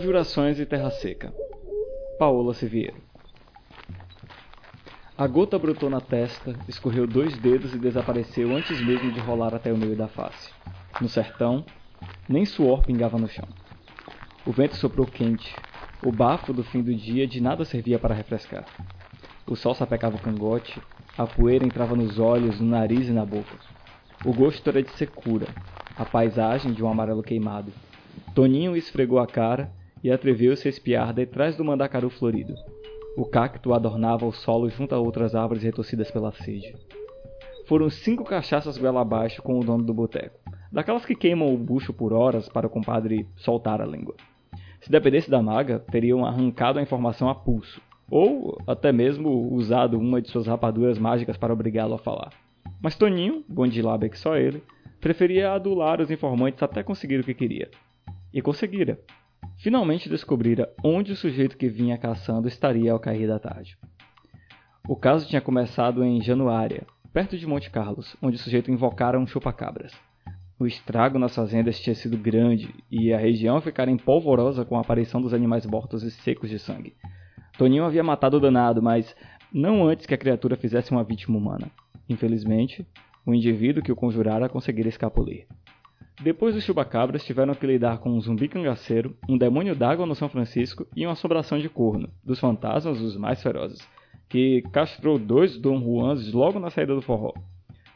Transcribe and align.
Conjurações 0.00 0.58
e 0.58 0.64
Terra 0.64 0.90
Seca. 0.90 1.30
Paola 2.18 2.54
Siviero. 2.54 2.96
A 5.14 5.26
gota 5.26 5.58
brotou 5.58 5.90
na 5.90 6.00
testa, 6.00 6.58
escorreu 6.66 7.06
dois 7.06 7.36
dedos 7.36 7.74
e 7.74 7.78
desapareceu 7.78 8.50
antes 8.56 8.80
mesmo 8.80 9.12
de 9.12 9.20
rolar 9.20 9.54
até 9.54 9.70
o 9.70 9.76
meio 9.76 9.94
da 9.94 10.08
face. 10.08 10.50
No 11.02 11.06
sertão, 11.06 11.66
nem 12.26 12.46
suor 12.46 12.82
pingava 12.82 13.18
no 13.18 13.28
chão. 13.28 13.46
O 14.46 14.52
vento 14.52 14.74
soprou 14.76 15.06
quente. 15.06 15.54
O 16.02 16.10
bafo 16.10 16.54
do 16.54 16.64
fim 16.64 16.80
do 16.80 16.94
dia 16.94 17.26
de 17.26 17.38
nada 17.38 17.66
servia 17.66 17.98
para 17.98 18.14
refrescar. 18.14 18.64
O 19.46 19.54
sol 19.54 19.74
sapecava 19.74 20.16
o 20.16 20.22
cangote, 20.22 20.80
a 21.18 21.26
poeira 21.26 21.66
entrava 21.66 21.94
nos 21.94 22.18
olhos, 22.18 22.58
no 22.58 22.68
nariz 22.68 23.06
e 23.06 23.12
na 23.12 23.26
boca. 23.26 23.54
O 24.24 24.32
gosto 24.32 24.66
era 24.66 24.82
de 24.82 24.92
secura, 24.92 25.48
a 25.94 26.06
paisagem 26.06 26.72
de 26.72 26.82
um 26.82 26.88
amarelo 26.88 27.22
queimado. 27.22 27.70
Toninho 28.34 28.74
esfregou 28.74 29.18
a 29.18 29.26
cara 29.26 29.78
e 30.02 30.10
atreveu-se 30.10 30.66
a 30.66 30.70
espiar 30.70 31.12
detrás 31.12 31.56
do 31.56 31.64
mandacaru 31.64 32.10
florido. 32.10 32.54
O 33.16 33.24
cacto 33.24 33.74
adornava 33.74 34.26
o 34.26 34.32
solo 34.32 34.68
junto 34.70 34.94
a 34.94 34.98
outras 34.98 35.34
árvores 35.34 35.62
retorcidas 35.62 36.10
pela 36.10 36.32
sede. 36.32 36.74
Foram 37.66 37.90
cinco 37.90 38.24
cachaças 38.24 38.78
goela 38.78 39.00
abaixo 39.00 39.42
com 39.42 39.58
o 39.58 39.64
dono 39.64 39.84
do 39.84 39.94
boteco, 39.94 40.38
daquelas 40.72 41.04
que 41.04 41.14
queimam 41.14 41.52
o 41.52 41.58
bucho 41.58 41.92
por 41.92 42.12
horas 42.12 42.48
para 42.48 42.66
o 42.66 42.70
compadre 42.70 43.26
soltar 43.36 43.80
a 43.80 43.86
língua. 43.86 44.14
Se 44.80 44.90
dependesse 44.90 45.30
da 45.30 45.42
maga, 45.42 45.78
teriam 45.78 46.24
arrancado 46.24 46.78
a 46.78 46.82
informação 46.82 47.28
a 47.28 47.34
pulso, 47.34 47.80
ou 48.10 48.58
até 48.66 48.90
mesmo 48.90 49.52
usado 49.52 49.98
uma 49.98 50.20
de 50.20 50.30
suas 50.30 50.46
rapaduras 50.46 50.98
mágicas 50.98 51.36
para 51.36 51.52
obrigá-lo 51.52 51.94
a 51.94 51.98
falar. 51.98 52.32
Mas 52.82 52.96
Toninho, 52.96 53.44
bom 53.48 53.66
de 53.66 53.82
lábia 53.82 54.08
que 54.08 54.18
só 54.18 54.36
ele, 54.36 54.62
preferia 55.00 55.52
adular 55.52 56.00
os 56.00 56.10
informantes 56.10 56.62
até 56.62 56.82
conseguir 56.82 57.20
o 57.20 57.24
que 57.24 57.34
queria. 57.34 57.70
E 58.32 58.40
conseguira. 58.40 58.98
Finalmente 59.58 60.08
descobrira 60.08 60.72
onde 60.82 61.12
o 61.12 61.16
sujeito 61.16 61.56
que 61.56 61.68
vinha 61.68 61.98
caçando 61.98 62.48
estaria 62.48 62.92
ao 62.92 63.00
cair 63.00 63.26
da 63.26 63.38
tarde. 63.38 63.76
O 64.88 64.96
caso 64.96 65.28
tinha 65.28 65.40
começado 65.40 66.02
em 66.02 66.22
Januária, 66.22 66.86
perto 67.12 67.36
de 67.36 67.46
Monte 67.46 67.70
Carlos, 67.70 68.16
onde 68.22 68.36
o 68.36 68.38
sujeito 68.38 68.70
invocara 68.70 69.18
um 69.18 69.26
chupa-cabras. 69.26 69.92
O 70.58 70.66
estrago 70.66 71.18
nas 71.18 71.34
fazendas 71.34 71.80
tinha 71.80 71.94
sido 71.94 72.18
grande 72.18 72.74
e 72.90 73.12
a 73.12 73.18
região 73.18 73.60
ficara 73.60 73.90
empolvorosa 73.90 74.64
com 74.64 74.76
a 74.76 74.80
aparição 74.80 75.20
dos 75.20 75.32
animais 75.32 75.64
mortos 75.64 76.02
e 76.02 76.10
secos 76.10 76.50
de 76.50 76.58
sangue. 76.58 76.94
Toninho 77.56 77.84
havia 77.84 78.02
matado 78.02 78.36
o 78.36 78.40
danado, 78.40 78.82
mas 78.82 79.14
não 79.52 79.86
antes 79.86 80.06
que 80.06 80.14
a 80.14 80.18
criatura 80.18 80.56
fizesse 80.56 80.90
uma 80.90 81.04
vítima 81.04 81.38
humana. 81.38 81.70
Infelizmente, 82.08 82.86
o 83.24 83.34
indivíduo 83.34 83.82
que 83.82 83.92
o 83.92 83.96
conjurara 83.96 84.48
conseguira 84.48 84.88
escapulir. 84.88 85.46
Depois 86.22 86.54
dos 86.54 86.64
chupacabras, 86.64 87.24
tiveram 87.24 87.54
que 87.54 87.66
lidar 87.66 87.96
com 87.96 88.10
um 88.10 88.20
zumbi 88.20 88.46
cangaceiro, 88.46 89.16
um 89.26 89.38
demônio 89.38 89.74
d'água 89.74 90.04
no 90.04 90.14
São 90.14 90.28
Francisco 90.28 90.86
e 90.94 91.06
uma 91.06 91.14
assombração 91.14 91.58
de 91.58 91.70
corno, 91.70 92.10
dos 92.22 92.38
fantasmas 92.38 93.00
os 93.00 93.16
mais 93.16 93.42
ferozes, 93.42 93.80
que 94.28 94.60
castrou 94.70 95.18
dois 95.18 95.56
Dom 95.56 95.80
Juans 95.80 96.30
logo 96.30 96.60
na 96.60 96.68
saída 96.68 96.94
do 96.94 97.00
forró. 97.00 97.32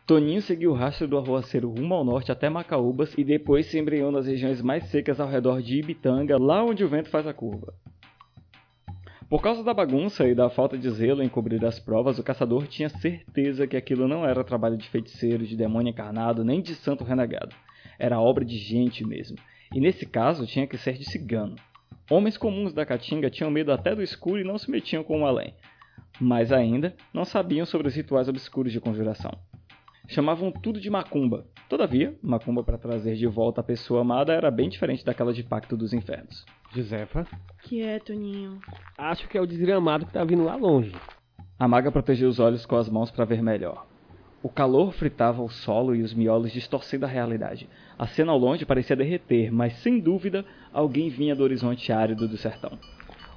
Toninho 0.06 0.40
seguiu 0.40 0.70
o 0.70 0.74
rastro 0.74 1.06
do 1.06 1.18
arruaceiro 1.18 1.68
rumo 1.68 1.92
ao 1.92 2.04
norte 2.04 2.32
até 2.32 2.48
Macaúbas 2.48 3.12
e 3.18 3.22
depois 3.22 3.66
se 3.66 3.78
embrenhou 3.78 4.10
nas 4.10 4.26
regiões 4.26 4.62
mais 4.62 4.84
secas 4.84 5.20
ao 5.20 5.28
redor 5.28 5.60
de 5.60 5.80
Ibitanga, 5.80 6.38
lá 6.38 6.64
onde 6.64 6.82
o 6.82 6.88
vento 6.88 7.10
faz 7.10 7.26
a 7.26 7.34
curva. 7.34 7.74
Por 9.28 9.42
causa 9.42 9.62
da 9.62 9.74
bagunça 9.74 10.26
e 10.26 10.34
da 10.34 10.48
falta 10.48 10.78
de 10.78 10.88
zelo 10.88 11.22
em 11.22 11.28
cobrir 11.28 11.62
as 11.62 11.78
provas, 11.78 12.18
o 12.18 12.22
caçador 12.22 12.66
tinha 12.68 12.88
certeza 12.88 13.66
que 13.66 13.76
aquilo 13.76 14.08
não 14.08 14.24
era 14.26 14.42
trabalho 14.42 14.78
de 14.78 14.88
feiticeiro, 14.88 15.46
de 15.46 15.56
demônio 15.56 15.90
encarnado, 15.90 16.42
nem 16.42 16.62
de 16.62 16.74
santo 16.74 17.04
renegado 17.04 17.54
era 17.98 18.20
obra 18.20 18.44
de 18.44 18.56
gente 18.56 19.04
mesmo, 19.04 19.36
e 19.72 19.80
nesse 19.80 20.06
caso 20.06 20.46
tinha 20.46 20.66
que 20.66 20.78
ser 20.78 20.94
de 20.94 21.04
cigano. 21.04 21.56
Homens 22.10 22.36
comuns 22.36 22.72
da 22.72 22.84
Caatinga 22.84 23.30
tinham 23.30 23.50
medo 23.50 23.72
até 23.72 23.94
do 23.94 24.02
escuro 24.02 24.38
e 24.38 24.44
não 24.44 24.58
se 24.58 24.70
metiam 24.70 25.02
com 25.02 25.22
o 25.22 25.26
além, 25.26 25.54
mas 26.20 26.52
ainda 26.52 26.94
não 27.12 27.24
sabiam 27.24 27.64
sobre 27.64 27.88
os 27.88 27.94
rituais 27.94 28.28
obscuros 28.28 28.72
de 28.72 28.80
conjuração. 28.80 29.32
Chamavam 30.06 30.52
tudo 30.52 30.78
de 30.78 30.90
macumba. 30.90 31.46
Todavia, 31.66 32.14
macumba 32.22 32.62
para 32.62 32.76
trazer 32.76 33.16
de 33.16 33.26
volta 33.26 33.62
a 33.62 33.64
pessoa 33.64 34.02
amada 34.02 34.34
era 34.34 34.50
bem 34.50 34.68
diferente 34.68 35.02
daquela 35.02 35.32
de 35.32 35.42
pacto 35.42 35.78
dos 35.78 35.94
infernos. 35.94 36.44
Josefa? 36.74 37.26
Que 37.62 37.82
é, 37.82 37.98
Toninho? 37.98 38.60
Acho 38.98 39.26
que 39.28 39.38
é 39.38 39.40
o 39.40 39.46
desgramado 39.46 40.04
que 40.04 40.12
tá 40.12 40.22
vindo 40.22 40.44
lá 40.44 40.56
longe. 40.56 40.94
A 41.58 41.66
maga 41.66 41.90
protegeu 41.90 42.28
os 42.28 42.38
olhos 42.38 42.66
com 42.66 42.76
as 42.76 42.88
mãos 42.88 43.10
para 43.10 43.24
ver 43.24 43.42
melhor. 43.42 43.86
O 44.44 44.50
calor 44.50 44.92
fritava 44.92 45.40
o 45.40 45.48
solo 45.48 45.96
e 45.96 46.02
os 46.02 46.12
miolos 46.12 46.52
distorcendo 46.52 47.06
a 47.06 47.08
realidade. 47.08 47.66
A 47.98 48.06
cena 48.06 48.30
ao 48.30 48.38
longe 48.38 48.66
parecia 48.66 48.94
derreter, 48.94 49.50
mas 49.50 49.72
sem 49.78 49.98
dúvida 49.98 50.44
alguém 50.70 51.08
vinha 51.08 51.34
do 51.34 51.42
horizonte 51.42 51.90
árido 51.90 52.28
do 52.28 52.36
sertão. 52.36 52.78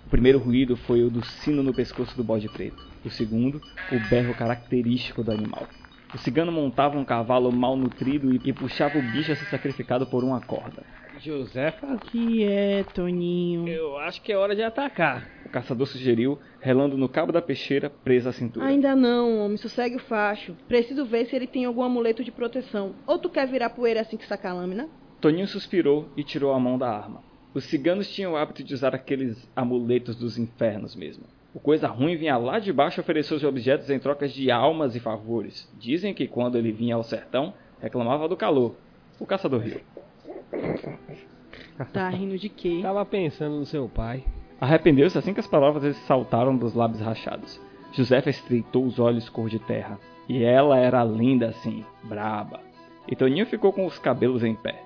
O 0.06 0.10
primeiro 0.10 0.38
ruído 0.38 0.76
foi 0.76 1.04
o 1.04 1.10
do 1.10 1.24
sino 1.24 1.64
no 1.64 1.74
pescoço 1.74 2.14
do 2.18 2.26
bode 2.26 2.50
preto. 2.50 2.86
O 3.06 3.10
segundo, 3.10 3.62
o 3.90 4.10
berro 4.10 4.36
característico 4.36 5.24
do 5.24 5.32
animal. 5.32 5.66
O 6.14 6.18
cigano 6.18 6.52
montava 6.52 7.00
um 7.00 7.06
cavalo 7.06 7.54
mal 7.54 7.78
nutrido 7.78 8.34
e 8.46 8.52
puxava 8.52 9.00
o 9.00 9.02
bicho 9.02 9.32
a 9.32 9.36
ser 9.38 9.46
sacrificado 9.46 10.06
por 10.08 10.26
uma 10.26 10.42
corda. 10.42 10.84
Josefa? 11.20 11.98
Que 11.98 12.44
é, 12.44 12.84
Toninho? 12.84 13.68
Eu 13.68 13.98
acho 13.98 14.22
que 14.22 14.32
é 14.32 14.38
hora 14.38 14.56
de 14.56 14.64
atacar. 14.64 15.30
O 15.46 15.50
caçador 15.50 15.88
sugeriu, 15.88 16.38
relando 16.60 16.98
no 16.98 17.10
cabo 17.10 17.32
da 17.32 17.42
peixeira, 17.42 17.90
presa 17.90 18.30
à 18.30 18.34
cintura. 18.34 18.66
Ainda 18.66 18.96
não, 18.96 19.40
homem, 19.46 19.58
sossegue 19.58 19.96
o 19.96 20.00
facho. 20.00 20.56
Preciso 20.68 21.06
ver 21.06 21.26
se 21.26 21.36
ele 21.36 21.48
tem 21.48 21.66
algum 21.66 21.84
amuleto 21.84 22.24
de 22.24 22.32
proteção. 22.32 22.94
Ou 23.06 23.18
tu 23.18 23.30
quer 23.30 23.48
virar 23.48 23.70
poeira 23.72 24.02
assim 24.02 24.18
que 24.18 24.28
sacar 24.28 24.52
a 24.52 24.56
lâmina? 24.56 24.90
Toninho 25.20 25.48
suspirou 25.48 26.08
e 26.16 26.24
tirou 26.24 26.54
a 26.54 26.60
mão 26.60 26.78
da 26.78 26.90
arma. 26.90 27.24
Os 27.54 27.64
ciganos 27.64 28.14
tinham 28.14 28.34
o 28.34 28.36
hábito 28.36 28.64
de 28.64 28.74
usar 28.74 28.94
aqueles 28.94 29.50
amuletos 29.56 30.16
dos 30.16 30.38
infernos 30.38 30.96
mesmo. 30.96 31.24
O 31.54 31.60
coisa 31.60 31.88
ruim 31.88 32.16
vinha 32.16 32.38
lá 32.38 32.60
de 32.60 32.72
baixo 32.72 33.02
oferecer 33.02 33.34
os 33.34 33.44
objetos 33.44 33.90
em 33.90 33.98
trocas 33.98 34.32
de 34.32 34.52
almas 34.52 34.96
e 34.96 35.00
favores. 35.00 35.68
Dizem 35.80 36.14
que 36.14 36.28
quando 36.28 36.58
ele 36.58 36.72
vinha 36.72 36.94
ao 36.94 37.04
sertão, 37.04 37.54
reclamava 37.82 38.28
do 38.28 38.38
calor. 38.38 38.76
O 39.20 39.26
caçador 39.26 39.62
riu. 39.62 39.82
Tá 41.94 42.10
rindo 42.10 42.38
de 42.38 42.50
quê? 42.50 42.80
Tava 42.82 43.06
pensando 43.06 43.58
no 43.58 43.66
seu 43.66 43.88
pai. 43.88 44.24
Arrependeu-se 44.60 45.18
assim 45.18 45.34
que 45.34 45.40
as 45.40 45.48
palavras 45.48 45.96
saltaram 46.08 46.58
dos 46.58 46.74
lábios 46.74 47.02
rachados. 47.02 47.62
Josefa 47.92 48.30
estreitou 48.30 48.86
os 48.86 49.00
olhos 49.00 49.30
cor 49.30 49.50
de 49.50 49.60
terra. 49.60 50.00
E 50.28 50.44
ela 50.44 50.78
era 50.78 51.04
linda 51.04 51.50
assim, 51.50 51.86
braba. 52.04 52.60
E 53.08 53.16
Toninho 53.16 53.46
ficou 53.46 53.72
com 53.72 53.86
os 53.86 53.98
cabelos 53.98 54.44
em 54.44 54.56
pé. 54.56 54.84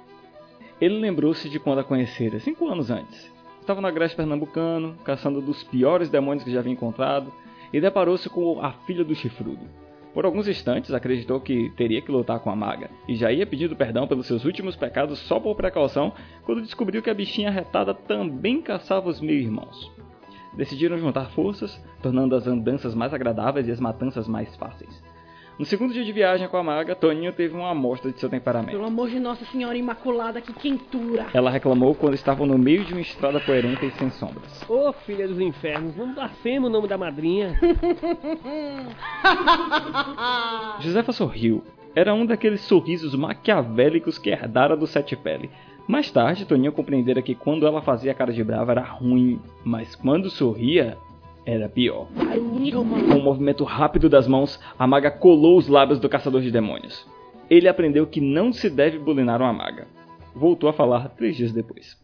Ele 0.79 0.99
lembrou-se 0.99 1.49
de 1.49 1.59
quando 1.59 1.79
a 1.79 1.83
conhecera, 1.83 2.39
cinco 2.39 2.67
anos 2.67 2.91
antes. 2.91 3.31
Estava 3.59 3.81
no 3.81 3.87
agreste 3.87 4.17
pernambucano, 4.17 4.95
caçando 5.03 5.41
dos 5.41 5.63
piores 5.63 6.09
demônios 6.09 6.43
que 6.43 6.51
já 6.51 6.59
havia 6.59 6.73
encontrado, 6.73 7.31
e 7.71 7.79
deparou-se 7.79 8.29
com 8.29 8.59
a 8.59 8.71
filha 8.71 9.03
do 9.03 9.15
chifrudo. 9.15 9.65
Por 10.13 10.25
alguns 10.25 10.47
instantes 10.47 10.93
acreditou 10.93 11.39
que 11.39 11.69
teria 11.77 12.01
que 12.01 12.11
lutar 12.11 12.39
com 12.39 12.49
a 12.49 12.55
maga, 12.55 12.89
e 13.07 13.15
já 13.15 13.31
ia 13.31 13.47
pedindo 13.47 13.75
perdão 13.75 14.07
pelos 14.07 14.27
seus 14.27 14.43
últimos 14.43 14.75
pecados 14.75 15.19
só 15.19 15.39
por 15.39 15.55
precaução, 15.55 16.13
quando 16.43 16.61
descobriu 16.61 17.01
que 17.01 17.09
a 17.09 17.13
bichinha 17.13 17.49
retada 17.49 17.93
também 17.93 18.61
caçava 18.61 19.09
os 19.09 19.21
meio-irmãos. 19.21 19.89
Decidiram 20.53 20.97
juntar 20.97 21.29
forças, 21.29 21.81
tornando 22.01 22.35
as 22.35 22.45
andanças 22.45 22.93
mais 22.93 23.13
agradáveis 23.13 23.67
e 23.67 23.71
as 23.71 23.79
matanças 23.79 24.27
mais 24.27 24.53
fáceis. 24.57 25.01
No 25.61 25.67
segundo 25.67 25.93
dia 25.93 26.03
de 26.03 26.11
viagem 26.11 26.47
com 26.47 26.57
a 26.57 26.63
maga, 26.63 26.95
Toninho 26.95 27.31
teve 27.31 27.55
uma 27.55 27.69
amostra 27.69 28.11
de 28.11 28.19
seu 28.19 28.27
temperamento. 28.27 28.71
Pelo 28.71 28.87
amor 28.87 29.11
de 29.11 29.19
Nossa 29.19 29.45
Senhora 29.45 29.77
Imaculada, 29.77 30.41
que 30.41 30.51
quentura! 30.51 31.27
Ela 31.35 31.51
reclamou 31.51 31.93
quando 31.93 32.15
estavam 32.15 32.47
no 32.47 32.57
meio 32.57 32.83
de 32.83 32.93
uma 32.93 33.01
estrada 33.01 33.39
coerente 33.39 33.85
e 33.85 33.91
sem 33.91 34.09
sombras. 34.09 34.67
Ô 34.67 34.89
oh, 34.89 34.91
filha 34.91 35.27
dos 35.27 35.39
infernos, 35.39 35.95
não 35.95 36.15
blasfema 36.15 36.65
o 36.65 36.69
nome 36.71 36.87
da 36.87 36.97
madrinha. 36.97 37.59
Josefa 40.81 41.11
sorriu. 41.11 41.63
Era 41.93 42.11
um 42.11 42.25
daqueles 42.25 42.61
sorrisos 42.61 43.13
maquiavélicos 43.13 44.17
que 44.17 44.31
herdara 44.31 44.75
do 44.75 44.87
Sete 44.87 45.15
Pele. 45.15 45.51
Mais 45.87 46.09
tarde, 46.09 46.43
Toninho 46.43 46.71
compreendera 46.71 47.21
que 47.21 47.35
quando 47.35 47.67
ela 47.67 47.83
fazia 47.83 48.15
cara 48.15 48.33
de 48.33 48.43
brava 48.43 48.71
era 48.71 48.81
ruim, 48.81 49.39
mas 49.63 49.93
quando 49.93 50.27
sorria, 50.27 50.97
era 51.45 51.69
pior. 51.69 52.07
Com 52.07 53.15
um 53.15 53.23
movimento 53.23 53.63
rápido 53.63 54.09
das 54.09 54.27
mãos, 54.27 54.59
a 54.77 54.85
maga 54.85 55.11
colou 55.11 55.57
os 55.57 55.67
lábios 55.67 55.99
do 55.99 56.09
caçador 56.09 56.41
de 56.41 56.51
demônios. 56.51 57.05
Ele 57.49 57.67
aprendeu 57.67 58.07
que 58.07 58.21
não 58.21 58.53
se 58.53 58.69
deve 58.69 58.97
bulinar 58.97 59.41
uma 59.41 59.53
maga. 59.53 59.87
Voltou 60.33 60.69
a 60.69 60.73
falar 60.73 61.09
três 61.09 61.35
dias 61.35 61.51
depois. 61.51 61.99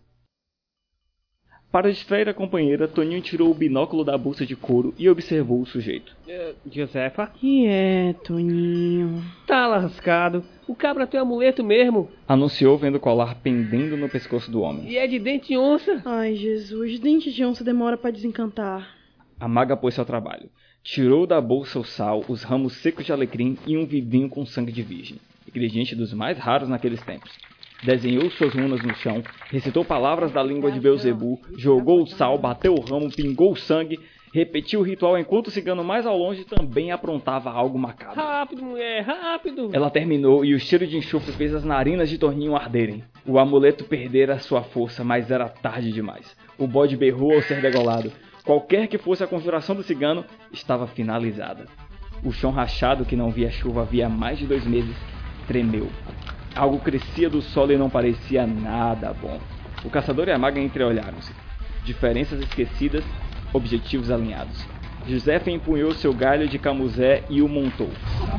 Para 1.71 1.91
distrair 1.91 2.29
a 2.29 2.33
companheira, 2.33 2.87
Toninho 2.87 3.21
tirou 3.21 3.51
o 3.51 3.53
binóculo 3.53 4.03
da 4.03 4.17
bolsa 4.17 4.45
de 4.45 4.55
couro 4.55 4.93
e 4.97 5.09
observou 5.09 5.61
o 5.61 5.65
sujeito. 5.65 6.15
Uh, 6.25 6.55
Josefa? 6.71 7.27
Que 7.27 7.67
é, 7.67 8.13
Toninho? 8.23 9.21
Tá 9.45 9.67
lascado. 9.67 10.43
O 10.65 10.73
cabra 10.73 11.05
tem 11.05 11.19
um 11.19 11.23
amuleto 11.23 11.63
mesmo. 11.63 12.09
Anunciou 12.27 12.77
vendo 12.77 12.95
o 12.95 12.99
colar 12.99 13.35
pendendo 13.43 13.97
no 13.97 14.09
pescoço 14.09 14.49
do 14.49 14.61
homem. 14.61 14.89
E 14.89 14.97
é 14.97 15.05
de 15.07 15.19
dente 15.19 15.49
de 15.49 15.57
onça. 15.57 16.01
Ai, 16.05 16.35
Jesus, 16.35 16.99
dente 16.99 17.31
de 17.31 17.43
onça 17.43 17.63
demora 17.63 17.97
para 17.97 18.11
desencantar. 18.11 18.96
A 19.39 19.47
maga 19.47 19.77
pôs-se 19.77 19.99
ao 19.99 20.05
trabalho. 20.05 20.49
Tirou 20.83 21.27
da 21.27 21.39
bolsa 21.39 21.77
o 21.77 21.83
sal, 21.83 22.23
os 22.27 22.43
ramos 22.43 22.73
secos 22.77 23.05
de 23.05 23.11
alecrim 23.11 23.57
e 23.67 23.77
um 23.77 23.85
vidinho 23.85 24.29
com 24.29 24.45
sangue 24.45 24.71
de 24.71 24.81
virgem, 24.81 25.17
ingrediente 25.47 25.95
dos 25.95 26.13
mais 26.13 26.39
raros 26.39 26.67
naqueles 26.67 27.01
tempos. 27.01 27.31
Desenhou 27.83 28.31
suas 28.31 28.53
runas 28.55 28.81
no 28.81 28.95
chão, 28.95 29.21
recitou 29.51 29.85
palavras 29.85 30.31
da 30.31 30.41
língua 30.41 30.71
de 30.71 30.79
Beuzebu, 30.79 31.39
jogou 31.55 32.01
o 32.01 32.07
sal, 32.07 32.37
bateu 32.39 32.73
o 32.73 32.81
ramo, 32.81 33.11
pingou 33.11 33.51
o 33.51 33.55
sangue, 33.55 33.99
repetiu 34.33 34.79
o 34.79 34.83
ritual 34.83 35.17
enquanto 35.19 35.47
o 35.47 35.51
cigano 35.51 35.83
mais 35.83 36.07
ao 36.07 36.17
longe 36.17 36.43
também 36.43 36.91
aprontava 36.91 37.51
algo 37.51 37.77
macabro. 37.77 38.15
Rápido, 38.15 38.63
mulher, 38.63 39.03
rápido. 39.03 39.69
Ela 39.71 39.91
terminou 39.91 40.43
e 40.43 40.55
o 40.55 40.59
cheiro 40.59 40.87
de 40.87 40.97
enxofre 40.97 41.31
fez 41.33 41.53
as 41.53 41.63
narinas 41.63 42.09
de 42.09 42.17
Torninho 42.17 42.55
arderem. 42.55 43.03
O 43.23 43.37
amuleto 43.37 43.83
perdera 43.83 44.39
sua 44.39 44.63
força, 44.63 45.03
mas 45.03 45.29
era 45.29 45.47
tarde 45.47 45.91
demais. 45.91 46.35
O 46.57 46.65
bode 46.65 46.97
berrou 46.97 47.35
ao 47.35 47.41
ser 47.43 47.61
degolado. 47.61 48.11
Qualquer 48.47 48.87
que 48.87 48.97
fosse 48.97 49.21
a 49.21 49.27
conjuração 49.27 49.75
do 49.75 49.83
cigano, 49.83 50.23
estava 50.53 50.87
finalizada. 50.87 51.65
O 52.23 52.31
chão 52.31 52.49
rachado 52.49 53.03
que 53.03 53.13
não 53.13 53.29
via 53.29 53.51
chuva 53.51 53.81
havia 53.81 54.07
mais 54.07 54.39
de 54.39 54.45
dois 54.45 54.65
meses 54.65 54.95
tremeu. 55.45 55.89
Algo 56.55 56.79
crescia 56.79 57.29
do 57.29 57.41
solo 57.41 57.73
e 57.73 57.77
não 57.77 57.89
parecia 57.89 58.47
nada 58.47 59.11
bom. 59.11 59.37
O 59.83 59.89
caçador 59.89 60.29
e 60.29 60.31
a 60.31 60.37
maga 60.37 60.61
entreolharam-se. 60.61 61.33
Diferenças 61.83 62.39
esquecidas, 62.39 63.03
objetivos 63.51 64.09
alinhados. 64.09 64.65
Josefa 65.05 65.51
empunhou 65.51 65.91
seu 65.91 66.13
galho 66.13 66.47
de 66.47 66.57
camuzé 66.57 67.25
e 67.29 67.41
o 67.41 67.49
montou. 67.49 67.89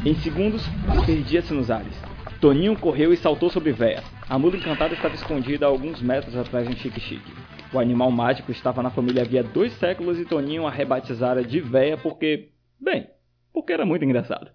Em 0.06 0.14
segundos, 0.14 0.66
perdia-se 1.04 1.52
nos 1.52 1.70
ares. 1.70 2.00
Toninho 2.40 2.78
correu 2.78 3.12
e 3.12 3.16
saltou 3.18 3.50
sobre 3.50 3.72
Véia. 3.72 4.02
A 4.26 4.38
mula 4.38 4.56
encantada 4.56 4.94
estava 4.94 5.14
escondida 5.14 5.66
a 5.66 5.68
alguns 5.68 6.00
metros 6.00 6.34
atrás 6.34 6.66
de 6.66 6.72
um 6.72 6.78
chique-chique. 6.78 7.30
O 7.72 7.78
animal 7.78 8.10
mágico 8.10 8.50
estava 8.50 8.82
na 8.82 8.90
família 8.90 9.22
havia 9.22 9.42
dois 9.42 9.72
séculos 9.74 10.18
e 10.18 10.24
Toninho 10.24 10.66
a 10.66 10.70
rebatizara 10.70 11.44
de 11.44 11.60
Véia 11.60 11.98
porque... 11.98 12.48
Bem, 12.80 13.06
porque 13.52 13.72
era 13.72 13.84
muito 13.84 14.04
engraçado. 14.04 14.50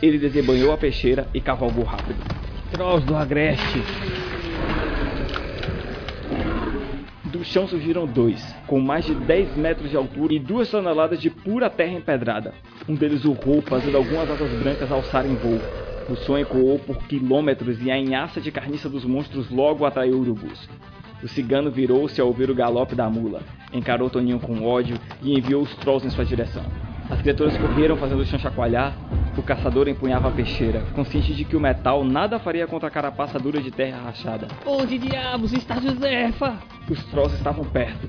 Ele 0.00 0.18
desembanhou 0.18 0.72
a 0.72 0.78
peixeira 0.78 1.26
e 1.34 1.40
cavalgou 1.40 1.84
rápido. 1.84 2.18
Trolls 2.70 3.06
do 3.06 3.14
Agreste. 3.14 3.82
Do 7.24 7.44
chão 7.44 7.68
surgiram 7.68 8.06
dois, 8.06 8.42
com 8.66 8.80
mais 8.80 9.04
de 9.04 9.14
10 9.14 9.56
metros 9.56 9.90
de 9.90 9.96
altura 9.96 10.32
e 10.32 10.38
duas 10.38 10.70
toneladas 10.70 11.20
de 11.20 11.28
pura 11.28 11.68
terra 11.68 11.92
empedrada. 11.92 12.54
Um 12.88 12.94
deles 12.94 13.24
urrou, 13.26 13.60
fazendo 13.60 13.96
algumas 13.98 14.30
asas 14.30 14.50
brancas 14.62 14.90
alçarem 14.90 15.34
voo. 15.34 15.60
O 16.08 16.16
som 16.16 16.38
ecoou 16.38 16.78
por 16.78 16.96
quilômetros 17.06 17.82
e 17.82 17.90
a 17.90 17.98
enhaça 17.98 18.40
de 18.40 18.50
carniça 18.50 18.88
dos 18.88 19.04
monstros 19.04 19.50
logo 19.50 19.84
atraiu 19.84 20.18
urubus. 20.18 20.68
O 21.22 21.28
cigano 21.28 21.70
virou-se 21.70 22.20
ao 22.20 22.26
ouvir 22.26 22.50
o 22.50 22.54
galope 22.54 22.94
da 22.94 23.08
mula, 23.08 23.40
encarou 23.72 24.10
Toninho 24.10 24.38
com 24.38 24.64
ódio 24.64 24.98
e 25.22 25.36
enviou 25.36 25.62
os 25.62 25.74
trolls 25.76 26.06
em 26.06 26.10
sua 26.10 26.24
direção. 26.24 26.64
As 27.08 27.20
criaturas 27.22 27.56
correram 27.56 27.96
fazendo 27.96 28.20
o 28.20 28.26
chão 28.26 28.38
chacoalhar. 28.38 28.94
O 29.36 29.42
caçador 29.42 29.86
empunhava 29.86 30.28
a 30.28 30.32
peixeira, 30.32 30.80
consciente 30.94 31.34
de 31.34 31.44
que 31.44 31.56
o 31.56 31.60
metal 31.60 32.02
nada 32.02 32.38
faria 32.38 32.66
contra 32.66 32.88
a 32.88 32.90
carapaça 32.90 33.38
dura 33.38 33.60
de 33.60 33.70
terra 33.70 34.00
rachada. 34.02 34.48
Onde 34.64 34.98
diabos 34.98 35.52
está 35.52 35.78
Josefa? 35.78 36.56
Os 36.90 37.04
trolls 37.04 37.36
estavam 37.36 37.64
perto 37.64 38.08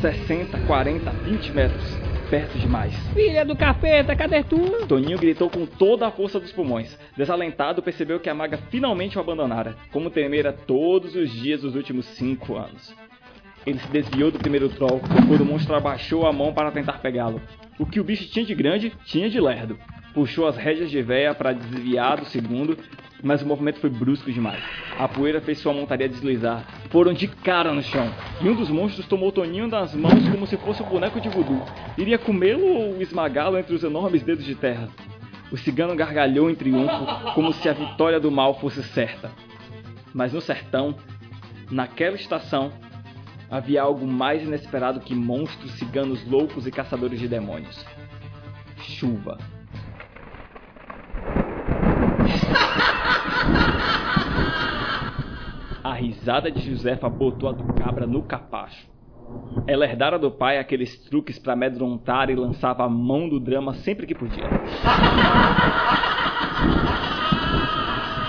60, 0.00 0.58
40, 0.66 1.10
20 1.10 1.52
metros. 1.52 2.15
Perto 2.30 2.58
demais. 2.58 2.92
Filha 3.14 3.44
do 3.44 3.54
capeta, 3.54 4.16
cadê 4.16 4.42
tu? 4.42 4.86
Toninho 4.88 5.16
gritou 5.16 5.48
com 5.48 5.64
toda 5.64 6.08
a 6.08 6.10
força 6.10 6.40
dos 6.40 6.50
pulmões. 6.50 6.98
Desalentado, 7.16 7.82
percebeu 7.82 8.18
que 8.18 8.28
a 8.28 8.34
maga 8.34 8.58
finalmente 8.68 9.16
o 9.16 9.20
abandonara, 9.20 9.76
como 9.92 10.10
temera 10.10 10.52
todos 10.52 11.14
os 11.14 11.30
dias 11.30 11.60
dos 11.60 11.76
últimos 11.76 12.04
cinco 12.04 12.56
anos. 12.56 12.92
Ele 13.64 13.78
se 13.78 13.88
desviou 13.88 14.32
do 14.32 14.40
primeiro 14.40 14.68
troll 14.68 15.00
quando 15.28 15.42
o 15.42 15.44
monstro 15.44 15.76
abaixou 15.76 16.26
a 16.26 16.32
mão 16.32 16.52
para 16.52 16.72
tentar 16.72 16.98
pegá-lo. 17.00 17.40
O 17.78 17.86
que 17.86 18.00
o 18.00 18.04
bicho 18.04 18.28
tinha 18.28 18.44
de 18.44 18.54
grande, 18.54 18.92
tinha 19.04 19.30
de 19.30 19.40
lerdo. 19.40 19.78
Puxou 20.12 20.48
as 20.48 20.56
rédeas 20.56 20.90
de 20.90 21.02
véia 21.02 21.34
para 21.34 21.52
desviar 21.52 22.18
do 22.18 22.24
segundo, 22.26 22.76
mas 23.22 23.42
o 23.42 23.46
movimento 23.46 23.80
foi 23.80 23.90
brusco 23.90 24.30
demais. 24.30 24.62
A 24.98 25.08
poeira 25.08 25.40
fez 25.40 25.58
sua 25.58 25.72
montaria 25.72 26.08
deslizar. 26.08 26.64
Foram 26.90 27.12
de 27.12 27.26
cara 27.28 27.72
no 27.72 27.82
chão. 27.82 28.10
E 28.40 28.48
um 28.48 28.54
dos 28.54 28.70
monstros 28.70 29.06
tomou 29.06 29.32
Toninho 29.32 29.68
das 29.68 29.94
mãos 29.94 30.28
como 30.28 30.46
se 30.46 30.56
fosse 30.58 30.82
um 30.82 30.86
boneco 30.86 31.20
de 31.20 31.28
voodoo. 31.28 31.62
Iria 31.96 32.18
comê-lo 32.18 32.66
ou 32.66 33.00
esmagá-lo 33.00 33.58
entre 33.58 33.74
os 33.74 33.82
enormes 33.82 34.22
dedos 34.22 34.44
de 34.44 34.54
terra. 34.54 34.88
O 35.50 35.56
cigano 35.56 35.94
gargalhou 35.94 36.50
em 36.50 36.54
triunfo, 36.54 37.32
como 37.34 37.52
se 37.52 37.68
a 37.68 37.72
vitória 37.72 38.18
do 38.18 38.30
mal 38.30 38.58
fosse 38.58 38.82
certa. 38.82 39.30
Mas 40.12 40.32
no 40.32 40.40
sertão, 40.40 40.96
naquela 41.70 42.16
estação, 42.16 42.72
havia 43.50 43.82
algo 43.82 44.06
mais 44.06 44.42
inesperado 44.42 45.00
que 45.00 45.14
monstros, 45.14 45.72
ciganos 45.72 46.26
loucos 46.26 46.66
e 46.66 46.70
caçadores 46.70 47.20
de 47.20 47.28
demônios. 47.28 47.84
Chuva. 48.78 49.38
A 55.82 55.92
risada 55.92 56.50
de 56.50 56.60
Josefa 56.60 57.08
botou 57.08 57.48
a 57.48 57.52
do 57.52 57.64
cabra 57.74 58.06
no 58.06 58.22
capacho. 58.22 58.86
Ela 59.66 59.84
herdara 59.84 60.18
do 60.18 60.30
pai 60.30 60.58
aqueles 60.58 60.96
truques 61.04 61.38
para 61.38 61.52
amedrontar 61.52 62.28
e 62.30 62.34
lançava 62.34 62.84
a 62.84 62.88
mão 62.88 63.28
do 63.28 63.40
drama 63.40 63.74
sempre 63.74 64.06
que 64.06 64.14
podia. 64.14 64.44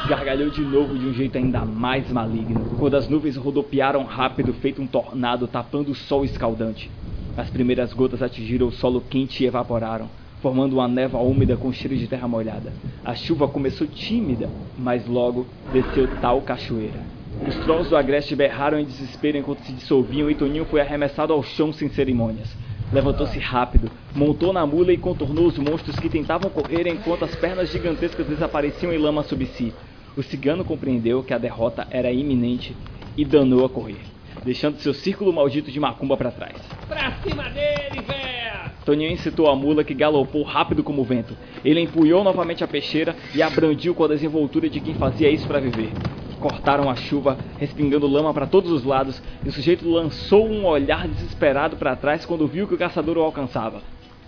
Gargalhou 0.08 0.50
de 0.50 0.62
novo 0.62 0.98
de 0.98 1.06
um 1.06 1.14
jeito 1.14 1.38
ainda 1.38 1.66
mais 1.66 2.10
maligno, 2.12 2.78
quando 2.80 2.96
as 2.96 3.10
nuvens 3.10 3.36
rodopiaram 3.36 4.04
rápido, 4.04 4.54
feito 4.54 4.82
um 4.82 4.88
tornado, 4.88 5.48
tapando 5.48 5.92
o 5.92 5.96
sol 5.96 6.24
escaldante. 6.24 6.90
As 7.36 7.50
primeiras 7.50 7.94
gotas 7.94 8.24
atingiram 8.24 8.68
o 8.68 8.72
solo 8.72 9.02
quente 9.02 9.44
e 9.44 9.48
evaporaram, 9.48 10.10
formando 10.42 10.74
uma 10.74 10.88
névoa 10.88 11.22
úmida 11.22 11.58
com 11.58 11.72
cheiro 11.72 11.98
de 11.98 12.08
terra 12.08 12.28
molhada. 12.28 12.72
A 13.04 13.16
chuva 13.16 13.48
começou 13.48 13.88
tímida, 13.88 14.50
mas 14.78 15.08
logo 15.08 15.46
desceu 15.72 16.08
tal 16.22 16.42
cachoeira. 16.42 17.00
Os 17.48 17.56
trolls 17.58 17.90
do 17.90 17.98
agreste 17.98 18.36
berraram 18.36 18.80
em 18.80 18.86
desespero 18.86 19.38
enquanto 19.38 19.60
se 19.60 19.72
dissolviam 19.74 20.30
e 20.30 20.36
Toninho 20.36 20.66
foi 20.66 20.82
arremessado 20.82 21.34
ao 21.34 21.44
chão 21.44 21.72
sem 21.72 21.90
cerimônias. 21.90 22.48
Levantou-se 22.92 23.38
rápido, 23.38 23.92
montou 24.16 24.54
na 24.54 24.66
mula 24.66 24.94
e 24.94 24.98
contornou 24.98 25.46
os 25.46 25.58
monstros 25.58 26.00
que 26.00 26.10
tentavam 26.10 26.50
correr 26.50 26.88
enquanto 26.88 27.26
as 27.26 27.36
pernas 27.36 27.70
gigantescas 27.70 28.26
desapareciam 28.26 28.94
em 28.94 28.98
lama 28.98 29.24
sob 29.24 29.46
si. 29.46 29.74
O 30.16 30.24
cigano 30.24 30.64
compreendeu 30.64 31.22
que 31.22 31.34
a 31.34 31.38
derrota 31.38 31.86
era 31.92 32.12
iminente 32.12 32.76
e 33.16 33.26
danou 33.26 33.66
a 33.66 33.70
correr, 33.70 34.02
deixando 34.44 34.80
seu 34.80 34.94
círculo 34.94 35.34
maldito 35.34 35.72
de 35.72 35.80
macumba 35.80 36.18
para 36.18 36.32
trás. 36.32 36.56
Pra 36.88 37.12
cima 37.24 37.44
dele, 37.50 38.02
véia! 38.08 38.72
Toninho 38.86 39.12
incitou 39.12 39.50
a 39.50 39.56
mula 39.56 39.84
que 39.84 39.94
galopou 39.94 40.44
rápido 40.44 40.84
como 40.84 41.02
o 41.02 41.06
vento. 41.06 41.36
Ele 41.64 41.82
empunhou 41.82 42.24
novamente 42.24 42.64
a 42.64 42.68
peixeira 42.68 43.16
e 43.36 43.42
a 43.42 43.50
brandiu 43.50 43.94
com 43.94 44.06
a 44.06 44.08
desenvoltura 44.08 44.70
de 44.70 44.80
quem 44.80 44.94
fazia 44.94 45.30
isso 45.30 45.46
para 45.48 45.60
viver. 45.60 45.92
Cortaram 46.40 46.90
a 46.90 46.96
chuva, 46.96 47.38
respingando 47.58 48.08
lama 48.08 48.34
para 48.34 48.46
todos 48.46 48.72
os 48.72 48.84
lados, 48.84 49.22
e 49.44 49.50
o 49.50 49.52
sujeito 49.52 49.90
lançou 49.90 50.48
um 50.48 50.66
olhar 50.66 51.08
desesperado 51.08 51.76
para 51.76 51.96
trás 51.96 52.26
quando 52.26 52.48
viu 52.48 52.68
que 52.68 52.76
o 52.76 52.78
caçador 52.78 53.18
o 53.18 53.22
alcançava. 53.22 53.82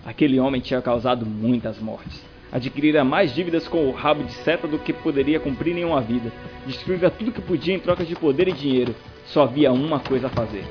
Aquele 0.04 0.40
homem 0.40 0.60
tinha 0.60 0.82
causado 0.82 1.24
muitas 1.24 1.78
mortes. 1.78 2.22
Adquirira 2.52 3.04
mais 3.04 3.32
dívidas 3.32 3.68
com 3.68 3.86
o 3.86 3.92
rabo 3.92 4.24
de 4.24 4.32
seta 4.32 4.66
do 4.66 4.78
que 4.78 4.92
poderia 4.92 5.38
cumprir 5.38 5.76
em 5.76 5.84
uma 5.84 6.00
vida. 6.00 6.32
Destruíra 6.66 7.08
tudo 7.08 7.30
que 7.30 7.40
podia 7.40 7.74
em 7.74 7.78
troca 7.78 8.04
de 8.04 8.16
poder 8.16 8.48
e 8.48 8.52
dinheiro. 8.52 8.94
Só 9.32 9.44
havia 9.44 9.70
uma 9.72 10.00
coisa 10.00 10.26
a 10.26 10.30
fazer. 10.30 10.64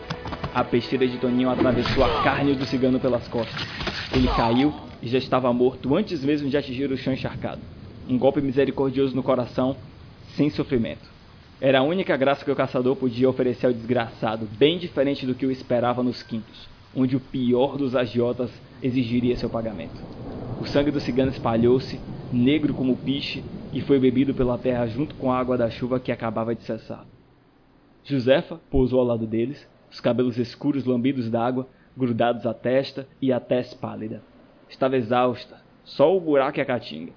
A 0.53 0.65
peixeira 0.65 1.07
de 1.07 1.17
Toninho 1.17 1.49
atravessou 1.49 2.03
a 2.03 2.21
carne 2.23 2.53
do 2.55 2.65
cigano 2.65 2.99
pelas 2.99 3.25
costas. 3.29 3.65
Ele 4.13 4.27
caiu 4.27 4.73
e 5.01 5.07
já 5.07 5.17
estava 5.17 5.53
morto 5.53 5.95
antes 5.95 6.25
mesmo 6.25 6.49
de 6.49 6.57
atingir 6.57 6.91
o 6.91 6.97
chão 6.97 7.13
encharcado. 7.13 7.61
Um 8.09 8.17
golpe 8.17 8.41
misericordioso 8.41 9.15
no 9.15 9.23
coração, 9.23 9.77
sem 10.35 10.49
sofrimento. 10.49 11.09
Era 11.61 11.79
a 11.79 11.83
única 11.83 12.17
graça 12.17 12.43
que 12.43 12.51
o 12.51 12.55
caçador 12.55 12.97
podia 12.97 13.29
oferecer 13.29 13.67
ao 13.67 13.71
desgraçado, 13.71 14.45
bem 14.57 14.77
diferente 14.77 15.25
do 15.25 15.35
que 15.35 15.45
o 15.45 15.51
esperava 15.51 16.03
nos 16.03 16.21
quintos, 16.21 16.67
onde 16.93 17.15
o 17.15 17.19
pior 17.21 17.77
dos 17.77 17.95
agiotas 17.95 18.51
exigiria 18.83 19.37
seu 19.37 19.49
pagamento. 19.49 20.01
O 20.59 20.65
sangue 20.65 20.91
do 20.91 20.99
cigano 20.99 21.31
espalhou-se, 21.31 21.97
negro 22.29 22.73
como 22.73 22.97
piche, 22.97 23.41
e 23.71 23.79
foi 23.79 23.99
bebido 23.99 24.33
pela 24.33 24.57
terra 24.57 24.85
junto 24.85 25.15
com 25.15 25.31
a 25.31 25.39
água 25.39 25.57
da 25.57 25.69
chuva 25.69 25.97
que 25.97 26.11
acabava 26.11 26.53
de 26.53 26.63
cessar. 26.63 27.05
Josefa 28.03 28.59
pousou 28.69 28.99
ao 28.99 29.05
lado 29.05 29.27
deles, 29.27 29.67
os 29.91 29.99
cabelos 29.99 30.37
escuros 30.37 30.85
lambidos 30.85 31.29
d'água, 31.29 31.67
grudados 31.95 32.45
à 32.45 32.53
testa 32.53 33.07
e 33.21 33.31
a 33.31 33.39
tez 33.39 33.73
pálida. 33.73 34.21
Estava 34.69 34.97
exausta, 34.97 35.61
só 35.83 36.15
o 36.15 36.19
buraco 36.19 36.59
e 36.59 36.61
a 36.61 36.65
caatinga. 36.65 37.11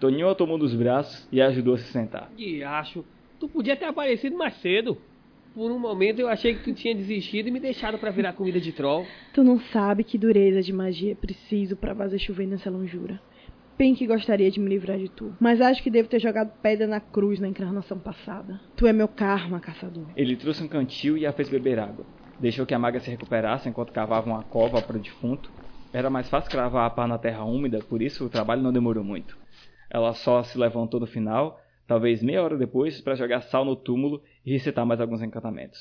Toninho 0.00 0.28
a 0.28 0.34
tomou 0.34 0.58
dos 0.58 0.74
braços 0.74 1.26
e 1.32 1.40
a 1.40 1.46
ajudou 1.46 1.74
a 1.74 1.78
se 1.78 1.92
sentar. 1.92 2.30
Que 2.36 2.62
acho. 2.62 3.04
Tu 3.40 3.48
podia 3.48 3.76
ter 3.76 3.86
aparecido 3.86 4.36
mais 4.36 4.54
cedo. 4.60 4.96
Por 5.54 5.72
um 5.72 5.78
momento 5.78 6.20
eu 6.20 6.28
achei 6.28 6.54
que 6.54 6.62
tu 6.62 6.72
tinha 6.72 6.94
desistido 6.94 7.48
e 7.48 7.50
me 7.50 7.58
deixado 7.58 7.98
para 7.98 8.10
virar 8.10 8.32
comida 8.32 8.60
de 8.60 8.70
troll. 8.70 9.06
Tu 9.32 9.42
não 9.42 9.58
sabe 9.58 10.04
que 10.04 10.18
dureza 10.18 10.62
de 10.62 10.72
magia 10.72 11.12
é 11.12 11.14
preciso 11.16 11.76
para 11.76 11.94
fazer 11.94 12.18
chover 12.18 12.46
nessa 12.46 12.70
lonjura. 12.70 13.20
Bem 13.78 13.94
que 13.94 14.08
gostaria 14.08 14.50
de 14.50 14.58
me 14.58 14.68
livrar 14.68 14.98
de 14.98 15.08
tu, 15.08 15.36
mas 15.38 15.60
acho 15.60 15.80
que 15.84 15.88
devo 15.88 16.08
ter 16.08 16.18
jogado 16.18 16.50
pedra 16.60 16.84
na 16.84 16.98
cruz 16.98 17.38
na 17.38 17.46
encarnação 17.46 17.96
passada. 17.96 18.60
Tu 18.74 18.88
é 18.88 18.92
meu 18.92 19.06
karma, 19.06 19.60
caçador. 19.60 20.04
Ele 20.16 20.34
trouxe 20.34 20.64
um 20.64 20.68
cantil 20.68 21.16
e 21.16 21.24
a 21.24 21.32
fez 21.32 21.48
beber 21.48 21.78
água. 21.78 22.04
Deixou 22.40 22.66
que 22.66 22.74
a 22.74 22.78
maga 22.78 22.98
se 22.98 23.08
recuperasse 23.08 23.68
enquanto 23.68 23.92
cavava 23.92 24.26
uma 24.28 24.42
cova 24.42 24.82
para 24.82 24.96
o 24.96 25.00
defunto. 25.00 25.48
Era 25.92 26.10
mais 26.10 26.28
fácil 26.28 26.50
cravar 26.50 26.86
a 26.86 26.90
pá 26.90 27.06
na 27.06 27.18
terra 27.18 27.44
úmida, 27.44 27.78
por 27.78 28.02
isso 28.02 28.26
o 28.26 28.28
trabalho 28.28 28.62
não 28.62 28.72
demorou 28.72 29.04
muito. 29.04 29.38
Ela 29.88 30.12
só 30.12 30.42
se 30.42 30.58
levantou 30.58 30.98
no 30.98 31.06
final, 31.06 31.56
talvez 31.86 32.20
meia 32.20 32.42
hora 32.42 32.58
depois, 32.58 33.00
para 33.00 33.14
jogar 33.14 33.42
sal 33.42 33.64
no 33.64 33.76
túmulo 33.76 34.20
e 34.44 34.50
recitar 34.50 34.84
mais 34.84 35.00
alguns 35.00 35.22
encantamentos. 35.22 35.78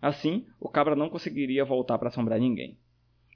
Assim, 0.00 0.46
o 0.58 0.70
cabra 0.70 0.96
não 0.96 1.10
conseguiria 1.10 1.66
voltar 1.66 1.98
para 1.98 2.08
assombrar 2.08 2.40
ninguém. 2.40 2.78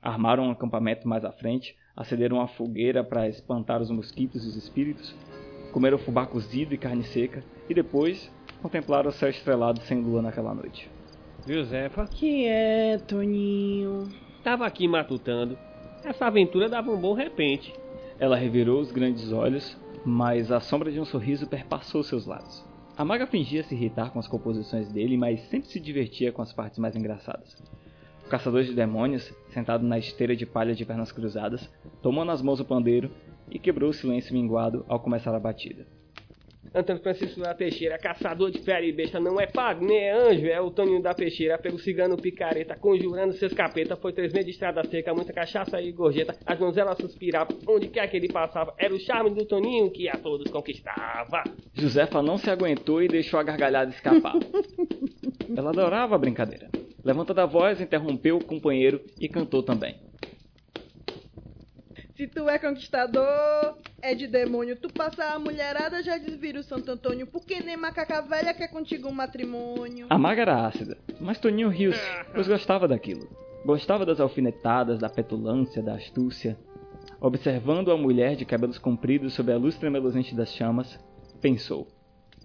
Armaram 0.02 0.45
um 0.45 0.50
acampamento 0.50 1.07
mais 1.07 1.25
à 1.25 1.33
frente, 1.33 1.76
acenderam 1.95 2.37
uma 2.38 2.49
fogueira 2.49 3.04
para 3.04 3.28
espantar 3.28 3.83
os 3.83 3.90
mosquitos 3.90 4.45
e 4.45 4.49
os 4.49 4.57
espíritos, 4.57 5.14
comeram 5.73 5.99
fubá 5.99 6.26
cozido 6.26 6.75
e 6.75 6.78
carne 6.78 7.04
seca, 7.04 7.45
e 7.69 7.75
depois 7.75 8.30
contemplaram 8.62 9.11
o 9.11 9.12
céu 9.12 9.28
estrelado 9.30 9.80
sem 9.83 10.00
lua 10.00 10.23
naquela 10.23 10.54
noite. 10.54 10.90
Josefa, 11.47 12.07
Que 12.07 12.47
é, 12.47 12.99
Toninho? 12.99 14.09
tava 14.42 14.66
aqui 14.66 14.88
matutando. 14.88 15.57
Essa 16.04 16.26
aventura 16.26 16.69
dava 16.69 16.90
um 16.90 17.00
bom 17.00 17.12
repente. 17.14 17.73
Ela 18.19 18.37
revirou 18.37 18.80
os 18.80 18.90
grandes 18.90 19.33
olhos, 19.33 19.78
mas 20.04 20.50
a 20.50 20.61
sombra 20.61 20.90
de 20.90 20.99
um 21.00 21.04
sorriso 21.04 21.47
perpassou 21.47 22.02
seus 22.02 22.26
lábios. 22.26 22.64
A 22.97 23.04
maga 23.04 23.26
fingia 23.26 23.62
se 23.62 23.75
irritar 23.75 24.11
com 24.11 24.19
as 24.19 24.28
composições 24.28 24.90
dele, 24.92 25.16
mas 25.16 25.40
sempre 25.49 25.69
se 25.69 25.80
divertia 25.80 26.33
com 26.33 26.42
as 26.42 26.52
partes 26.52 26.78
mais 26.78 26.95
engraçadas. 26.97 27.57
O 28.30 28.38
caçador 28.38 28.62
de 28.62 28.72
demônios, 28.72 29.34
sentado 29.49 29.84
na 29.84 29.99
esteira 29.99 30.37
de 30.37 30.46
palha 30.46 30.72
de 30.72 30.84
pernas 30.84 31.10
cruzadas, 31.10 31.68
tomou 32.00 32.25
nas 32.25 32.40
mãos 32.40 32.60
o 32.60 32.64
pandeiro 32.64 33.10
e 33.50 33.58
quebrou 33.58 33.90
o 33.90 33.92
silêncio 33.92 34.32
minguado 34.32 34.84
ao 34.88 35.00
começar 35.00 35.34
a 35.34 35.40
batida. 35.40 35.84
Antônio 36.72 37.02
Francisco 37.02 37.40
da 37.40 37.52
Teixeira, 37.54 37.99
caçador 37.99 38.52
de 38.52 38.60
fera 38.60 38.87
e 38.87 38.92
besta, 38.92 39.18
não 39.18 39.40
é 39.40 39.49
padre, 39.49 39.84
nem 39.84 39.99
é 39.99 40.12
anjo, 40.12 40.46
é 40.46 40.60
o 40.60 40.70
Toninho 40.70 41.02
da 41.02 41.12
Peixeira, 41.12 41.58
pelo 41.58 41.76
cigano 41.80 42.16
picareta, 42.16 42.76
conjurando 42.76 43.32
seus 43.32 43.52
capeta, 43.52 43.96
foi 43.96 44.12
três 44.12 44.32
meses 44.32 44.46
de 44.46 44.52
estrada 44.52 44.84
seca, 44.84 45.12
muita 45.12 45.32
cachaça 45.32 45.82
e 45.82 45.90
gorjeta, 45.90 46.37
as 46.46 46.56
donzelas 46.56 46.99
suspiravam, 46.99 47.58
onde 47.66 47.88
quer 47.88 48.06
que 48.06 48.16
ele 48.16 48.28
passava, 48.28 48.72
era 48.78 48.94
o 48.94 49.00
charme 49.00 49.30
do 49.30 49.44
Toninho 49.44 49.90
que 49.90 50.08
a 50.08 50.16
todos 50.16 50.49
conquistava. 50.52 51.42
Josefa 51.75 52.22
não 52.22 52.38
se 52.38 52.49
aguentou 52.49 53.02
e 53.02 53.08
deixou 53.08 53.40
a 53.40 53.42
gargalhada 53.42 53.90
escapar. 53.90 54.34
Ela 55.56 55.70
adorava 55.70 56.14
a 56.14 56.18
brincadeira. 56.18 56.70
Levantada 57.04 57.42
a 57.42 57.47
voz, 57.47 57.80
interrompeu 57.80 58.37
o 58.37 58.45
companheiro 58.45 59.00
e 59.19 59.28
cantou 59.28 59.62
também. 59.62 59.97
Se 62.21 62.26
tu 62.26 62.47
é 62.50 62.59
conquistador, 62.59 63.78
é 64.02 64.14
de 64.14 64.26
demônio. 64.26 64.76
Tu 64.76 64.92
passa 64.92 65.25
a 65.25 65.38
mulherada, 65.38 66.02
já 66.02 66.19
desvira 66.19 66.61
o 66.61 66.62
Santo 66.62 66.90
Antônio. 66.90 67.26
Porque 67.26 67.61
nem 67.61 67.78
macaca 67.78 68.21
velha 68.21 68.52
quer 68.52 68.69
contigo 68.69 69.09
um 69.09 69.12
matrimônio. 69.12 70.07
A 70.11 70.19
maga 70.19 70.42
era 70.42 70.66
ácida, 70.66 70.99
mas 71.19 71.38
Toninho 71.38 71.71
riu-se, 71.71 71.99
pois 72.35 72.47
gostava 72.47 72.87
daquilo. 72.87 73.26
Gostava 73.64 74.04
das 74.04 74.21
alfinetadas, 74.21 74.99
da 74.99 75.09
petulância, 75.09 75.83
da 75.83 75.95
astúcia. 75.95 76.59
Observando 77.19 77.90
a 77.90 77.97
mulher 77.97 78.37
de 78.37 78.45
cabelos 78.45 78.78
compridos 78.78 79.33
sob 79.33 79.50
a 79.50 79.57
luz 79.57 79.78
tremeluzente 79.78 80.35
das 80.35 80.52
chamas, 80.54 80.99
pensou. 81.40 81.88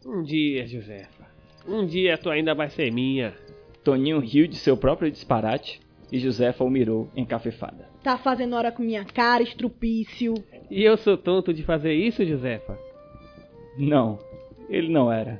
Um 0.06 0.24
dia, 0.24 0.66
Josefa, 0.66 1.28
um 1.68 1.86
dia 1.86 2.18
tu 2.18 2.30
ainda 2.30 2.56
vai 2.56 2.70
ser 2.70 2.92
minha. 2.94 3.34
Toninho 3.86 4.20
riu 4.20 4.48
de 4.48 4.56
seu 4.56 4.76
próprio 4.76 5.12
disparate 5.12 5.80
e 6.12 6.18
Josefa 6.18 6.64
o 6.64 6.70
mirou 6.70 7.08
encafifada. 7.16 7.88
Tá 8.02 8.18
fazendo 8.18 8.56
hora 8.56 8.72
com 8.72 8.82
minha 8.82 9.06
cara, 9.06 9.44
estrupício. 9.44 10.34
E 10.72 10.84
eu 10.84 10.98
sou 10.98 11.16
tonto 11.16 11.54
de 11.54 11.62
fazer 11.62 11.94
isso, 11.94 12.26
Josefa? 12.26 12.80
Não, 13.78 14.18
ele 14.68 14.92
não 14.92 15.12
era. 15.12 15.40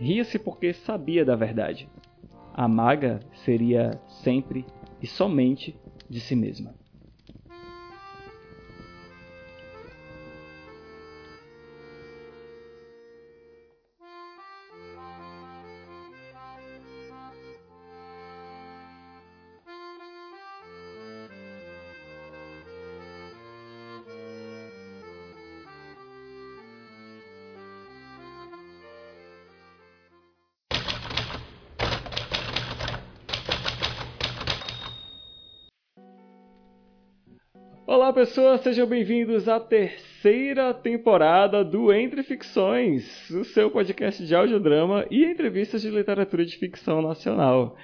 Ria-se 0.00 0.36
porque 0.36 0.72
sabia 0.72 1.24
da 1.24 1.36
verdade. 1.36 1.88
A 2.52 2.66
maga 2.66 3.20
seria 3.44 4.00
sempre 4.08 4.66
e 5.00 5.06
somente 5.06 5.76
de 6.10 6.18
si 6.18 6.34
mesma. 6.34 6.74
Olá 37.94 38.12
pessoas, 38.12 38.60
sejam 38.62 38.88
bem-vindos 38.88 39.48
à 39.48 39.60
terceira 39.60 40.74
temporada 40.74 41.64
do 41.64 41.92
Entre 41.92 42.24
Ficções, 42.24 43.30
o 43.30 43.44
seu 43.44 43.70
podcast 43.70 44.26
de 44.26 44.34
audiodrama 44.34 45.06
e 45.12 45.24
entrevistas 45.24 45.80
de 45.80 45.90
literatura 45.90 46.44
de 46.44 46.58
ficção 46.58 47.00
nacional. 47.00 47.76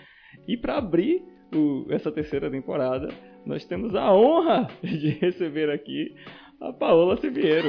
E 0.48 0.56
para 0.56 0.78
abrir 0.78 1.22
o- 1.54 1.86
essa 1.90 2.10
terceira 2.10 2.50
temporada, 2.50 3.06
nós 3.46 3.64
temos 3.64 3.94
a 3.94 4.12
honra 4.12 4.68
de 4.82 5.10
receber 5.10 5.70
aqui 5.70 6.12
a 6.60 6.72
Paola 6.72 7.16
Siviero. 7.16 7.68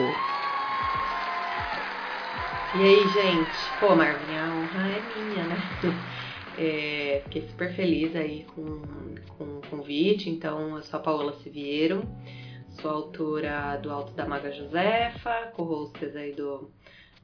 E 2.74 2.82
aí, 2.82 3.08
gente? 3.08 3.52
Pô, 3.80 3.96
Marvin, 3.96 4.36
a 4.36 4.46
honra 4.46 4.90
é 4.90 5.30
minha, 5.30 5.44
né? 5.44 5.58
É, 6.58 7.22
fiquei 7.26 7.44
super 7.48 7.74
feliz 7.74 8.16
aí 8.16 8.46
com, 8.56 8.82
com 9.38 9.44
o 9.44 9.62
convite. 9.70 10.30
Então, 10.30 10.76
eu 10.78 10.84
sou 10.84 11.00
a 11.00 11.04
Paola 11.04 11.34
Siviero, 11.42 12.04
sou 12.82 12.92
autora 12.92 13.78
do 13.78 13.92
Alto 13.92 14.14
da 14.14 14.26
Maga 14.26 14.52
Josefa, 14.52 15.52
co-hostess 15.54 16.16
aí 16.16 16.34
do, 16.34 16.70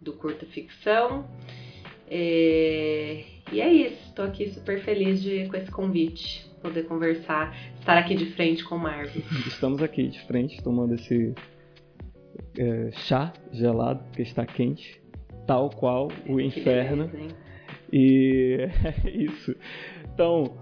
do 0.01 0.13
Curta 0.13 0.46
Ficção. 0.46 1.25
É, 2.10 3.24
e 3.51 3.60
é 3.60 3.72
isso, 3.72 4.13
tô 4.13 4.22
aqui 4.22 4.50
super 4.50 4.81
feliz 4.81 5.22
de, 5.22 5.48
com 5.50 5.57
esse 5.57 5.69
convite, 5.69 6.50
poder 6.62 6.84
conversar, 6.84 7.55
estar 7.79 7.98
aqui 7.98 8.15
de 8.15 8.27
frente 8.27 8.63
com 8.63 8.75
o 8.75 8.79
Marvin. 8.79 9.24
Estamos 9.46 9.84
aqui 9.84 10.07
de 10.07 10.19
frente 10.25 10.62
tomando 10.63 10.96
esse 10.96 11.34
é, 12.57 12.91
chá 12.91 13.34
gelado 13.51 14.03
que 14.13 14.22
está 14.22 14.46
quente, 14.46 15.01
tal 15.46 15.69
qual 15.69 16.07
o 16.27 16.39
inferno. 16.39 17.10
Que 17.10 17.17
beleza, 17.17 17.34
hein? 17.34 17.47
E 17.91 18.70
é 19.06 19.10
isso. 19.10 19.56
Então, 20.13 20.58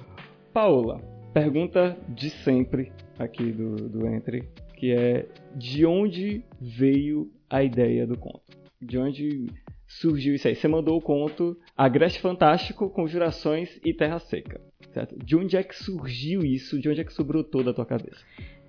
Paola, 0.53 1.01
pergunta 1.33 1.97
de 2.09 2.29
sempre 2.29 2.91
aqui 3.17 3.51
do, 3.51 3.75
do 3.89 4.07
Entre, 4.07 4.47
que 4.75 4.91
é 4.91 5.27
de 5.55 5.85
onde 5.85 6.43
veio 6.59 7.31
a 7.49 7.63
ideia 7.63 8.05
do 8.05 8.17
conto? 8.17 8.41
De 8.81 8.97
onde 8.97 9.47
surgiu 9.87 10.35
isso 10.35 10.47
aí? 10.47 10.55
Você 10.55 10.67
mandou 10.67 10.97
o 10.97 11.01
conto 11.01 11.57
Agreste 11.75 12.19
Fantástico, 12.19 12.89
Conjurações 12.89 13.79
e 13.83 13.93
Terra 13.93 14.19
Seca, 14.19 14.61
certo? 14.93 15.17
De 15.17 15.35
onde 15.35 15.55
é 15.57 15.63
que 15.63 15.75
surgiu 15.75 16.41
isso? 16.43 16.79
De 16.79 16.89
onde 16.89 17.01
é 17.01 17.03
que 17.03 17.11
isso 17.11 17.23
brotou 17.23 17.63
da 17.63 17.73
tua 17.73 17.85
cabeça? 17.85 18.23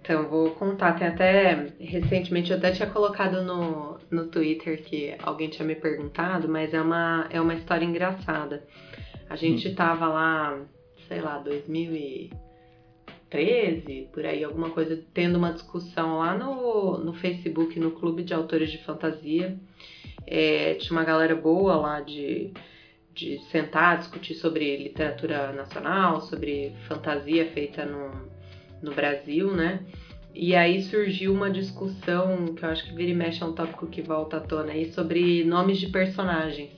Então, 0.07 0.23
eu 0.23 0.29
vou 0.29 0.51
contar. 0.53 0.93
Tem 0.93 1.09
até. 1.09 1.73
Recentemente 1.81 2.53
eu 2.53 2.59
até 2.59 2.71
tinha 2.71 2.89
colocado 2.89 3.43
no, 3.43 3.99
no 4.09 4.29
Twitter 4.29 4.81
que 4.85 5.17
alguém 5.21 5.49
tinha 5.49 5.67
me 5.67 5.75
perguntado, 5.75 6.49
mas 6.49 6.73
é 6.73 6.81
uma, 6.81 7.27
é 7.29 7.41
uma 7.41 7.55
história 7.55 7.85
engraçada. 7.85 8.65
A 9.29 9.35
gente 9.35 9.75
tava 9.75 10.07
lá, 10.07 10.61
sei 11.09 11.21
lá, 11.21 11.39
2013, 11.39 14.09
por 14.13 14.25
aí, 14.25 14.45
alguma 14.45 14.71
coisa, 14.71 14.97
tendo 15.13 15.39
uma 15.39 15.53
discussão 15.53 16.19
lá 16.19 16.39
no, 16.39 16.99
no 16.99 17.13
Facebook, 17.13 17.77
no 17.81 17.91
Clube 17.91 18.23
de 18.23 18.33
Autores 18.33 18.71
de 18.71 18.79
Fantasia. 18.85 19.59
É, 20.25 20.75
tinha 20.75 20.97
uma 20.97 21.05
galera 21.05 21.35
boa 21.35 21.75
lá 21.75 22.01
de, 22.01 22.53
de 23.13 23.41
sentar, 23.51 23.99
discutir 23.99 24.35
sobre 24.35 24.77
literatura 24.77 25.53
nacional, 25.53 26.21
sobre 26.21 26.77
fantasia 26.87 27.51
feita 27.51 27.85
no, 27.85 28.36
no 28.87 28.95
Brasil, 28.95 29.53
né? 29.53 29.81
E 30.35 30.55
aí 30.55 30.83
surgiu 30.83 31.33
uma 31.33 31.51
discussão, 31.51 32.55
que 32.55 32.63
eu 32.63 32.69
acho 32.69 32.85
que 32.85 32.95
vira 32.95 33.11
e 33.11 33.15
mexe 33.15 33.43
é 33.43 33.47
um 33.47 33.53
tópico 33.53 33.87
que 33.87 34.03
volta 34.03 34.37
à 34.37 34.41
tona 34.41 34.73
aí, 34.73 34.93
sobre 34.93 35.45
nomes 35.45 35.79
de 35.79 35.89
personagens. 35.89 36.71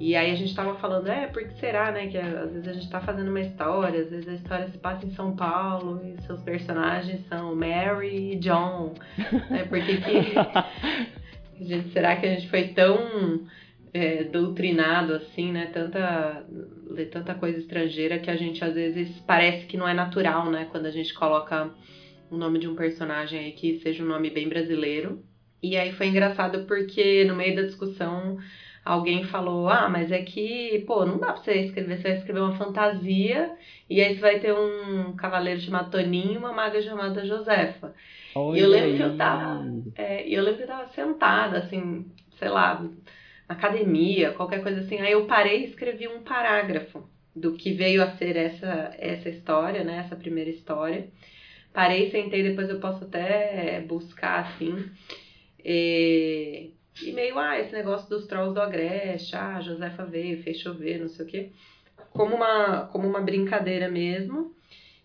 E 0.00 0.16
aí 0.16 0.30
a 0.30 0.34
gente 0.34 0.54
tava 0.54 0.74
falando, 0.76 1.08
é, 1.08 1.26
por 1.26 1.44
que 1.44 1.54
será, 1.60 1.92
né? 1.92 2.08
Que 2.08 2.18
às 2.18 2.52
vezes 2.52 2.66
a 2.66 2.72
gente 2.72 2.90
tá 2.90 3.00
fazendo 3.00 3.28
uma 3.28 3.40
história, 3.40 4.00
às 4.00 4.10
vezes 4.10 4.28
a 4.28 4.34
história 4.34 4.68
se 4.68 4.78
passa 4.78 5.06
em 5.06 5.10
São 5.10 5.36
Paulo 5.36 6.00
e 6.04 6.20
seus 6.22 6.40
personagens 6.42 7.20
são 7.28 7.54
Mary 7.54 8.32
e 8.32 8.36
John. 8.36 8.94
Né? 9.50 9.64
Por 9.68 9.80
que 9.80 9.98
que... 9.98 11.64
gente, 11.64 11.90
será 11.90 12.16
que 12.16 12.26
a 12.26 12.30
gente 12.30 12.48
foi 12.48 12.68
tão 12.68 13.46
é, 13.94 14.24
doutrinado 14.24 15.14
assim, 15.14 15.52
né? 15.52 15.66
Tanta, 15.66 16.44
ler 16.90 17.06
tanta 17.06 17.32
coisa 17.36 17.60
estrangeira 17.60 18.18
que 18.18 18.28
a 18.28 18.36
gente 18.36 18.62
às 18.64 18.74
vezes 18.74 19.20
parece 19.20 19.66
que 19.66 19.76
não 19.76 19.88
é 19.88 19.94
natural, 19.94 20.50
né? 20.50 20.66
Quando 20.70 20.86
a 20.86 20.90
gente 20.90 21.14
coloca 21.14 21.72
o 22.28 22.36
nome 22.36 22.58
de 22.58 22.66
um 22.66 22.74
personagem 22.74 23.38
aí 23.38 23.52
que 23.52 23.78
seja 23.78 24.02
um 24.02 24.08
nome 24.08 24.30
bem 24.30 24.48
brasileiro. 24.48 25.22
E 25.62 25.76
aí 25.76 25.92
foi 25.92 26.08
engraçado 26.08 26.66
porque 26.66 27.24
no 27.24 27.36
meio 27.36 27.54
da 27.54 27.62
discussão 27.62 28.36
alguém 28.84 29.22
falou: 29.22 29.68
Ah, 29.68 29.88
mas 29.88 30.10
é 30.10 30.22
que, 30.22 30.82
pô, 30.88 31.06
não 31.06 31.18
dá 31.18 31.32
pra 31.32 31.36
você 31.36 31.60
escrever, 31.60 31.96
você 31.96 32.02
vai 32.02 32.18
escrever 32.18 32.40
uma 32.40 32.56
fantasia 32.56 33.52
e 33.88 34.00
aí 34.00 34.14
você 34.14 34.20
vai 34.20 34.40
ter 34.40 34.52
um 34.52 35.14
cavaleiro 35.14 35.60
chamado 35.60 35.90
Toninho 35.92 36.32
e 36.32 36.36
uma 36.36 36.52
maga 36.52 36.82
chamada 36.82 37.24
Josefa. 37.24 37.94
E 38.56 38.58
eu 38.58 38.68
lembro 38.68 38.96
que 38.96 39.02
eu 39.02 39.16
tava. 39.16 39.64
É, 39.94 40.28
eu 40.28 40.42
lembro 40.42 40.56
que 40.56 40.64
eu 40.64 40.68
tava 40.68 40.88
sentada, 40.88 41.58
assim, 41.58 42.04
sei 42.36 42.48
lá, 42.48 42.84
academia, 43.48 44.32
qualquer 44.32 44.62
coisa 44.62 44.80
assim. 44.80 45.00
Aí 45.00 45.12
eu 45.12 45.26
parei 45.26 45.62
e 45.62 45.64
escrevi 45.64 46.08
um 46.08 46.22
parágrafo 46.22 47.08
do 47.34 47.54
que 47.54 47.72
veio 47.72 48.02
a 48.02 48.10
ser 48.16 48.36
essa, 48.36 48.94
essa 48.98 49.28
história, 49.28 49.82
né? 49.84 49.98
Essa 49.98 50.16
primeira 50.16 50.50
história. 50.50 51.08
Parei, 51.72 52.10
sentei, 52.10 52.42
depois 52.42 52.68
eu 52.68 52.78
posso 52.78 53.04
até 53.04 53.80
buscar 53.80 54.40
assim. 54.40 54.88
E, 55.64 56.70
e 57.02 57.12
meio, 57.12 57.38
ah, 57.38 57.58
esse 57.58 57.72
negócio 57.72 58.08
dos 58.08 58.26
trolls 58.26 58.54
do 58.54 58.60
Agreste, 58.60 59.34
ah, 59.34 59.60
Josefa 59.60 60.04
veio, 60.04 60.42
fez 60.42 60.58
chover, 60.58 61.00
não 61.00 61.08
sei 61.08 61.24
o 61.24 61.28
quê. 61.28 61.50
Como 62.10 62.36
uma, 62.36 62.86
como 62.92 63.08
uma 63.08 63.20
brincadeira 63.20 63.90
mesmo. 63.90 64.54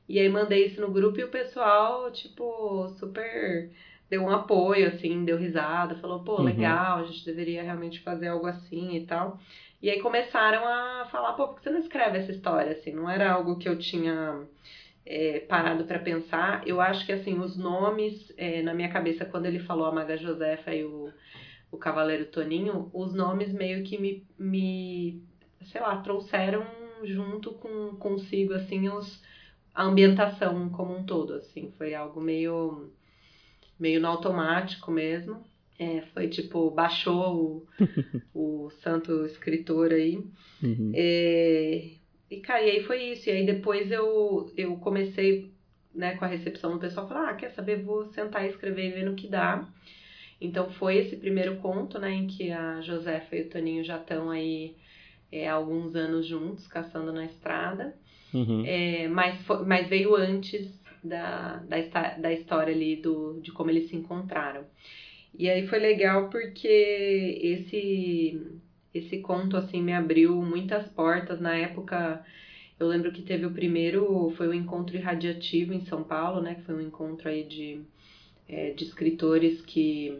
E 0.08 0.19
aí 0.19 0.29
mandei 0.29 0.65
isso 0.65 0.81
no 0.81 0.91
grupo 0.91 1.19
e 1.19 1.24
o 1.24 1.29
pessoal, 1.29 2.12
tipo, 2.12 2.89
super 3.00 3.72
deu 4.09 4.23
um 4.23 4.29
apoio, 4.29 4.87
assim, 4.87 5.23
deu 5.23 5.37
risada, 5.37 5.95
falou, 5.95 6.23
pô, 6.23 6.37
uhum. 6.37 6.43
legal, 6.43 6.99
a 6.99 7.03
gente 7.03 7.23
deveria 7.23 7.61
realmente 7.61 7.99
fazer 7.99 8.29
algo 8.29 8.47
assim 8.47 8.95
e 8.95 9.05
tal. 9.05 9.39
E 9.81 9.89
aí 9.89 10.01
começaram 10.01 10.67
a 10.67 11.05
falar, 11.05 11.33
pô, 11.33 11.47
por 11.49 11.57
que 11.57 11.63
você 11.63 11.69
não 11.69 11.79
escreve 11.79 12.17
essa 12.17 12.31
história, 12.31 12.73
assim? 12.73 12.91
Não 12.91 13.09
era 13.09 13.31
algo 13.31 13.57
que 13.57 13.69
eu 13.69 13.77
tinha 13.77 14.45
é, 15.05 15.39
parado 15.41 15.85
para 15.85 15.99
pensar. 15.99 16.67
Eu 16.67 16.81
acho 16.81 17.05
que, 17.05 17.13
assim, 17.13 17.39
os 17.39 17.55
nomes, 17.55 18.33
é, 18.35 18.61
na 18.61 18.73
minha 18.73 18.89
cabeça, 18.89 19.25
quando 19.25 19.45
ele 19.45 19.59
falou 19.59 19.85
a 19.85 19.91
Maga 19.91 20.17
Josefa 20.17 20.73
e 20.73 20.83
o, 20.83 21.13
o 21.71 21.77
Cavaleiro 21.77 22.25
Toninho, 22.25 22.89
os 22.93 23.13
nomes 23.13 23.53
meio 23.53 23.83
que 23.83 23.97
me, 23.97 24.25
me 24.37 25.23
sei 25.61 25.79
lá, 25.79 25.97
trouxeram 25.97 26.65
junto 27.03 27.53
com 27.53 27.95
consigo, 27.95 28.53
assim, 28.53 28.89
os, 28.89 29.23
a 29.73 29.83
ambientação 29.83 30.67
como 30.69 30.97
um 30.97 31.05
todo, 31.05 31.35
assim. 31.35 31.71
Foi 31.77 31.93
algo 31.93 32.19
meio 32.19 32.91
meio 33.79 34.01
no 34.01 34.07
automático 34.07 34.91
mesmo. 34.91 35.43
É, 35.77 36.01
foi 36.13 36.27
tipo, 36.27 36.69
baixou 36.71 37.65
o, 38.33 38.36
o 38.67 38.69
santo 38.81 39.25
escritor 39.25 39.91
aí. 39.91 40.17
Uhum. 40.62 40.91
É, 40.93 41.91
e, 42.29 42.38
cara, 42.41 42.62
e 42.62 42.71
aí 42.71 42.83
foi 42.83 43.03
isso. 43.12 43.29
E 43.29 43.31
aí 43.31 43.45
depois 43.45 43.89
eu, 43.91 44.51
eu 44.57 44.75
comecei 44.77 45.51
né, 45.93 46.15
com 46.15 46.25
a 46.25 46.27
recepção 46.27 46.74
do 46.74 46.79
pessoal, 46.79 47.07
falar, 47.07 47.29
ah, 47.29 47.33
quer 47.33 47.51
saber, 47.51 47.81
vou 47.81 48.05
sentar 48.07 48.45
e 48.45 48.50
escrever 48.50 48.88
e 48.88 48.91
ver 48.91 49.05
no 49.05 49.15
que 49.15 49.27
dá. 49.27 49.67
Então 50.39 50.69
foi 50.71 50.98
esse 50.98 51.17
primeiro 51.17 51.57
conto, 51.57 52.00
né, 52.00 52.12
em 52.12 52.27
que 52.27 52.51
a 52.51 52.81
Josefa 52.81 53.36
e 53.36 53.41
o 53.41 53.50
Toninho 53.50 53.83
já 53.83 53.98
estão 53.98 54.29
aí 54.29 54.75
é, 55.31 55.48
alguns 55.48 55.95
anos 55.95 56.25
juntos, 56.25 56.67
caçando 56.67 57.12
na 57.12 57.25
estrada. 57.25 57.95
Uhum. 58.33 58.63
É, 58.65 59.07
mas, 59.07 59.41
foi, 59.41 59.65
mas 59.65 59.88
veio 59.88 60.15
antes 60.15 60.78
da, 61.03 61.58
da, 61.58 62.18
da 62.18 62.34
história 62.34 62.74
ali 62.74 62.96
do, 62.98 63.39
de 63.41 63.51
como 63.51 63.70
eles 63.70 63.89
se 63.89 63.96
encontraram. 63.96 64.65
E 65.38 65.50
aí 65.50 65.68
foi 65.68 65.79
legal 65.79 66.29
porque 66.29 67.39
esse 67.41 68.60
esse 68.94 69.20
conto 69.20 69.56
assim 69.56 69.82
me 69.82 69.94
abriu 69.94 70.36
muitas 70.41 70.88
portas 70.89 71.39
na 71.39 71.56
época. 71.56 72.24
Eu 72.79 72.88
lembro 72.88 73.12
que 73.12 73.22
teve 73.22 73.46
o 73.46 73.51
primeiro, 73.51 74.34
foi 74.38 74.48
o 74.48 74.53
encontro 74.53 74.96
irradiativo 74.98 75.74
em 75.74 75.86
São 75.86 76.03
Paulo, 76.03 76.41
né? 76.41 76.56
Que 76.56 76.63
foi 76.63 76.75
um 76.75 76.82
encontro 76.82 77.29
aí 77.29 77.44
de, 77.44 77.82
é, 78.48 78.72
de 78.72 78.84
escritores 78.86 79.62
que 79.62 80.20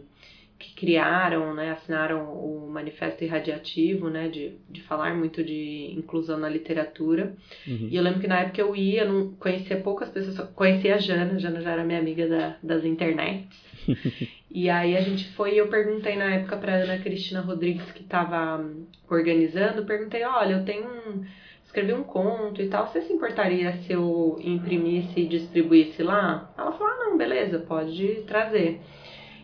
que 0.60 0.74
criaram, 0.74 1.54
né, 1.54 1.70
assinaram 1.70 2.34
o 2.34 2.68
Manifesto 2.70 3.24
Irradiativo, 3.24 4.10
né, 4.10 4.28
de, 4.28 4.52
de 4.68 4.82
falar 4.82 5.14
muito 5.16 5.42
de 5.42 5.94
inclusão 5.96 6.38
na 6.38 6.50
literatura. 6.50 7.34
Uhum. 7.66 7.88
E 7.90 7.96
eu 7.96 8.02
lembro 8.02 8.20
que 8.20 8.28
na 8.28 8.40
época 8.40 8.60
eu 8.60 8.76
ia, 8.76 9.06
não 9.06 9.32
conhecia 9.32 9.78
poucas 9.78 10.10
pessoas, 10.10 10.38
conhecia 10.50 10.96
a 10.96 10.98
Jana, 10.98 11.32
a 11.32 11.38
Jana 11.38 11.62
já 11.62 11.70
era 11.70 11.82
minha 11.82 11.98
amiga 11.98 12.28
da, 12.28 12.56
das 12.62 12.84
internets. 12.84 13.58
e 14.50 14.68
aí 14.68 14.94
a 14.96 15.00
gente 15.00 15.32
foi 15.32 15.54
e 15.54 15.58
eu 15.58 15.68
perguntei 15.68 16.14
na 16.16 16.34
época 16.34 16.58
para 16.58 16.74
Ana 16.74 16.98
Cristina 16.98 17.40
Rodrigues, 17.40 17.90
que 17.92 18.02
estava 18.02 18.62
organizando, 19.08 19.86
perguntei, 19.86 20.22
olha, 20.24 20.56
eu 20.56 20.64
tenho 20.66 20.84
um, 20.84 21.24
escrevi 21.64 21.94
um 21.94 22.02
conto 22.02 22.60
e 22.60 22.68
tal, 22.68 22.86
você 22.86 23.00
se 23.00 23.12
importaria 23.14 23.72
se 23.78 23.94
eu 23.94 24.38
imprimisse 24.42 25.20
e 25.20 25.26
distribuísse 25.26 26.02
lá? 26.02 26.52
Ela 26.58 26.72
falou, 26.72 26.88
ah, 26.88 27.04
não, 27.06 27.16
beleza, 27.16 27.60
pode 27.60 28.24
trazer. 28.26 28.78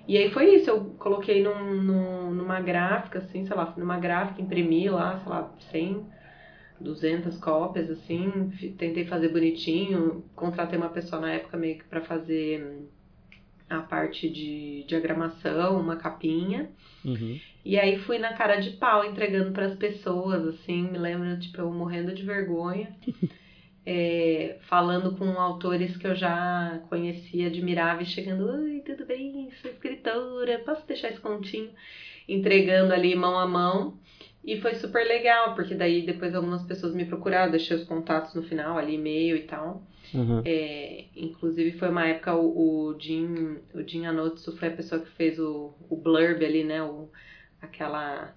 E 0.06 0.16
aí 0.16 0.30
foi 0.30 0.54
isso, 0.54 0.70
eu 0.70 0.84
coloquei 0.98 1.42
num, 1.42 1.82
num, 1.82 2.30
numa 2.30 2.60
gráfica, 2.60 3.18
assim, 3.18 3.44
sei 3.44 3.56
lá, 3.56 3.74
numa 3.76 3.98
gráfica, 3.98 4.40
imprimi 4.40 4.88
lá, 4.88 5.18
sei 5.18 5.28
lá, 5.28 5.54
100, 5.72 6.06
200 6.80 7.38
cópias, 7.38 7.90
assim, 7.90 8.50
tentei 8.78 9.04
fazer 9.06 9.30
bonitinho, 9.30 10.24
contratei 10.34 10.78
uma 10.78 10.90
pessoa 10.90 11.20
na 11.20 11.32
época 11.32 11.56
meio 11.56 11.78
que 11.78 11.84
pra 11.84 12.02
fazer 12.02 12.86
a 13.68 13.80
parte 13.80 14.28
de 14.28 14.84
diagramação, 14.86 15.80
uma 15.80 15.96
capinha. 15.96 16.70
Uhum. 17.04 17.40
E 17.64 17.76
aí 17.76 17.98
fui 17.98 18.18
na 18.18 18.32
cara 18.34 18.56
de 18.56 18.70
pau 18.72 19.04
entregando 19.04 19.50
para 19.50 19.66
as 19.66 19.74
pessoas, 19.74 20.46
assim, 20.46 20.82
me 20.82 20.98
lembro, 20.98 21.38
tipo, 21.40 21.58
eu 21.60 21.72
morrendo 21.72 22.14
de 22.14 22.22
vergonha. 22.22 22.94
é, 23.86 24.56
falando 24.62 25.16
com 25.16 25.40
autores 25.40 25.96
que 25.96 26.08
eu 26.08 26.16
já 26.16 26.82
conhecia, 26.88 27.46
admirava, 27.46 28.02
e 28.02 28.06
chegando, 28.06 28.50
oi, 28.50 28.82
tudo 28.84 29.06
bem, 29.06 29.48
sou 29.62 29.70
escritora, 29.70 30.58
posso 30.66 30.84
deixar 30.88 31.08
esse 31.08 31.20
continho? 31.20 31.70
Entregando 32.28 32.92
ali 32.92 33.14
mão 33.14 33.38
a 33.38 33.46
mão. 33.46 33.96
E 34.44 34.60
foi 34.60 34.74
super 34.74 35.06
legal, 35.06 35.54
porque 35.54 35.74
daí 35.74 36.04
depois 36.04 36.34
algumas 36.34 36.64
pessoas 36.64 36.94
me 36.94 37.04
procuraram, 37.04 37.50
deixei 37.50 37.76
os 37.76 37.84
contatos 37.84 38.34
no 38.34 38.42
final, 38.42 38.76
ali, 38.76 38.94
e-mail 38.94 39.36
e 39.36 39.42
tal. 39.42 39.82
Uhum. 40.14 40.42
É, 40.44 41.04
inclusive 41.16 41.78
foi 41.78 41.88
uma 41.88 42.06
época 42.06 42.34
o, 42.34 42.90
o 42.90 43.00
Jim, 43.00 43.58
o 43.74 43.82
Jim 43.82 44.06
Anotsu 44.06 44.56
foi 44.56 44.68
a 44.68 44.76
pessoa 44.76 45.00
que 45.00 45.10
fez 45.12 45.38
o, 45.38 45.74
o 45.88 45.96
blurb 45.96 46.44
ali, 46.44 46.62
né? 46.62 46.80
O, 46.82 47.08
aquela, 47.60 48.34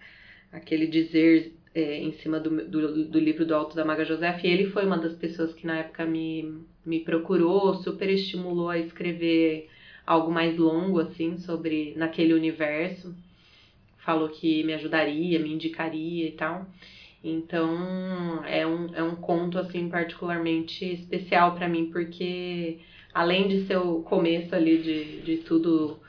aquele 0.52 0.88
dizer 0.88 1.54
é, 1.80 1.98
em 1.98 2.12
cima 2.14 2.40
do, 2.40 2.50
do, 2.68 3.06
do, 3.06 3.20
livro 3.20 3.46
do 3.46 3.56
Alto 3.56 3.76
da 3.76 3.86
Maga 3.86 4.06
José, 4.06 4.40
e 4.44 4.48
ele 4.48 4.70
foi 4.70 4.86
uma 4.86 4.98
das 4.98 5.14
pessoas 5.14 5.54
que 5.54 5.66
na 5.66 5.78
época 5.78 6.06
me, 6.06 6.62
me 6.86 7.00
procurou, 7.00 7.76
super 7.76 8.10
estimulou 8.10 8.70
a 8.70 8.78
escrever 8.78 9.70
algo 10.06 10.32
mais 10.32 10.58
longo, 10.58 11.00
assim, 11.00 11.38
sobre 11.38 11.94
naquele 11.96 12.34
universo. 12.34 13.16
Falou 14.00 14.30
que 14.30 14.64
me 14.64 14.74
ajudaria, 14.74 15.40
me 15.40 15.54
indicaria 15.54 16.28
e 16.28 16.32
tal. 16.32 16.68
Então, 17.24 18.44
é 18.46 18.66
um, 18.66 18.96
é 18.96 19.04
um 19.04 19.16
conto, 19.16 19.58
assim, 19.58 19.90
particularmente 19.90 20.86
especial 20.86 21.56
para 21.56 21.68
mim, 21.68 21.92
porque 21.92 22.80
além 23.14 23.48
de 23.48 23.66
ser 23.66 23.78
o 23.78 24.02
começo 24.02 24.56
ali 24.56 24.78
de, 24.78 25.22
de 25.22 25.38
tudo 25.38 26.00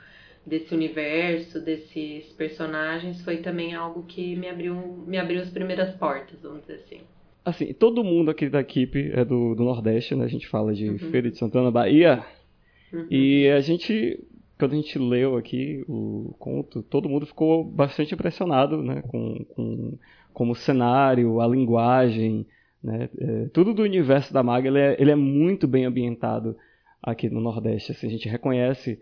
desse 0.51 0.75
universo, 0.75 1.61
desses 1.65 2.27
personagens, 2.33 3.23
foi 3.23 3.37
também 3.37 3.73
algo 3.73 4.03
que 4.03 4.35
me 4.35 4.49
abriu, 4.49 4.75
me 5.07 5.17
abriu 5.17 5.41
as 5.41 5.49
primeiras 5.49 5.95
portas, 5.95 6.43
vamos 6.43 6.63
dizer 6.63 6.75
assim. 6.75 7.01
Assim, 7.45 7.73
todo 7.73 8.05
mundo 8.05 8.31
aqui 8.31 8.49
da 8.51 8.61
equipe 8.61 9.13
é 9.13 9.25
do, 9.25 9.55
do 9.55 9.63
Nordeste, 9.63 10.15
né? 10.17 10.25
A 10.25 10.29
gente 10.29 10.49
fala 10.49 10.75
de 10.75 10.91
uhum. 10.91 10.99
Feira 10.99 11.31
de 11.31 11.39
Santana, 11.39 11.71
Bahia. 11.71 12.23
Uhum. 12.93 13.07
E 13.09 13.49
a 13.49 13.61
gente, 13.61 14.23
quando 14.59 14.73
a 14.73 14.77
gente 14.77 14.99
leu 14.99 15.37
aqui 15.37 15.85
o 15.89 16.35
conto, 16.39 16.83
todo 16.83 17.09
mundo 17.09 17.25
ficou 17.25 17.65
bastante 17.65 18.13
impressionado, 18.13 18.83
né? 18.83 19.03
Com, 19.07 19.45
com 19.55 19.99
como 20.35 20.53
o 20.53 20.57
cenário, 20.57 21.41
a 21.41 21.47
linguagem, 21.47 22.45
né? 22.83 23.09
É, 23.19 23.47
tudo 23.53 23.73
do 23.73 23.83
universo 23.83 24.35
da 24.35 24.43
Maga, 24.43 24.69
ele 24.69 24.79
é, 24.79 24.97
ele 24.99 25.11
é 25.13 25.17
muito 25.17 25.69
bem 25.69 25.85
ambientado 25.85 26.57
aqui 27.01 27.31
no 27.31 27.41
Nordeste. 27.41 27.93
Assim, 27.93 28.09
a 28.09 28.11
gente 28.11 28.29
reconhece 28.29 29.01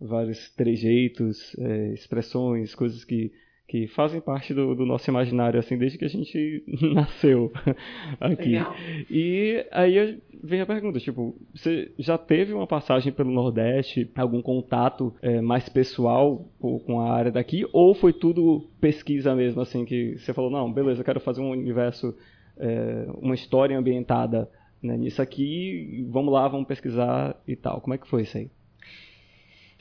vários 0.00 0.50
trejeitos, 0.54 1.56
é, 1.58 1.92
expressões, 1.92 2.74
coisas 2.74 3.04
que, 3.04 3.32
que 3.66 3.86
fazem 3.88 4.20
parte 4.20 4.52
do, 4.52 4.74
do, 4.74 4.84
nosso 4.84 5.10
imaginário, 5.10 5.58
assim, 5.58 5.76
desde 5.76 5.98
que 5.98 6.04
a 6.04 6.08
gente 6.08 6.62
nasceu 6.94 7.52
aqui. 8.20 8.50
Legal. 8.50 8.74
E 9.10 9.66
aí 9.72 10.18
vem 10.42 10.60
a 10.60 10.66
pergunta, 10.66 11.00
tipo, 11.00 11.34
você 11.54 11.90
já 11.98 12.18
teve 12.18 12.52
uma 12.52 12.66
passagem 12.66 13.12
pelo 13.12 13.30
Nordeste, 13.30 14.10
algum 14.14 14.42
contato 14.42 15.14
é, 15.22 15.40
mais 15.40 15.68
pessoal 15.68 16.46
com 16.60 17.00
a 17.00 17.12
área 17.12 17.32
daqui, 17.32 17.66
ou 17.72 17.94
foi 17.94 18.12
tudo 18.12 18.68
pesquisa 18.80 19.34
mesmo, 19.34 19.60
assim, 19.60 19.84
que 19.84 20.16
você 20.18 20.32
falou, 20.32 20.50
não, 20.50 20.72
beleza, 20.72 21.00
eu 21.00 21.04
quero 21.04 21.20
fazer 21.20 21.40
um 21.40 21.50
universo, 21.50 22.14
é, 22.58 23.06
uma 23.20 23.34
história 23.34 23.78
ambientada 23.78 24.48
né, 24.82 24.96
nisso 24.96 25.22
aqui, 25.22 26.06
vamos 26.10 26.32
lá, 26.32 26.46
vamos 26.48 26.68
pesquisar 26.68 27.34
e 27.48 27.56
tal. 27.56 27.80
Como 27.80 27.94
é 27.94 27.98
que 27.98 28.06
foi 28.06 28.22
isso 28.22 28.36
aí? 28.36 28.50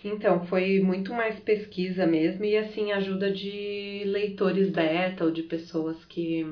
Então, 0.07 0.45
foi 0.45 0.79
muito 0.79 1.11
mais 1.11 1.39
pesquisa 1.39 2.05
mesmo 2.05 2.45
e 2.45 2.55
assim, 2.55 2.91
ajuda 2.91 3.31
de 3.31 4.03
leitores 4.05 4.69
beta 4.69 5.25
ou 5.25 5.31
de 5.31 5.41
pessoas 5.41 6.05
que, 6.05 6.45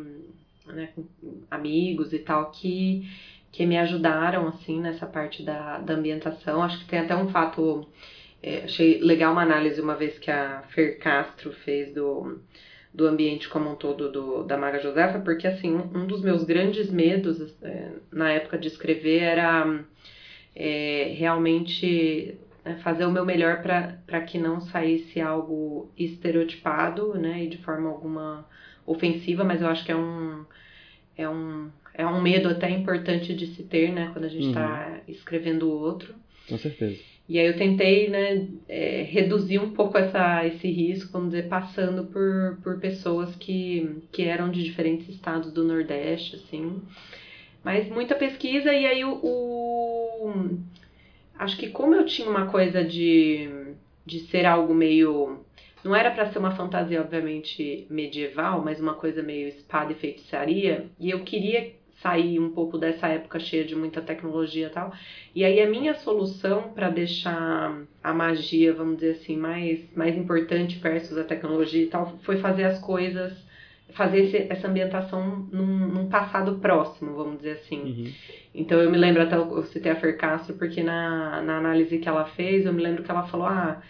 né, 0.65 0.89
amigos 1.51 2.13
e 2.13 2.17
tal, 2.17 2.49
que, 2.49 3.07
que 3.51 3.63
me 3.63 3.77
ajudaram 3.77 4.47
assim 4.47 4.81
nessa 4.81 5.05
parte 5.05 5.43
da, 5.43 5.77
da 5.77 5.93
ambientação. 5.93 6.63
Acho 6.63 6.79
que 6.79 6.85
tem 6.85 6.97
até 6.97 7.15
um 7.15 7.29
fato, 7.29 7.87
é, 8.41 8.63
achei 8.63 8.99
legal 8.99 9.33
uma 9.33 9.43
análise 9.43 9.79
uma 9.79 9.95
vez 9.95 10.17
que 10.17 10.31
a 10.31 10.63
Fer 10.69 10.97
Castro 10.97 11.51
fez 11.51 11.93
do, 11.93 12.39
do 12.91 13.05
ambiente 13.05 13.47
como 13.49 13.69
um 13.69 13.75
todo 13.75 14.11
do, 14.11 14.43
da 14.45 14.57
Maga 14.57 14.79
Josefa, 14.79 15.19
porque 15.19 15.45
assim, 15.45 15.75
um 15.75 16.07
dos 16.07 16.23
meus 16.23 16.43
grandes 16.43 16.89
medos 16.89 17.55
é, 17.61 17.91
na 18.11 18.31
época 18.31 18.57
de 18.57 18.67
escrever 18.67 19.21
era 19.21 19.85
é, 20.55 21.13
realmente 21.15 22.39
né, 22.63 22.79
fazer 22.83 23.05
o 23.05 23.11
meu 23.11 23.25
melhor 23.25 23.61
para 23.61 24.21
que 24.21 24.37
não 24.37 24.61
saísse 24.61 25.19
algo 25.19 25.91
estereotipado, 25.97 27.13
né, 27.15 27.43
e 27.43 27.47
de 27.47 27.57
forma 27.57 27.89
alguma 27.89 28.47
ofensiva, 28.85 29.43
mas 29.43 29.61
eu 29.61 29.67
acho 29.67 29.85
que 29.85 29.91
é 29.91 29.95
um 29.95 30.45
é 31.15 31.29
um 31.29 31.69
é 31.93 32.05
um 32.05 32.21
medo 32.21 32.49
até 32.49 32.69
importante 32.69 33.35
de 33.35 33.47
se 33.47 33.63
ter, 33.63 33.91
né, 33.91 34.09
quando 34.13 34.25
a 34.25 34.29
gente 34.29 34.47
está 34.47 34.89
uhum. 34.89 35.13
escrevendo 35.13 35.69
o 35.69 35.79
outro. 35.79 36.15
Com 36.49 36.57
certeza. 36.57 36.99
E 37.29 37.39
aí 37.39 37.47
eu 37.47 37.55
tentei, 37.55 38.09
né, 38.09 38.47
é, 38.67 39.03
reduzir 39.03 39.59
um 39.59 39.71
pouco 39.71 39.97
essa, 39.97 40.45
esse 40.45 40.67
risco, 40.69 41.13
vamos 41.13 41.29
dizer, 41.29 41.47
passando 41.47 42.05
por, 42.05 42.57
por 42.61 42.79
pessoas 42.79 43.33
que, 43.35 44.01
que 44.11 44.23
eram 44.23 44.49
de 44.49 44.63
diferentes 44.63 45.07
estados 45.07 45.53
do 45.53 45.63
Nordeste, 45.63 46.35
assim. 46.35 46.81
Mas 47.63 47.87
muita 47.89 48.15
pesquisa 48.15 48.73
e 48.73 48.85
aí 48.85 49.05
o, 49.05 49.13
o 49.23 50.57
acho 51.43 51.57
que 51.57 51.69
como 51.69 51.93
eu 51.93 52.05
tinha 52.05 52.29
uma 52.29 52.47
coisa 52.47 52.83
de, 52.83 53.75
de 54.05 54.19
ser 54.21 54.45
algo 54.45 54.73
meio. 54.73 55.43
Não 55.83 55.93
era 55.93 56.09
para 56.11 56.31
ser 56.31 56.39
uma 56.39 56.55
fantasia, 56.55 57.01
obviamente, 57.01 57.85
medieval, 57.89 58.63
mas 58.63 58.79
uma 58.79 58.93
coisa 58.93 59.21
meio 59.21 59.49
espada 59.49 59.91
e 59.91 59.95
feitiçaria. 59.95 60.89
E 60.97 61.09
eu 61.09 61.25
queria 61.25 61.73
sair 62.01 62.39
um 62.39 62.51
pouco 62.51 62.77
dessa 62.77 63.07
época 63.07 63.37
cheia 63.39 63.65
de 63.65 63.75
muita 63.75 64.01
tecnologia 64.01 64.67
e 64.67 64.69
tal. 64.69 64.93
E 65.35 65.43
aí 65.43 65.61
a 65.61 65.69
minha 65.69 65.93
solução 65.95 66.73
para 66.73 66.89
deixar 66.89 67.81
a 68.01 68.13
magia, 68.13 68.73
vamos 68.73 68.95
dizer 68.95 69.11
assim, 69.11 69.35
mais, 69.35 69.93
mais 69.93 70.17
importante 70.17 70.79
versus 70.79 71.17
a 71.17 71.23
tecnologia 71.25 71.83
e 71.83 71.87
tal, 71.87 72.17
foi 72.23 72.37
fazer 72.37 72.63
as 72.63 72.79
coisas 72.79 73.33
fazer 73.91 74.23
esse, 74.25 74.37
essa 74.49 74.67
ambientação 74.67 75.47
num, 75.51 75.87
num, 75.87 76.09
passado 76.09 76.55
próximo, 76.59 77.15
vamos 77.15 77.37
dizer 77.37 77.53
assim. 77.53 77.81
Uhum. 77.81 78.13
Então 78.55 78.79
eu 78.79 78.89
me 78.89 78.97
lembro 78.97 79.21
até, 79.21 79.35
eu 79.35 79.63
citei 79.63 79.91
a 79.91 79.95
Fer 79.95 80.17
Castro, 80.17 80.55
porque 80.55 80.81
na, 80.81 81.41
na 81.41 81.57
análise 81.57 81.97
que 81.99 82.09
ela 82.09 82.25
fez, 82.25 82.65
eu 82.65 82.73
me 82.73 82.81
lembro 82.81 83.03
que 83.03 83.11
ela 83.11 83.27
falou, 83.27 83.47
ah, 83.47 83.81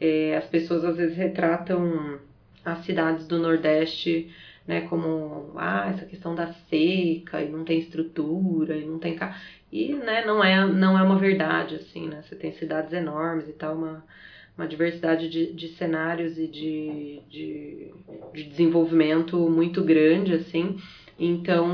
é, 0.00 0.36
as 0.36 0.46
pessoas 0.46 0.84
às 0.84 0.96
vezes 0.96 1.16
retratam 1.16 2.18
as 2.64 2.78
cidades 2.84 3.26
do 3.26 3.38
Nordeste, 3.38 4.30
né, 4.66 4.82
como, 4.82 5.52
ah, 5.56 5.88
essa 5.90 6.04
questão 6.04 6.34
da 6.34 6.52
seca, 6.68 7.40
e 7.40 7.48
não 7.48 7.64
tem 7.64 7.78
estrutura, 7.78 8.76
e 8.76 8.84
não 8.84 8.98
tem... 8.98 9.16
E, 9.72 9.94
né, 9.94 10.24
não 10.24 10.42
é, 10.42 10.66
não 10.66 10.98
é 10.98 11.02
uma 11.02 11.18
verdade, 11.18 11.76
assim, 11.76 12.08
né, 12.08 12.22
você 12.22 12.34
tem 12.34 12.52
cidades 12.52 12.92
enormes 12.92 13.48
e 13.48 13.52
tal, 13.52 13.76
uma 13.76 14.04
uma 14.56 14.66
diversidade 14.66 15.28
de, 15.28 15.52
de 15.52 15.68
cenários 15.68 16.38
e 16.38 16.46
de, 16.46 17.20
de, 17.28 17.92
de, 18.32 18.44
desenvolvimento 18.44 19.38
muito 19.50 19.84
grande, 19.84 20.32
assim. 20.32 20.76
Então, 21.18 21.68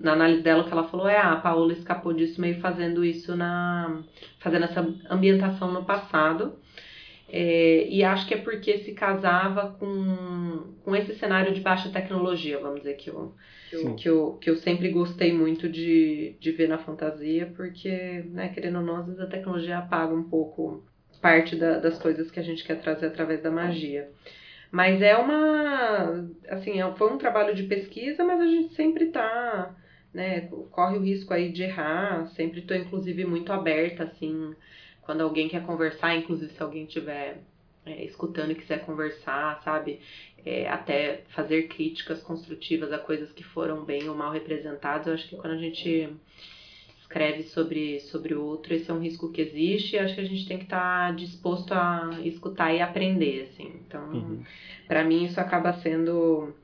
na 0.00 0.12
análise 0.12 0.42
dela, 0.42 0.62
o 0.62 0.66
que 0.66 0.72
ela 0.72 0.88
falou 0.88 1.08
é: 1.08 1.16
ah, 1.16 1.32
a 1.32 1.40
Paola 1.40 1.72
escapou 1.72 2.12
disso 2.12 2.40
meio 2.40 2.60
fazendo 2.60 3.04
isso 3.04 3.34
na. 3.36 4.02
fazendo 4.40 4.64
essa 4.64 4.80
ambientação 5.10 5.72
no 5.72 5.84
passado. 5.84 6.58
É, 7.30 7.86
e 7.88 8.02
acho 8.02 8.26
que 8.26 8.32
é 8.32 8.38
porque 8.38 8.78
se 8.78 8.92
casava 8.92 9.76
com, 9.78 10.72
com 10.82 10.96
esse 10.96 11.14
cenário 11.16 11.52
de 11.52 11.60
baixa 11.60 11.90
tecnologia, 11.90 12.58
vamos 12.58 12.78
dizer, 12.78 12.94
que 12.94 13.10
eu, 13.10 13.34
que 13.98 14.08
eu, 14.08 14.38
que 14.40 14.48
eu 14.48 14.56
sempre 14.56 14.88
gostei 14.88 15.30
muito 15.30 15.68
de, 15.68 16.36
de 16.40 16.52
ver 16.52 16.68
na 16.68 16.78
fantasia, 16.78 17.52
porque, 17.54 18.24
né, 18.30 18.48
querendo 18.48 18.78
ou 18.78 18.84
não, 18.84 18.96
às 18.96 19.04
vezes 19.04 19.20
a 19.20 19.26
tecnologia 19.26 19.76
apaga 19.76 20.14
um 20.14 20.22
pouco 20.22 20.82
parte 21.20 21.56
da, 21.56 21.78
das 21.78 21.98
coisas 21.98 22.30
que 22.30 22.40
a 22.40 22.42
gente 22.42 22.64
quer 22.64 22.80
trazer 22.80 23.06
através 23.06 23.42
da 23.42 23.50
magia. 23.50 24.10
Mas 24.70 25.00
é 25.00 25.16
uma. 25.16 26.28
Assim, 26.48 26.80
é, 26.80 26.92
foi 26.92 27.12
um 27.12 27.18
trabalho 27.18 27.54
de 27.54 27.64
pesquisa, 27.64 28.24
mas 28.24 28.40
a 28.40 28.46
gente 28.46 28.74
sempre 28.74 29.06
tá. 29.06 29.74
Né, 30.12 30.48
corre 30.70 30.96
o 30.96 31.02
risco 31.02 31.34
aí 31.34 31.52
de 31.52 31.62
errar. 31.64 32.26
Sempre 32.28 32.60
estou, 32.60 32.76
inclusive, 32.76 33.24
muito 33.24 33.52
aberta, 33.52 34.04
assim, 34.04 34.54
quando 35.02 35.20
alguém 35.22 35.48
quer 35.48 35.64
conversar, 35.64 36.16
inclusive 36.16 36.52
se 36.52 36.62
alguém 36.62 36.84
estiver 36.84 37.38
é, 37.86 38.04
escutando 38.04 38.52
e 38.52 38.54
quiser 38.54 38.84
conversar, 38.84 39.60
sabe? 39.62 40.00
É, 40.44 40.68
até 40.68 41.24
fazer 41.28 41.68
críticas 41.68 42.22
construtivas 42.22 42.92
a 42.92 42.98
coisas 42.98 43.32
que 43.32 43.42
foram 43.42 43.84
bem 43.84 44.08
ou 44.08 44.14
mal 44.14 44.32
representadas. 44.32 45.06
Eu 45.06 45.14
acho 45.14 45.28
que 45.28 45.36
quando 45.36 45.54
a 45.54 45.58
gente 45.58 46.10
escreve 47.08 47.44
sobre, 47.44 48.00
sobre 48.00 48.34
o 48.34 48.44
outro, 48.44 48.74
esse 48.74 48.90
é 48.90 48.94
um 48.94 49.00
risco 49.00 49.32
que 49.32 49.40
existe 49.40 49.96
e 49.96 49.98
acho 49.98 50.14
que 50.14 50.20
a 50.20 50.26
gente 50.26 50.46
tem 50.46 50.58
que 50.58 50.64
estar 50.64 51.08
tá 51.08 51.10
disposto 51.12 51.72
a 51.72 52.10
escutar 52.22 52.72
e 52.74 52.82
aprender, 52.82 53.48
assim. 53.50 53.72
Então, 53.86 54.12
uhum. 54.12 54.42
para 54.86 55.02
mim 55.02 55.24
isso 55.24 55.40
acaba 55.40 55.72
sendo 55.72 56.54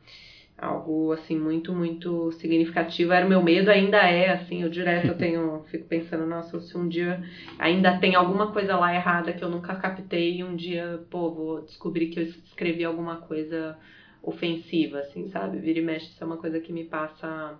algo 0.57 1.13
assim 1.13 1.37
muito 1.37 1.75
muito 1.75 2.31
significativo 2.33 3.13
era 3.13 3.27
o 3.27 3.29
meu 3.29 3.43
medo 3.43 3.73
ainda 3.73 3.99
é 3.99 4.31
assim 4.31 4.63
eu 4.63 4.69
direto 4.69 5.09
eu 5.09 5.19
tenho 5.19 5.65
fico 5.69 5.85
pensando 5.89 6.25
nossa 6.27 6.61
se 6.61 6.79
um 6.79 6.87
dia 6.87 7.21
ainda 7.59 7.99
tem 7.99 8.15
alguma 8.15 8.53
coisa 8.53 8.77
lá 8.77 8.95
errada 8.95 9.33
que 9.33 9.43
eu 9.43 9.51
nunca 9.51 9.75
captei 9.75 10.37
e 10.37 10.45
um 10.45 10.55
dia 10.55 11.05
pô 11.11 11.29
vou 11.33 11.63
descobrir 11.63 12.07
que 12.07 12.21
eu 12.21 12.23
escrevi 12.23 12.85
alguma 12.85 13.17
coisa 13.17 13.77
ofensiva 14.23 15.01
assim 15.01 15.29
sabe 15.29 15.59
vira 15.59 15.81
e 15.81 15.83
mexe 15.83 16.07
isso 16.07 16.23
é 16.23 16.27
uma 16.27 16.37
coisa 16.37 16.61
que 16.61 16.73
me 16.73 16.85
passa 16.85 17.59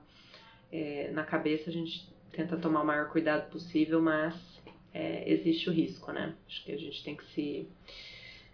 é, 0.73 1.11
na 1.13 1.25
cabeça 1.25 1.71
a 1.71 1.73
gente 1.73 2.14
tenta 2.35 2.57
tomar 2.57 2.83
o 2.83 2.87
maior 2.87 3.11
cuidado 3.11 3.51
possível, 3.51 4.01
mas 4.01 4.35
é, 4.93 5.31
existe 5.33 5.69
o 5.69 5.73
risco, 5.73 6.13
né? 6.13 6.35
Acho 6.47 6.65
que 6.65 6.73
a 6.73 6.79
gente 6.79 7.03
tem 7.05 7.17
que 7.17 7.25
se 7.33 7.69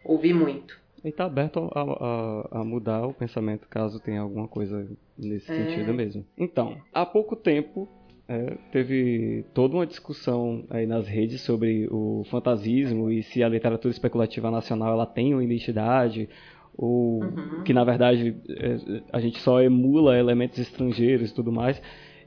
ouvir 0.05 0.35
muito. 0.35 0.79
E 1.05 1.09
está 1.09 1.25
aberto 1.25 1.71
a, 1.75 1.81
a, 1.81 2.61
a, 2.61 2.65
mudar 2.65 3.07
o 3.07 3.15
pensamento 3.15 3.67
caso 3.69 4.01
tenha 4.01 4.21
alguma 4.21 4.47
coisa 4.47 4.87
nesse 5.17 5.51
é. 5.51 5.65
sentido 5.65 5.95
mesmo. 5.95 6.25
Então, 6.37 6.81
há 6.93 7.07
pouco 7.07 7.35
tempo 7.35 7.89
é, 8.29 8.57
teve 8.71 9.45
toda 9.55 9.75
uma 9.75 9.87
discussão 9.87 10.65
aí 10.71 10.87
nas 10.87 11.09
redes 11.09 11.41
sobre 11.41 11.89
o 11.91 12.23
fantasismo 12.31 13.11
e 13.11 13.23
se 13.23 13.43
a 13.43 13.49
literatura 13.49 13.91
especulativa 13.91 14.51
nacional 14.51 14.93
ela 14.93 15.07
tem 15.07 15.35
uma 15.35 15.43
identidade 15.43 16.29
ou 16.77 17.23
uhum. 17.23 17.65
que 17.65 17.73
na 17.73 17.83
verdade 17.83 18.37
é, 18.49 19.03
a 19.13 19.21
gente 19.21 19.41
só 19.41 19.61
emula 19.61 20.19
elementos 20.19 20.59
estrangeiros 20.59 21.31
e 21.31 21.35
tudo 21.35 21.51
mais. 21.51 21.81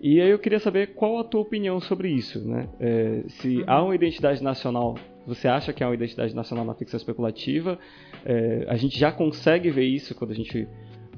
E 0.03 0.19
aí 0.19 0.31
eu 0.31 0.37
queria 0.37 0.59
saber 0.59 0.95
qual 0.95 1.17
a 1.17 1.23
tua 1.23 1.39
opinião 1.39 1.79
sobre 1.79 2.09
isso, 2.09 2.45
né? 2.45 2.67
É, 2.77 3.23
se 3.29 3.59
uhum. 3.59 3.63
há 3.65 3.83
uma 3.83 3.95
identidade 3.95 4.43
nacional, 4.43 4.95
você 5.25 5.47
acha 5.47 5.71
que 5.71 5.81
há 5.81 5.87
uma 5.87 5.95
identidade 5.95 6.35
nacional 6.35 6.65
na 6.65 6.73
ficção 6.73 6.97
especulativa? 6.97 7.79
É, 8.25 8.65
a 8.67 8.75
gente 8.75 8.99
já 8.99 9.13
consegue 9.13 9.71
ver 9.71 9.85
isso 9.85 10.13
quando 10.13 10.31
a 10.31 10.35
gente 10.35 10.67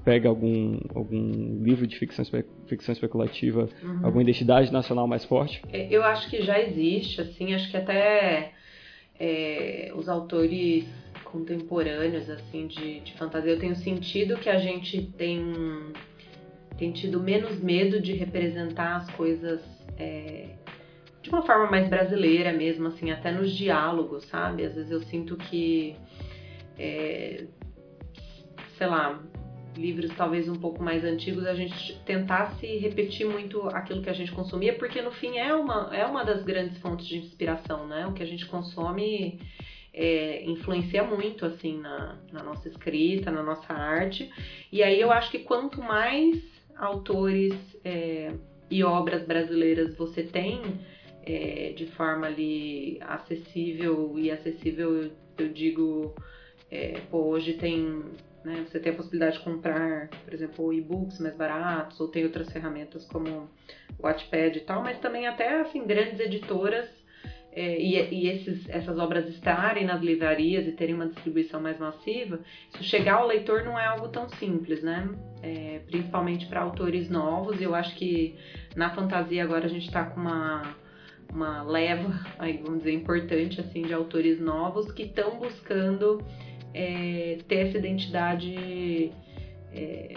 pega 0.04 0.30
algum, 0.30 0.78
algum 0.94 1.64
livro 1.64 1.88
de 1.88 1.98
ficção, 1.98 2.24
ficção 2.68 2.94
especulativa, 2.94 3.68
uhum. 3.82 4.06
alguma 4.06 4.22
identidade 4.22 4.72
nacional 4.72 5.08
mais 5.08 5.26
forte? 5.26 5.64
É, 5.74 5.88
eu 5.90 6.04
acho 6.04 6.30
que 6.30 6.44
já 6.44 6.62
existe, 6.62 7.20
assim, 7.22 7.56
acho 7.56 7.72
que 7.72 7.78
até 7.78 8.52
é, 9.20 9.92
os 9.96 10.08
autores 10.08 10.86
contemporâneos, 11.24 12.30
assim, 12.30 12.68
de, 12.68 13.00
de 13.00 13.14
fantasia, 13.14 13.54
eu 13.54 13.60
tenho 13.60 13.76
sentido 13.76 14.38
que 14.38 14.48
a 14.48 14.60
gente 14.60 15.02
tem 15.18 15.42
tem 16.78 16.92
tido 16.92 17.20
menos 17.20 17.60
medo 17.62 18.02
de 18.02 18.14
representar 18.14 18.98
as 18.98 19.10
coisas 19.12 19.62
é, 19.98 20.56
de 21.22 21.30
uma 21.30 21.42
forma 21.42 21.70
mais 21.70 21.88
brasileira 21.90 22.54
mesmo, 22.54 22.88
assim, 22.88 23.10
até 23.12 23.32
nos 23.32 23.52
diálogos, 23.52 24.26
sabe? 24.26 24.64
Às 24.64 24.76
vezes 24.76 24.92
eu 24.92 25.02
sinto 25.02 25.36
que, 25.36 25.96
é, 26.78 27.46
sei 28.78 28.88
lá, 28.88 29.20
livros 29.76 30.12
talvez 30.16 30.48
um 30.48 30.56
pouco 30.56 30.84
mais 30.84 31.04
antigos, 31.04 31.46
a 31.46 31.56
gente 31.56 32.00
tentasse 32.06 32.66
repetir 32.78 33.26
muito 33.26 33.68
aquilo 33.70 34.02
que 34.02 34.10
a 34.10 34.14
gente 34.14 34.32
consumia, 34.32 34.74
porque 34.74 35.02
no 35.02 35.12
fim 35.12 35.38
é 35.38 35.54
uma, 35.54 35.90
é 35.96 36.06
uma 36.06 36.24
das 36.24 36.44
grandes 36.44 36.78
fontes 36.78 37.08
de 37.08 37.18
inspiração, 37.18 37.88
né? 37.88 38.06
O 38.06 38.14
que 38.14 38.22
a 38.24 38.28
gente 38.28 38.46
consome 38.46 39.40
é, 39.94 40.44
influencia 40.46 41.04
muito, 41.04 41.46
assim, 41.46 41.80
na, 41.80 42.18
na 42.32 42.44
nossa 42.44 42.68
escrita, 42.68 43.32
na 43.32 43.42
nossa 43.42 43.74
arte. 43.74 44.30
E 44.72 44.84
aí 44.84 45.00
eu 45.00 45.12
acho 45.12 45.32
que 45.32 45.40
quanto 45.40 45.82
mais 45.82 46.55
autores 46.78 47.54
é, 47.84 48.34
e 48.70 48.84
obras 48.84 49.26
brasileiras 49.26 49.96
você 49.96 50.24
tem 50.24 50.62
é, 51.26 51.74
de 51.76 51.88
forma 51.88 52.28
ali 52.28 53.00
acessível 53.02 54.14
e 54.18 54.32
acessível 54.32 55.04
eu, 55.04 55.12
eu 55.38 55.50
digo 55.50 56.16
é, 56.70 57.00
pô, 57.10 57.20
hoje 57.26 57.54
tem 57.54 58.04
né, 58.44 58.64
você 58.68 58.80
tem 58.80 58.92
a 58.92 58.96
possibilidade 58.96 59.38
de 59.38 59.44
comprar 59.44 60.10
por 60.24 60.34
exemplo 60.34 60.74
e-books 60.74 61.20
mais 61.20 61.36
baratos 61.36 62.00
ou 62.00 62.08
tem 62.08 62.24
outras 62.24 62.52
ferramentas 62.52 63.06
como 63.06 63.50
o 63.98 64.04
Wattpad 64.04 64.58
e 64.58 64.62
tal 64.62 64.84
mas 64.84 65.00
também 65.00 65.28
até 65.28 65.62
assim 65.62 65.86
grandes 65.86 66.20
editoras 66.20 67.05
é, 67.56 67.80
e, 67.80 67.96
e 68.14 68.28
esses, 68.28 68.68
essas 68.68 69.00
obras 69.00 69.30
estarem 69.30 69.86
nas 69.86 70.02
livrarias 70.02 70.68
e 70.68 70.74
terem 70.74 70.94
uma 70.94 71.08
distribuição 71.08 71.62
mais 71.62 71.80
massiva, 71.80 72.42
isso 72.74 72.84
chegar 72.84 73.16
ao 73.16 73.28
leitor 73.28 73.64
não 73.64 73.80
é 73.80 73.86
algo 73.86 74.10
tão 74.10 74.28
simples, 74.28 74.84
né? 74.84 75.10
É, 75.42 75.80
principalmente 75.88 76.48
para 76.48 76.60
autores 76.60 77.10
novos. 77.10 77.62
Eu 77.62 77.74
acho 77.74 77.96
que 77.96 78.36
na 78.76 78.94
fantasia 78.94 79.42
agora 79.42 79.66
a 79.66 79.70
gente 79.70 79.86
está 79.86 80.04
com 80.04 80.20
uma, 80.20 80.76
uma 81.32 81.64
leva, 81.64 82.14
aí, 82.38 82.58
vamos 82.58 82.80
dizer, 82.80 82.92
importante 82.92 83.62
assim 83.62 83.84
de 83.84 83.94
autores 83.94 84.38
novos 84.38 84.92
que 84.92 85.04
estão 85.04 85.40
buscando 85.40 86.22
é, 86.74 87.38
ter 87.48 87.68
essa 87.68 87.78
identidade 87.78 89.14
é, 89.72 90.14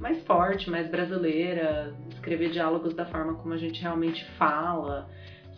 mais 0.00 0.20
forte, 0.24 0.68
mais 0.68 0.90
brasileira, 0.90 1.94
escrever 2.10 2.50
diálogos 2.50 2.94
da 2.94 3.06
forma 3.06 3.34
como 3.34 3.54
a 3.54 3.58
gente 3.58 3.80
realmente 3.80 4.24
fala 4.36 5.08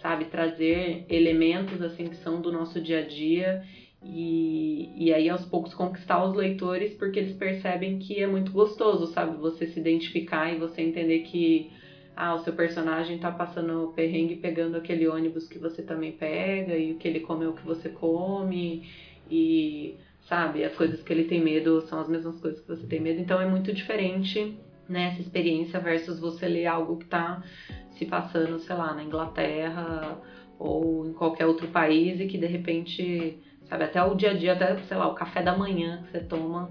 sabe? 0.00 0.26
Trazer 0.26 1.04
elementos 1.08 1.80
assim 1.82 2.08
que 2.08 2.16
são 2.16 2.40
do 2.40 2.52
nosso 2.52 2.80
dia 2.80 3.00
a 3.00 3.06
dia 3.06 3.62
e, 4.02 4.90
e 4.96 5.12
aí 5.12 5.28
aos 5.28 5.44
poucos 5.44 5.74
conquistar 5.74 6.24
os 6.24 6.34
leitores 6.34 6.94
porque 6.94 7.18
eles 7.18 7.36
percebem 7.36 7.98
que 7.98 8.22
é 8.22 8.26
muito 8.26 8.52
gostoso, 8.52 9.12
sabe? 9.12 9.36
Você 9.38 9.66
se 9.66 9.80
identificar 9.80 10.52
e 10.52 10.58
você 10.58 10.82
entender 10.82 11.20
que 11.20 11.70
ah, 12.14 12.34
o 12.34 12.38
seu 12.38 12.54
personagem 12.54 13.18
tá 13.18 13.30
passando 13.30 13.92
perrengue 13.94 14.36
pegando 14.36 14.76
aquele 14.76 15.06
ônibus 15.06 15.46
que 15.48 15.58
você 15.58 15.82
também 15.82 16.12
pega 16.12 16.76
e 16.76 16.92
o 16.92 16.96
que 16.96 17.06
ele 17.06 17.20
come 17.20 17.44
é 17.44 17.48
o 17.48 17.52
que 17.52 17.66
você 17.66 17.88
come 17.88 18.88
e 19.30 19.96
sabe, 20.28 20.64
as 20.64 20.74
coisas 20.74 21.02
que 21.02 21.12
ele 21.12 21.24
tem 21.24 21.42
medo 21.42 21.82
são 21.82 22.00
as 22.00 22.08
mesmas 22.08 22.40
coisas 22.40 22.60
que 22.60 22.68
você 22.68 22.86
tem 22.86 23.00
medo, 23.00 23.20
então 23.20 23.40
é 23.40 23.46
muito 23.46 23.72
diferente 23.72 24.56
né, 24.88 25.08
essa 25.08 25.20
experiência 25.20 25.78
versus 25.80 26.18
você 26.18 26.48
ler 26.48 26.66
algo 26.66 26.96
que 26.96 27.06
tá 27.06 27.42
se 27.96 28.06
passando, 28.06 28.58
sei 28.58 28.76
lá, 28.76 28.94
na 28.94 29.02
Inglaterra 29.02 30.18
ou 30.58 31.06
em 31.06 31.12
qualquer 31.12 31.46
outro 31.46 31.68
país 31.68 32.20
e 32.20 32.26
que 32.26 32.38
de 32.38 32.46
repente 32.46 33.42
sabe? 33.68 33.84
Até 33.84 34.02
o 34.02 34.14
dia 34.14 34.30
a 34.30 34.34
dia, 34.34 34.52
até, 34.52 34.76
sei 34.82 34.96
lá, 34.96 35.08
o 35.08 35.14
café 35.14 35.42
da 35.42 35.56
manhã 35.56 36.02
que 36.04 36.12
você 36.12 36.20
toma, 36.20 36.70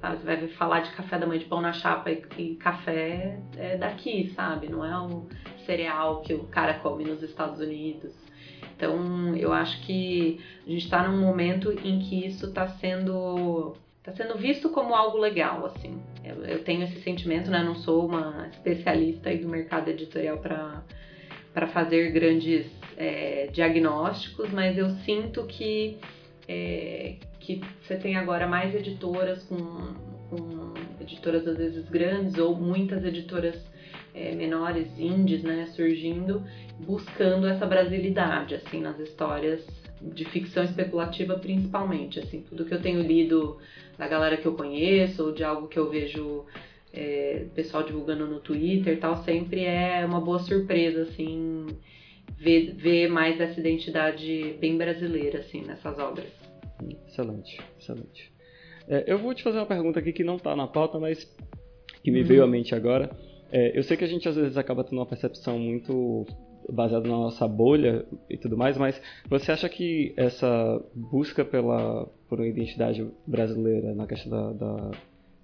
sabe? 0.00 0.18
Você 0.18 0.24
vai 0.24 0.48
falar 0.48 0.80
de 0.80 0.90
café 0.92 1.18
da 1.18 1.26
manhã, 1.26 1.40
de 1.40 1.46
pão 1.46 1.60
na 1.60 1.72
chapa 1.72 2.10
e, 2.10 2.24
e 2.38 2.56
café 2.56 3.38
é 3.56 3.76
daqui, 3.76 4.32
sabe? 4.34 4.68
Não 4.68 4.84
é 4.84 4.98
o 4.98 5.26
cereal 5.64 6.22
que 6.22 6.34
o 6.34 6.44
cara 6.44 6.74
come 6.74 7.04
nos 7.04 7.22
Estados 7.22 7.60
Unidos. 7.60 8.14
Então, 8.76 9.34
eu 9.36 9.52
acho 9.52 9.80
que 9.82 10.40
a 10.66 10.70
gente 10.70 10.84
está 10.84 11.08
num 11.08 11.20
momento 11.20 11.72
em 11.72 11.98
que 11.98 12.26
isso 12.26 12.46
está 12.46 12.68
sendo 12.68 13.74
tá 14.06 14.12
sendo 14.12 14.38
visto 14.38 14.70
como 14.70 14.94
algo 14.94 15.18
legal, 15.18 15.66
assim. 15.66 16.00
Eu, 16.24 16.44
eu, 16.44 16.62
tenho 16.62 16.84
esse 16.84 17.00
sentimento, 17.02 17.50
né? 17.50 17.62
Não 17.62 17.74
sou 17.74 18.06
uma 18.06 18.48
especialista 18.52 19.34
do 19.36 19.48
mercado 19.48 19.88
editorial 19.88 20.38
para 20.38 20.82
para 21.52 21.68
fazer 21.68 22.12
grandes 22.12 22.66
é, 22.98 23.48
diagnósticos, 23.50 24.52
mas 24.52 24.76
eu 24.76 24.90
sinto 24.90 25.44
que 25.44 25.96
é, 26.46 27.14
que 27.40 27.62
você 27.80 27.96
tem 27.96 28.14
agora 28.14 28.46
mais 28.46 28.74
editoras 28.74 29.42
com, 29.44 29.56
com, 30.28 30.74
editoras 31.00 31.48
às 31.48 31.56
vezes 31.56 31.88
grandes 31.88 32.36
ou 32.36 32.54
muitas 32.54 33.02
editoras 33.02 33.56
é, 34.14 34.34
menores, 34.34 34.98
indies, 34.98 35.42
né, 35.42 35.64
surgindo, 35.74 36.44
buscando 36.78 37.46
essa 37.46 37.64
brasilidade, 37.64 38.54
assim, 38.54 38.82
nas 38.82 38.98
histórias 39.00 39.66
de 40.02 40.26
ficção 40.26 40.62
especulativa 40.62 41.38
principalmente, 41.38 42.18
assim, 42.20 42.42
tudo 42.42 42.66
que 42.66 42.74
eu 42.74 42.82
tenho 42.82 43.00
lido 43.00 43.58
da 43.98 44.06
galera 44.06 44.36
que 44.36 44.46
eu 44.46 44.54
conheço 44.54 45.24
ou 45.24 45.32
de 45.32 45.42
algo 45.42 45.68
que 45.68 45.78
eu 45.78 45.88
vejo 45.88 46.44
é, 46.92 47.46
pessoal 47.54 47.82
divulgando 47.82 48.26
no 48.26 48.40
Twitter 48.40 48.94
e 48.94 48.96
tal, 48.96 49.16
sempre 49.22 49.64
é 49.64 50.04
uma 50.04 50.20
boa 50.20 50.38
surpresa, 50.38 51.02
assim, 51.02 51.66
ver, 52.38 52.74
ver 52.74 53.08
mais 53.08 53.40
essa 53.40 53.60
identidade 53.60 54.56
bem 54.60 54.76
brasileira, 54.76 55.40
assim, 55.40 55.62
nessas 55.62 55.98
obras. 55.98 56.26
Excelente, 57.06 57.60
excelente. 57.78 58.32
É, 58.88 59.04
eu 59.06 59.18
vou 59.18 59.34
te 59.34 59.42
fazer 59.42 59.58
uma 59.58 59.66
pergunta 59.66 59.98
aqui 59.98 60.12
que 60.12 60.24
não 60.24 60.36
está 60.36 60.54
na 60.54 60.66
pauta, 60.66 60.98
mas 60.98 61.24
que 62.02 62.10
me 62.10 62.20
uhum. 62.20 62.26
veio 62.26 62.44
à 62.44 62.46
mente 62.46 62.74
agora. 62.74 63.10
É, 63.50 63.76
eu 63.76 63.82
sei 63.82 63.96
que 63.96 64.04
a 64.04 64.08
gente 64.08 64.28
às 64.28 64.36
vezes 64.36 64.56
acaba 64.56 64.84
tendo 64.84 64.98
uma 64.98 65.06
percepção 65.06 65.58
muito 65.58 66.26
baseada 66.68 67.06
na 67.06 67.16
nossa 67.16 67.46
bolha 67.46 68.04
e 68.28 68.36
tudo 68.36 68.56
mais, 68.56 68.76
mas 68.76 69.00
você 69.28 69.52
acha 69.52 69.68
que 69.68 70.12
essa 70.16 70.82
busca 70.94 71.44
pela 71.44 72.08
por 72.28 72.38
uma 72.40 72.46
identidade 72.46 73.06
brasileira 73.26 73.94
na 73.94 74.06
questão 74.06 74.30
da, 74.30 74.52
da 74.52 74.90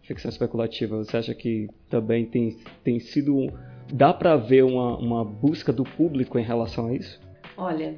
ficção 0.03 0.29
especulativa, 0.29 0.97
você 0.97 1.17
acha 1.17 1.35
que 1.35 1.69
também 1.89 2.27
tem, 2.27 2.59
tem 2.83 2.99
sido 2.99 3.53
dá 3.93 4.13
para 4.13 4.37
ver 4.37 4.65
uma, 4.65 4.97
uma 4.97 5.25
busca 5.25 5.73
do 5.73 5.85
público 5.85 6.39
em 6.39 6.43
relação 6.43 6.89
a 6.89 6.95
isso? 6.95 7.21
Olha, 7.57 7.95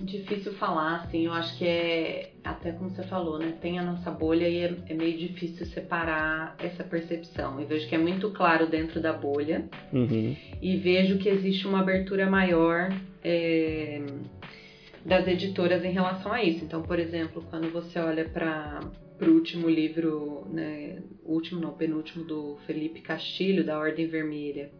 difícil 0.00 0.52
falar, 0.52 0.96
assim, 0.96 1.26
eu 1.26 1.32
acho 1.32 1.56
que 1.56 1.66
é, 1.66 2.30
até 2.44 2.72
como 2.72 2.90
você 2.90 3.02
falou, 3.02 3.38
né, 3.38 3.54
tem 3.60 3.78
a 3.78 3.82
nossa 3.82 4.10
bolha 4.10 4.48
e 4.48 4.58
é, 4.58 4.74
é, 4.88 4.94
meio 4.94 5.16
difícil 5.16 5.64
separar 5.66 6.54
essa 6.58 6.84
percepção. 6.84 7.58
Eu 7.58 7.66
vejo 7.66 7.88
que 7.88 7.94
é 7.94 7.98
muito 7.98 8.30
claro 8.30 8.66
dentro 8.66 9.00
da 9.00 9.12
bolha 9.12 9.64
uhum. 9.92 10.36
e 10.60 10.76
vejo 10.76 11.18
que 11.18 11.28
existe 11.28 11.66
uma 11.66 11.80
abertura 11.80 12.28
maior 12.28 12.90
é, 13.24 14.02
das 15.06 15.26
editoras 15.28 15.84
em 15.84 15.92
relação 15.92 16.32
a 16.32 16.42
isso. 16.42 16.64
Então, 16.64 16.82
por 16.82 16.98
exemplo, 16.98 17.42
quando 17.48 17.70
você 17.70 17.98
olha 17.98 18.28
para 18.28 18.80
o 19.20 19.30
último 19.30 19.68
livro, 19.68 20.46
né, 20.50 21.00
o 21.24 21.32
último 21.32 21.60
não, 21.60 21.72
penúltimo 21.72 22.24
do 22.24 22.56
Felipe 22.66 23.00
Castilho, 23.00 23.64
da 23.64 23.78
Ordem 23.78 24.08
Vermelha, 24.08 24.70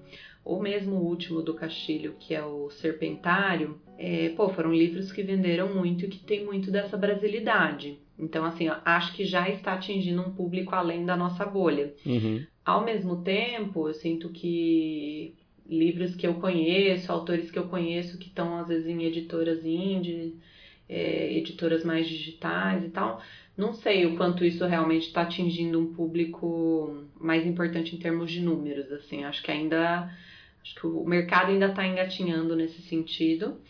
ou 0.44 0.60
mesmo 0.60 0.96
o 0.96 1.04
último 1.04 1.42
do 1.42 1.54
Castilho, 1.54 2.16
que 2.18 2.34
é 2.34 2.44
o 2.44 2.68
Serpentário, 2.70 3.80
é, 3.98 4.30
pô, 4.30 4.48
foram 4.48 4.72
livros 4.72 5.12
que 5.12 5.22
venderam 5.22 5.74
muito 5.74 6.04
e 6.04 6.08
que 6.08 6.24
tem 6.24 6.44
muito 6.44 6.70
dessa 6.70 6.96
brasilidade. 6.96 7.98
Então, 8.18 8.44
assim, 8.44 8.68
acho 8.84 9.12
que 9.14 9.24
já 9.24 9.48
está 9.48 9.74
atingindo 9.74 10.22
um 10.22 10.32
público 10.32 10.74
além 10.74 11.04
da 11.04 11.16
nossa 11.16 11.44
bolha. 11.44 11.94
Uhum. 12.04 12.44
Ao 12.64 12.84
mesmo 12.84 13.22
tempo, 13.22 13.88
eu 13.88 13.94
sinto 13.94 14.30
que 14.30 15.34
livros 15.68 16.14
que 16.14 16.26
eu 16.26 16.34
conheço, 16.34 17.10
autores 17.10 17.50
que 17.50 17.58
eu 17.58 17.68
conheço 17.68 18.18
que 18.18 18.28
estão 18.28 18.58
às 18.58 18.68
vezes 18.68 18.86
em 18.86 19.04
editoras 19.04 19.64
indie, 19.64 20.34
é, 20.88 21.36
editoras 21.36 21.84
mais 21.84 22.06
digitais 22.08 22.84
e 22.84 22.88
tal, 22.88 23.20
não 23.56 23.74
sei 23.74 24.06
o 24.06 24.16
quanto 24.16 24.44
isso 24.44 24.64
realmente 24.64 25.06
está 25.06 25.22
atingindo 25.22 25.80
um 25.80 25.92
público 25.94 27.04
mais 27.20 27.46
importante 27.46 27.96
em 27.96 27.98
termos 27.98 28.30
de 28.30 28.40
números, 28.40 28.90
assim, 28.92 29.24
acho 29.24 29.42
que 29.42 29.50
ainda 29.50 30.10
Acho 30.66 30.74
que 30.74 30.86
o 30.86 31.04
mercado 31.04 31.52
ainda 31.52 31.66
está 31.66 31.86
engatinhando 31.86 32.56
nesse 32.56 32.82
sentido, 32.82 33.60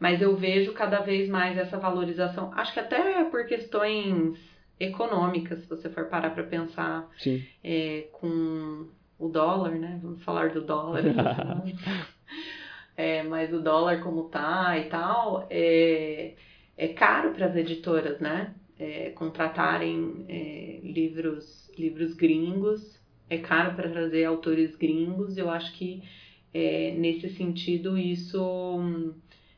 mas 0.00 0.20
eu 0.20 0.36
vejo 0.36 0.72
cada 0.72 0.98
vez 1.00 1.28
mais 1.28 1.56
essa 1.56 1.78
valorização. 1.78 2.52
Acho 2.54 2.72
que 2.72 2.80
até 2.80 3.22
por 3.24 3.46
questões 3.46 4.36
econômicas, 4.78 5.60
se 5.60 5.68
você 5.68 5.88
for 5.88 6.06
parar 6.06 6.30
para 6.30 6.42
pensar 6.42 7.08
é, 7.62 8.08
com 8.12 8.88
o 9.20 9.28
dólar, 9.28 9.72
né? 9.72 10.00
Vamos 10.02 10.22
falar 10.24 10.50
do 10.50 10.62
dólar. 10.62 11.02
é, 12.96 13.22
mas 13.22 13.52
o 13.52 13.60
dólar 13.60 14.00
como 14.00 14.24
tá 14.24 14.76
e 14.78 14.84
tal, 14.88 15.46
é, 15.50 16.34
é 16.76 16.88
caro 16.88 17.32
para 17.32 17.46
as 17.46 17.54
editoras, 17.54 18.18
né? 18.18 18.54
É, 18.78 19.10
contratarem 19.10 20.24
é, 20.26 20.80
livros, 20.82 21.70
livros 21.78 22.14
gringos, 22.14 22.98
é 23.28 23.36
caro 23.36 23.74
para 23.74 23.90
trazer 23.90 24.24
autores 24.24 24.74
gringos. 24.74 25.36
Eu 25.36 25.50
acho 25.50 25.74
que 25.74 26.02
é, 26.54 26.94
nesse 26.96 27.28
sentido, 27.28 27.98
isso, 27.98 29.04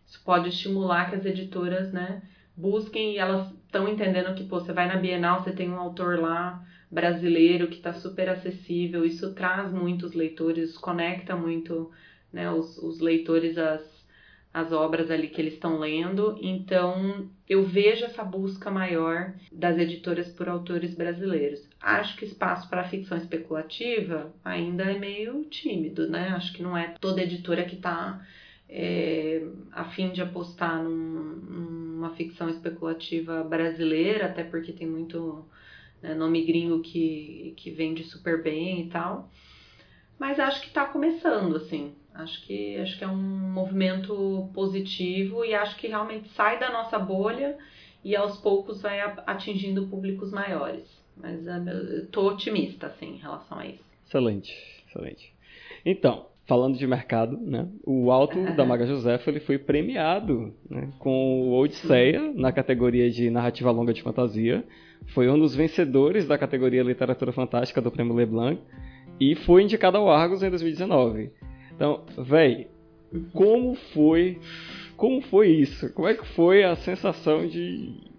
isso 0.05 0.21
pode 0.25 0.49
estimular 0.49 1.09
que 1.09 1.17
as 1.17 1.25
editoras, 1.25 1.93
né, 1.93 2.21
busquem 2.57 3.13
e 3.15 3.19
elas 3.19 3.49
estão 3.65 3.89
entendendo 3.89 4.35
que, 4.35 4.45
pô, 4.45 4.61
você 4.61 4.73
vai 4.73 4.89
na 4.89 4.97
Bienal, 4.97 5.43
você 5.43 5.53
tem 5.53 5.71
um 5.71 5.79
autor 5.79 6.19
lá 6.19 6.63
brasileiro 6.93 7.69
que 7.69 7.77
está 7.77 7.95
super 7.95 8.29
acessível, 8.29 9.03
isso 9.03 9.33
traz 9.33 9.73
muitos 9.73 10.13
leitores, 10.13 10.77
conecta 10.77 11.35
muito 11.35 11.91
né, 12.31 12.51
os, 12.51 12.77
os 12.77 13.01
leitores 13.01 13.57
às, 13.57 13.81
as 14.53 14.73
obras 14.73 15.11
ali 15.11 15.29
que 15.29 15.41
eles 15.41 15.55
estão 15.55 15.79
lendo. 15.79 16.39
Então, 16.43 17.31
eu 17.49 17.65
vejo 17.65 18.05
essa 18.05 18.23
busca 18.23 18.71
maior 18.71 19.33
das 19.51 19.79
editoras 19.79 20.29
por 20.29 20.51
autores 20.51 20.95
brasileiros. 20.95 21.67
Acho 21.81 22.15
que 22.19 22.27
espaço 22.27 22.69
para 22.69 22.85
ficção 22.85 23.17
especulativa 23.17 24.31
ainda 24.45 24.85
é 24.85 24.99
meio 24.99 25.45
tímido, 25.45 26.07
né? 26.11 26.29
Acho 26.29 26.53
que 26.53 26.63
não 26.63 26.77
é 26.77 26.95
toda 27.01 27.23
editora 27.23 27.65
que 27.65 27.77
está 27.77 28.23
é, 28.69 29.43
a 29.73 29.85
fim 29.85 30.11
de 30.11 30.21
apostar 30.21 30.83
num, 30.83 30.91
numa 30.91 32.11
ficção 32.11 32.51
especulativa 32.51 33.43
brasileira, 33.43 34.27
até 34.27 34.45
porque 34.45 34.73
tem 34.73 34.87
muito 34.87 35.47
né, 36.03 36.15
nome 36.15 36.45
gringo 36.45 36.81
que, 36.81 37.55
que 37.57 37.71
vende 37.71 38.05
super 38.05 38.43
bem 38.43 38.83
e 38.83 38.89
tal. 38.89 39.31
Mas 40.19 40.39
acho 40.39 40.61
que 40.61 40.69
está 40.69 40.85
começando, 40.85 41.57
assim. 41.57 41.95
Acho 42.15 42.45
que, 42.47 42.77
acho 42.77 42.99
que 42.99 43.05
é 43.05 43.09
um 43.09 43.17
movimento 43.17 44.51
positivo 44.53 45.45
e 45.45 45.55
acho 45.55 45.77
que 45.77 45.89
realmente 45.89 46.29
sai 46.31 46.59
da 46.59 46.71
nossa 46.71 46.99
bolha 46.99 47.57
e 48.05 48.15
aos 48.15 48.39
poucos 48.39 48.83
vai 48.83 49.01
atingindo 49.27 49.89
públicos 49.89 50.31
maiores. 50.31 50.85
Mas 51.17 51.47
eu 51.47 52.07
tô 52.11 52.29
otimista, 52.29 52.87
assim, 52.87 53.15
em 53.15 53.19
relação 53.19 53.59
a 53.59 53.67
isso. 53.67 53.85
Excelente, 54.07 54.53
excelente. 54.89 55.33
Então, 55.85 56.27
falando 56.47 56.77
de 56.77 56.87
mercado, 56.87 57.39
né? 57.39 57.69
O 57.85 58.11
Alto 58.11 58.39
da 58.55 58.65
Maga 58.65 58.87
Josefa 58.87 59.31
ele 59.31 59.41
foi 59.41 59.59
premiado 59.59 60.55
né, 60.69 60.93
com 60.99 61.49
o 61.49 61.59
Odisseia 61.59 62.33
na 62.35 62.53
categoria 62.53 63.11
de 63.11 63.31
narrativa 63.31 63.71
longa 63.71 63.93
de 63.93 64.03
fantasia. 64.03 64.65
Foi 65.09 65.29
um 65.29 65.39
dos 65.39 65.55
vencedores 65.55 66.27
da 66.27 66.39
categoria 66.39 66.83
Literatura 66.83 67.33
Fantástica 67.33 67.81
do 67.81 67.91
Prêmio 67.91 68.15
Leblanc 68.15 68.61
e 69.21 69.35
foi 69.35 69.63
indicado 69.63 69.97
ao 69.97 70.11
Argos 70.11 70.43
em 70.43 70.51
2019. 70.51 71.31
Então, 71.75 72.05
véi, 72.19 72.69
como 73.33 73.75
foi. 73.75 74.39
Como 74.97 75.21
foi 75.23 75.49
isso? 75.49 75.93
Como 75.93 76.09
é 76.09 76.15
que 76.15 76.27
foi 76.29 76.65
a 76.65 76.77
sensação 76.77 77.47
de. 77.47 78.11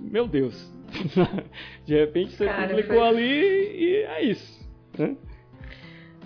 Meu 0.00 0.26
Deus! 0.26 0.72
de 1.84 1.94
repente 1.94 2.32
você 2.32 2.46
Cara, 2.46 2.68
publicou 2.68 2.96
foi... 2.96 3.08
ali 3.08 3.76
e 3.76 3.96
é 4.02 4.22
isso. 4.24 4.64
Né? 4.98 5.16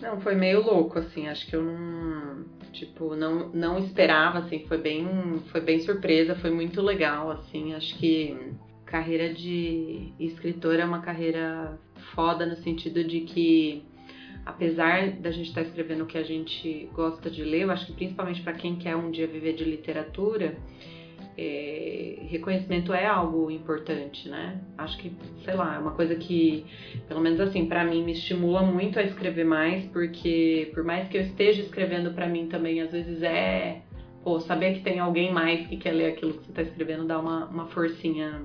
Não, 0.01 0.21
foi 0.21 0.35
meio 0.35 0.63
louco, 0.63 0.99
assim, 0.99 1.27
acho 1.27 1.47
que 1.47 1.57
eu 1.57 1.63
não, 1.63 2.45
tipo, 2.73 3.17
não, 3.17 3.49
não 3.49 3.79
esperava, 3.79 4.39
assim, 4.39 4.65
foi 4.67 4.79
bem, 4.79 5.41
foi 5.51 5.61
bem 5.61 5.81
surpresa, 5.81 6.37
foi 6.37 6.51
muito 6.51 6.81
legal, 6.81 7.31
assim, 7.33 7.75
acho 7.75 7.99
que 7.99 8.37
carreira 8.91 9.33
de 9.33 10.13
escritor 10.19 10.79
é 10.79 10.85
uma 10.85 11.01
carreira 11.01 11.79
foda 12.15 12.47
no 12.47 12.57
sentido 12.57 13.05
de 13.05 13.21
que 13.21 13.85
apesar 14.45 15.11
da 15.13 15.31
gente 15.31 15.49
estar 15.49 15.63
tá 15.63 15.67
escrevendo 15.67 16.05
o 16.05 16.07
que 16.07 16.17
a 16.17 16.23
gente 16.23 16.89
gosta 16.95 17.31
de 17.31 17.45
ler, 17.45 17.63
eu 17.63 17.71
acho 17.71 17.87
que 17.87 17.93
principalmente 17.93 18.41
para 18.41 18.55
quem 18.55 18.77
quer 18.77 18.97
um 18.97 19.11
dia 19.11 19.27
viver 19.27 19.53
de 19.53 19.63
literatura, 19.63 20.57
é, 21.37 22.19
reconhecimento 22.29 22.93
é 22.93 23.07
algo 23.07 23.51
importante, 23.51 24.29
né? 24.29 24.61
Acho 24.77 24.99
que, 24.99 25.13
sei 25.45 25.55
lá, 25.55 25.77
é 25.77 25.79
uma 25.79 25.93
coisa 25.93 26.17
que, 26.17 26.67
pelo 27.07 27.21
menos 27.21 27.39
assim, 27.41 27.67
para 27.67 27.85
mim 27.85 28.03
me 28.03 28.13
estimula 28.13 28.63
muito 28.63 28.99
a 28.99 29.03
escrever 29.03 29.45
mais, 29.45 29.85
porque 29.87 30.71
por 30.75 30.83
mais 30.83 31.09
que 31.09 31.17
eu 31.17 31.23
esteja 31.23 31.63
escrevendo 31.63 32.13
para 32.13 32.27
mim 32.27 32.49
também, 32.49 32.81
às 32.81 32.91
vezes 32.91 33.23
é, 33.23 33.83
pô, 34.25 34.41
saber 34.41 34.75
que 34.75 34.81
tem 34.81 34.99
alguém 34.99 35.33
mais 35.33 35.67
que 35.69 35.77
quer 35.77 35.93
ler 35.93 36.07
aquilo 36.07 36.33
que 36.35 36.47
você 36.47 36.53
tá 36.53 36.63
escrevendo 36.63 37.07
dá 37.07 37.21
uma, 37.21 37.45
uma 37.47 37.67
forcinha, 37.67 38.43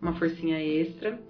uma 0.00 0.14
forcinha 0.14 0.60
extra. 0.62 1.20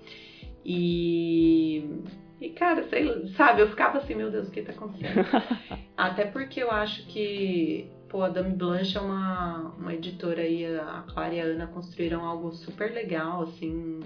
E 0.64 2.02
e, 2.40 2.50
cara, 2.50 2.87
sei, 2.88 3.29
sabe, 3.29 3.62
eu 3.62 3.68
ficava 3.68 3.96
assim, 3.98 4.14
meu 4.14 4.31
Deus, 4.31 4.48
o 4.48 4.50
que 4.50 4.61
tá 4.61 4.72
acontecendo? 4.72 5.24
Até 5.96 6.26
porque 6.26 6.62
eu 6.62 6.70
acho 6.70 7.07
que 7.07 7.90
Pô, 8.09 8.22
a 8.22 8.29
Dame 8.29 8.55
Blanche 8.55 8.96
é 8.96 9.00
uma, 9.00 9.74
uma 9.76 9.92
editora 9.92 10.40
aí, 10.40 10.64
a 10.64 11.05
Clara 11.09 11.35
e 11.35 11.40
a 11.40 11.44
Ana 11.44 11.66
construíram 11.66 12.24
algo 12.24 12.52
super 12.52 12.92
legal, 12.92 13.42
assim, 13.42 14.00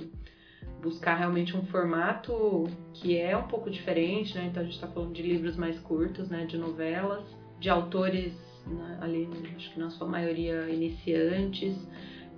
buscar 0.81 1.17
realmente 1.17 1.55
um 1.55 1.65
formato 1.67 2.65
que 2.95 3.19
é 3.19 3.37
um 3.37 3.47
pouco 3.47 3.71
diferente, 3.71 4.35
né? 4.35 4.47
Então 4.47 4.63
a 4.63 4.65
gente 4.65 4.75
está 4.75 4.89
falando 4.89 5.13
de 5.13 5.23
livros 5.23 5.57
mais 5.57 5.79
curtos, 5.81 6.31
né? 6.31 6.47
De 6.47 6.57
novelas, 6.57 7.25
de 7.59 7.69
autores 7.69 8.33
né? 8.67 8.99
ali, 9.03 9.29
acho 9.55 9.75
que 9.75 9.79
na 9.79 9.91
sua 9.91 10.09
maioria 10.09 10.69
iniciantes, 10.71 11.77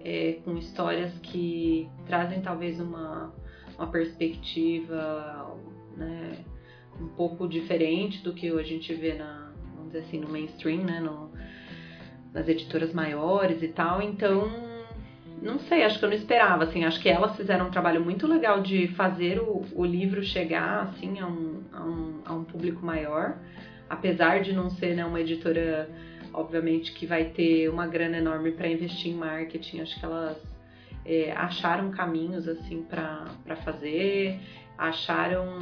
é, 0.04 0.38
com 0.44 0.56
histórias 0.56 1.12
que 1.20 1.88
trazem 2.06 2.40
talvez 2.40 2.80
uma, 2.80 3.32
uma 3.76 3.86
perspectiva, 3.88 5.56
né? 5.96 6.44
Um 7.00 7.08
pouco 7.08 7.48
diferente 7.48 8.22
do 8.22 8.34
que 8.34 8.48
a 8.50 8.62
gente 8.62 8.92
vê 8.94 9.14
na, 9.14 9.52
vamos 9.74 9.92
dizer 9.92 10.00
assim, 10.00 10.20
no 10.20 10.28
mainstream, 10.28 10.84
né? 10.84 11.00
No, 11.00 11.32
nas 12.32 12.48
editoras 12.48 12.92
maiores 12.92 13.62
e 13.62 13.68
tal, 13.68 14.00
então 14.00 14.50
não 15.42 15.58
sei, 15.58 15.82
acho 15.82 15.98
que 15.98 16.04
eu 16.04 16.08
não 16.08 16.16
esperava, 16.16 16.64
assim, 16.64 16.84
acho 16.84 17.00
que 17.00 17.08
elas 17.08 17.36
fizeram 17.36 17.66
um 17.66 17.70
trabalho 17.70 18.02
muito 18.02 18.28
legal 18.28 18.62
de 18.62 18.86
fazer 18.88 19.40
o, 19.40 19.64
o 19.74 19.84
livro 19.84 20.22
chegar, 20.22 20.84
assim, 20.84 21.18
a 21.18 21.26
um, 21.26 21.62
a, 21.72 21.84
um, 21.84 22.20
a 22.24 22.32
um 22.32 22.44
público 22.44 22.84
maior, 22.86 23.36
apesar 23.90 24.40
de 24.40 24.52
não 24.52 24.70
ser, 24.70 24.94
né, 24.94 25.04
uma 25.04 25.20
editora, 25.20 25.90
obviamente, 26.32 26.92
que 26.92 27.06
vai 27.06 27.24
ter 27.26 27.68
uma 27.68 27.86
grana 27.86 28.18
enorme 28.18 28.52
para 28.52 28.68
investir 28.68 29.12
em 29.12 29.16
marketing, 29.16 29.80
acho 29.80 29.98
que 29.98 30.04
elas 30.04 30.36
é, 31.04 31.32
acharam 31.32 31.90
caminhos, 31.90 32.46
assim, 32.48 32.82
para 32.82 33.56
fazer, 33.64 34.38
acharam, 34.78 35.58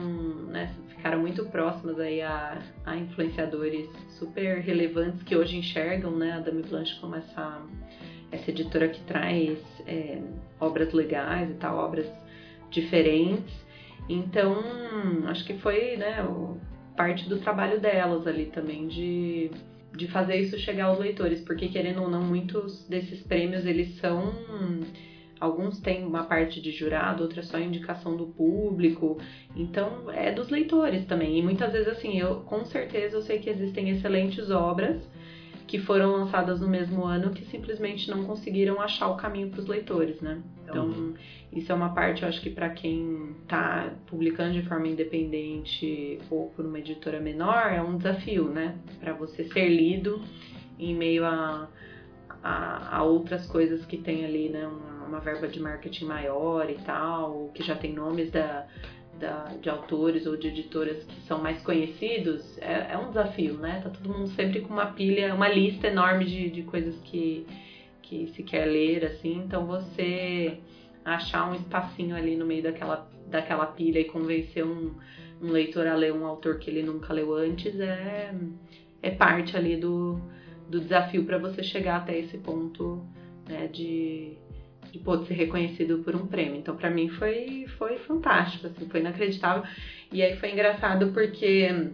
né, 0.46 0.72
ficaram 0.88 1.20
muito 1.20 1.44
próximas 1.46 1.98
aí 1.98 2.20
a, 2.22 2.58
a, 2.84 2.96
influenciadores 2.96 3.88
super 4.18 4.60
relevantes 4.60 5.22
que 5.22 5.36
hoje 5.36 5.56
enxergam, 5.56 6.12
né, 6.12 6.32
a 6.32 6.40
Dame 6.40 6.62
Blanche 6.62 6.98
como 7.00 7.16
essa, 7.16 7.60
essa 8.30 8.50
editora 8.50 8.88
que 8.88 9.00
traz 9.04 9.58
é, 9.86 10.20
obras 10.58 10.92
legais 10.92 11.50
e 11.50 11.54
tal, 11.54 11.76
obras 11.76 12.06
diferentes. 12.70 13.52
Então, 14.08 14.56
acho 15.28 15.44
que 15.44 15.54
foi, 15.54 15.96
né, 15.96 16.16
parte 16.96 17.28
do 17.28 17.38
trabalho 17.38 17.80
delas 17.80 18.26
ali 18.26 18.46
também 18.46 18.86
de, 18.86 19.50
de 19.94 20.06
fazer 20.08 20.36
isso 20.36 20.58
chegar 20.58 20.84
aos 20.84 20.98
leitores, 20.98 21.40
porque 21.40 21.68
querendo 21.68 22.02
ou 22.02 22.08
não, 22.08 22.22
muitos 22.22 22.86
desses 22.88 23.22
prêmios 23.22 23.66
eles 23.66 23.96
são 23.96 24.34
Alguns 25.40 25.80
têm 25.80 26.04
uma 26.04 26.24
parte 26.24 26.60
de 26.60 26.70
jurado, 26.70 27.22
outra 27.22 27.42
só 27.42 27.58
indicação 27.58 28.14
do 28.14 28.26
público. 28.26 29.16
Então, 29.56 30.10
é 30.10 30.30
dos 30.30 30.50
leitores 30.50 31.06
também. 31.06 31.38
E 31.38 31.42
muitas 31.42 31.72
vezes, 31.72 31.88
assim, 31.88 32.20
eu 32.20 32.40
com 32.40 32.66
certeza 32.66 33.16
eu 33.16 33.22
sei 33.22 33.38
que 33.38 33.48
existem 33.48 33.88
excelentes 33.88 34.50
obras 34.50 35.00
que 35.70 35.78
foram 35.78 36.10
lançadas 36.10 36.60
no 36.60 36.66
mesmo 36.66 37.04
ano 37.04 37.30
que 37.30 37.44
simplesmente 37.44 38.10
não 38.10 38.24
conseguiram 38.24 38.80
achar 38.80 39.06
o 39.06 39.16
caminho 39.16 39.50
para 39.50 39.60
os 39.60 39.68
leitores, 39.68 40.20
né? 40.20 40.42
Então, 40.64 40.86
uhum. 40.86 41.14
isso 41.52 41.70
é 41.70 41.74
uma 41.76 41.94
parte, 41.94 42.24
eu 42.24 42.28
acho 42.28 42.40
que 42.40 42.50
para 42.50 42.70
quem 42.70 43.36
está 43.42 43.94
publicando 44.08 44.54
de 44.54 44.62
forma 44.62 44.88
independente 44.88 46.18
ou 46.28 46.48
por 46.48 46.66
uma 46.66 46.80
editora 46.80 47.20
menor, 47.20 47.72
é 47.72 47.80
um 47.80 47.96
desafio, 47.96 48.48
né? 48.48 48.78
Para 48.98 49.12
você 49.12 49.44
ser 49.44 49.68
lido 49.68 50.20
em 50.76 50.92
meio 50.92 51.24
a, 51.24 51.68
a, 52.42 52.96
a, 52.96 53.02
outras 53.04 53.46
coisas 53.46 53.86
que 53.86 53.96
tem 53.96 54.24
ali, 54.24 54.48
né? 54.48 54.66
Uma, 54.66 55.06
uma 55.06 55.20
verba 55.20 55.46
de 55.46 55.60
marketing 55.60 56.06
maior 56.06 56.68
e 56.68 56.78
tal, 56.84 57.48
que 57.54 57.62
já 57.62 57.76
tem 57.76 57.92
nomes 57.92 58.32
da, 58.32 58.66
da, 59.20 59.54
de 59.60 59.68
autores 59.68 60.26
ou 60.26 60.36
de 60.36 60.48
editoras 60.48 61.04
que 61.04 61.20
são 61.22 61.40
mais 61.40 61.62
conhecidos, 61.62 62.58
é, 62.58 62.92
é, 62.92 62.98
um 62.98 63.08
desafio, 63.08 63.54
né? 63.54 63.80
Tá 63.84 63.90
todo 63.90 64.12
mundo 64.12 64.28
sempre 64.30 64.60
com 64.62 64.72
uma 64.72 64.86
pilha, 64.86 65.34
uma 65.34 65.48
lista 65.48 65.86
enorme 65.86 66.24
de, 66.24 66.50
de 66.50 66.62
coisas 66.62 66.96
que, 67.04 67.46
que 68.02 68.28
se 68.28 68.42
quer 68.42 68.64
ler, 68.64 69.04
assim, 69.04 69.42
então 69.44 69.66
você 69.66 70.58
achar 71.04 71.50
um 71.50 71.54
espacinho 71.54 72.16
ali 72.16 72.36
no 72.36 72.46
meio 72.46 72.62
daquela, 72.62 73.08
daquela 73.26 73.66
pilha 73.66 74.00
e 74.00 74.04
convencer 74.04 74.64
um, 74.64 74.94
um 75.40 75.50
leitor 75.50 75.86
a 75.86 75.94
ler 75.94 76.12
um 76.12 76.26
autor 76.26 76.58
que 76.58 76.70
ele 76.70 76.82
nunca 76.82 77.12
leu 77.12 77.34
antes 77.34 77.78
é, 77.78 78.34
é 79.02 79.10
parte 79.10 79.56
ali 79.56 79.76
do, 79.76 80.20
do 80.68 80.80
desafio 80.80 81.24
para 81.24 81.38
você 81.38 81.62
chegar 81.62 81.96
até 81.96 82.18
esse 82.18 82.38
ponto 82.38 83.02
né, 83.48 83.66
de, 83.66 84.36
de 84.90 84.98
poder 84.98 85.26
ser 85.26 85.34
reconhecido 85.34 85.98
por 85.98 86.14
um 86.14 86.26
prêmio. 86.26 86.56
Então, 86.56 86.76
para 86.76 86.90
mim 86.90 87.08
foi 87.08 87.66
foi 87.78 87.98
fantástico, 87.98 88.66
assim, 88.66 88.88
foi 88.88 89.00
inacreditável. 89.00 89.62
E 90.12 90.22
aí 90.22 90.36
foi 90.36 90.52
engraçado 90.52 91.12
porque 91.12 91.92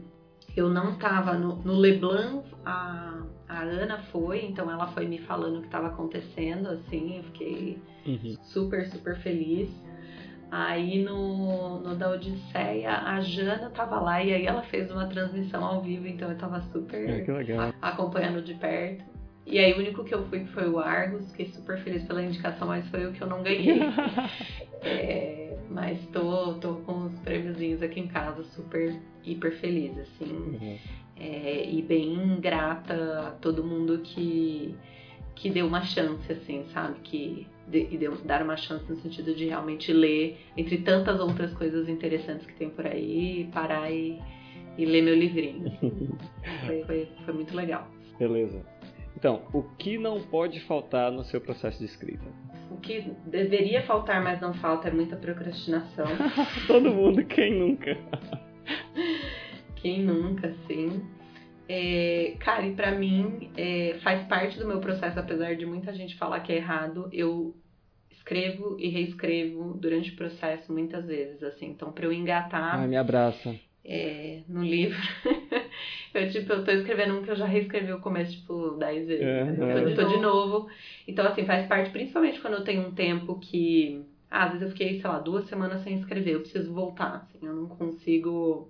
eu 0.56 0.70
não 0.70 0.96
tava 0.96 1.34
no, 1.34 1.56
no 1.56 1.74
Leblanc, 1.74 2.42
a, 2.64 3.22
a 3.48 3.60
Ana 3.60 3.98
foi, 4.10 4.44
então 4.44 4.70
ela 4.70 4.88
foi 4.88 5.06
me 5.06 5.18
falando 5.18 5.58
o 5.58 5.60
que 5.60 5.66
estava 5.66 5.88
acontecendo, 5.88 6.68
assim, 6.68 7.18
eu 7.18 7.22
fiquei 7.24 7.78
uhum. 8.06 8.36
super, 8.42 8.86
super 8.88 9.16
feliz. 9.18 9.70
Aí 10.50 11.02
no, 11.02 11.80
no 11.80 11.96
da 11.96 12.08
Odisseia, 12.10 12.92
a 12.92 13.20
Jana 13.20 13.68
tava 13.70 13.98
lá 13.98 14.22
e 14.22 14.32
aí 14.32 14.46
ela 14.46 14.62
fez 14.62 14.90
uma 14.90 15.06
transmissão 15.06 15.64
ao 15.64 15.82
vivo, 15.82 16.06
então 16.06 16.30
eu 16.30 16.38
tava 16.38 16.60
super 16.72 17.08
é, 17.08 17.74
acompanhando 17.82 18.40
de 18.40 18.54
perto. 18.54 19.15
E 19.46 19.60
aí 19.60 19.72
o 19.74 19.78
único 19.78 20.02
que 20.02 20.12
eu 20.12 20.26
fui 20.26 20.44
foi 20.46 20.68
o 20.68 20.78
Argos, 20.80 21.30
fiquei 21.30 21.46
super 21.46 21.78
feliz 21.78 22.02
pela 22.02 22.22
indicação, 22.22 22.66
mas 22.66 22.86
foi 22.88 23.06
o 23.06 23.12
que 23.12 23.22
eu 23.22 23.28
não 23.28 23.44
ganhei. 23.44 23.80
é, 24.82 25.56
mas 25.70 26.04
tô, 26.08 26.54
tô 26.54 26.74
com 26.78 27.04
os 27.06 27.18
prêmiozinhos 27.20 27.80
aqui 27.80 28.00
em 28.00 28.08
casa, 28.08 28.42
super, 28.42 29.00
hiper 29.24 29.56
feliz, 29.60 29.96
assim. 29.98 30.32
Uhum. 30.32 30.78
É, 31.16 31.70
e 31.70 31.80
bem 31.80 32.40
grata 32.40 33.28
a 33.28 33.30
todo 33.40 33.62
mundo 33.62 34.00
que, 34.02 34.74
que 35.36 35.48
deu 35.48 35.66
uma 35.66 35.82
chance, 35.84 36.30
assim, 36.30 36.64
sabe? 36.72 36.98
Que 37.04 37.46
de, 37.68 37.86
e 37.90 37.96
deu, 37.96 38.16
dar 38.24 38.42
uma 38.42 38.56
chance 38.56 38.84
no 38.88 38.96
sentido 38.96 39.34
de 39.34 39.46
realmente 39.46 39.92
ler, 39.92 40.38
entre 40.56 40.78
tantas 40.78 41.20
outras 41.20 41.52
coisas 41.54 41.88
interessantes 41.88 42.46
que 42.46 42.54
tem 42.54 42.70
por 42.70 42.86
aí, 42.86 43.48
parar 43.52 43.90
e, 43.90 44.20
e 44.76 44.84
ler 44.84 45.02
meu 45.02 45.14
livrinho. 45.14 45.70
foi, 46.66 46.84
foi, 46.84 47.08
foi 47.24 47.34
muito 47.34 47.54
legal. 47.54 47.88
Beleza. 48.18 48.64
Então, 49.16 49.42
o 49.52 49.62
que 49.62 49.96
não 49.96 50.20
pode 50.20 50.60
faltar 50.60 51.10
no 51.10 51.24
seu 51.24 51.40
processo 51.40 51.78
de 51.78 51.86
escrita? 51.86 52.24
O 52.70 52.76
que 52.76 53.00
deveria 53.24 53.82
faltar, 53.82 54.22
mas 54.22 54.40
não 54.40 54.52
falta, 54.54 54.88
é 54.88 54.90
muita 54.90 55.16
procrastinação. 55.16 56.06
Todo 56.66 56.92
mundo, 56.92 57.24
quem 57.24 57.58
nunca? 57.58 57.96
quem 59.76 60.02
nunca, 60.02 60.54
sim. 60.66 61.02
É, 61.68 62.36
cara, 62.38 62.66
e 62.66 62.74
pra 62.74 62.92
mim 62.92 63.50
é, 63.56 63.98
faz 64.02 64.26
parte 64.28 64.58
do 64.58 64.66
meu 64.66 64.80
processo, 64.80 65.18
apesar 65.18 65.56
de 65.56 65.64
muita 65.64 65.92
gente 65.94 66.16
falar 66.16 66.40
que 66.40 66.52
é 66.52 66.56
errado, 66.56 67.08
eu 67.12 67.56
escrevo 68.10 68.76
e 68.78 68.88
reescrevo 68.88 69.74
durante 69.74 70.10
o 70.10 70.16
processo 70.16 70.72
muitas 70.72 71.06
vezes, 71.06 71.42
assim. 71.42 71.66
Então, 71.66 71.90
pra 71.90 72.04
eu 72.04 72.12
engatar. 72.12 72.80
Ai, 72.80 72.86
me 72.86 72.96
abraça. 72.96 73.56
É, 73.84 74.42
no 74.48 74.62
livro. 74.62 74.98
Eu, 76.18 76.30
tipo, 76.30 76.52
eu 76.52 76.64
tô 76.64 76.70
escrevendo 76.70 77.18
um 77.18 77.22
que 77.22 77.30
eu 77.30 77.36
já 77.36 77.46
reescrevi 77.46 77.92
o 77.92 78.00
começo, 78.00 78.32
tipo, 78.32 78.70
10 78.72 79.06
vezes. 79.06 79.24
É, 79.24 79.90
eu 79.90 79.94
tô 79.94 80.04
de 80.04 80.18
novo. 80.18 80.68
Então, 81.06 81.26
assim, 81.26 81.44
faz 81.44 81.66
parte, 81.66 81.90
principalmente 81.90 82.40
quando 82.40 82.54
eu 82.54 82.64
tenho 82.64 82.86
um 82.86 82.92
tempo 82.92 83.38
que. 83.38 84.02
Ah, 84.30 84.44
às 84.44 84.52
vezes 84.52 84.62
eu 84.62 84.70
fiquei, 84.70 85.00
sei 85.00 85.08
lá, 85.08 85.18
duas 85.18 85.46
semanas 85.46 85.82
sem 85.82 85.98
escrever, 85.98 86.34
eu 86.34 86.40
preciso 86.40 86.72
voltar, 86.72 87.16
assim, 87.16 87.46
eu 87.46 87.54
não 87.54 87.68
consigo. 87.68 88.68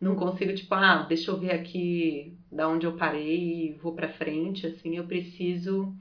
Não 0.00 0.16
consigo, 0.16 0.54
tipo, 0.54 0.74
ah, 0.74 1.04
deixa 1.08 1.30
eu 1.30 1.38
ver 1.38 1.52
aqui 1.52 2.32
da 2.50 2.68
onde 2.68 2.86
eu 2.86 2.92
parei 2.94 3.68
e 3.68 3.72
vou 3.74 3.92
pra 3.94 4.08
frente, 4.08 4.66
assim, 4.66 4.96
eu 4.96 5.04
preciso 5.04 5.94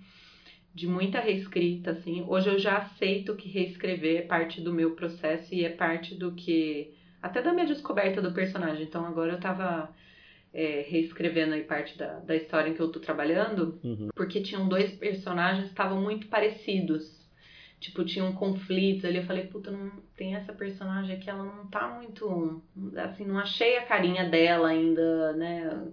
de 0.73 0.87
muita 0.87 1.19
reescrita, 1.19 1.91
assim. 1.91 2.23
Hoje 2.27 2.49
eu 2.49 2.57
já 2.57 2.77
aceito 2.77 3.35
que 3.35 3.49
reescrever 3.49 4.19
é 4.19 4.21
parte 4.21 4.61
do 4.61 4.73
meu 4.73 4.91
processo 4.91 5.53
e 5.53 5.63
é 5.65 5.69
parte 5.69 6.15
do 6.15 6.31
que 6.31 6.93
até 7.21 7.41
da 7.41 7.53
minha 7.53 7.65
descoberta 7.65 8.21
do 8.21 8.31
personagem. 8.31 8.83
Então 8.83 9.05
agora 9.05 9.33
eu 9.33 9.39
tava 9.39 9.93
é, 10.53 10.85
reescrevendo 10.87 11.53
aí 11.53 11.63
parte 11.63 11.97
da, 11.97 12.19
da 12.19 12.35
história 12.35 12.69
em 12.69 12.73
que 12.73 12.79
eu 12.81 12.91
tô 12.91 12.99
trabalhando, 12.99 13.79
Uhum. 13.83 14.09
porque 14.15 14.41
tinham 14.41 14.67
dois 14.67 14.91
personagens 14.91 15.65
que 15.65 15.71
estavam 15.71 16.01
muito 16.01 16.27
parecidos. 16.27 17.19
Tipo, 17.79 18.05
tinham 18.05 18.31
conflitos 18.33 19.05
ali. 19.05 19.17
Eu 19.17 19.23
falei, 19.23 19.47
puta, 19.47 19.71
não 19.71 19.89
tem 20.15 20.35
essa 20.35 20.53
personagem 20.53 21.15
aqui, 21.15 21.27
ela 21.27 21.43
não 21.43 21.65
tá 21.67 21.87
muito. 21.87 22.61
Assim, 22.95 23.25
não 23.25 23.39
achei 23.39 23.75
a 23.77 23.85
carinha 23.85 24.29
dela 24.29 24.67
ainda, 24.67 25.33
né? 25.33 25.87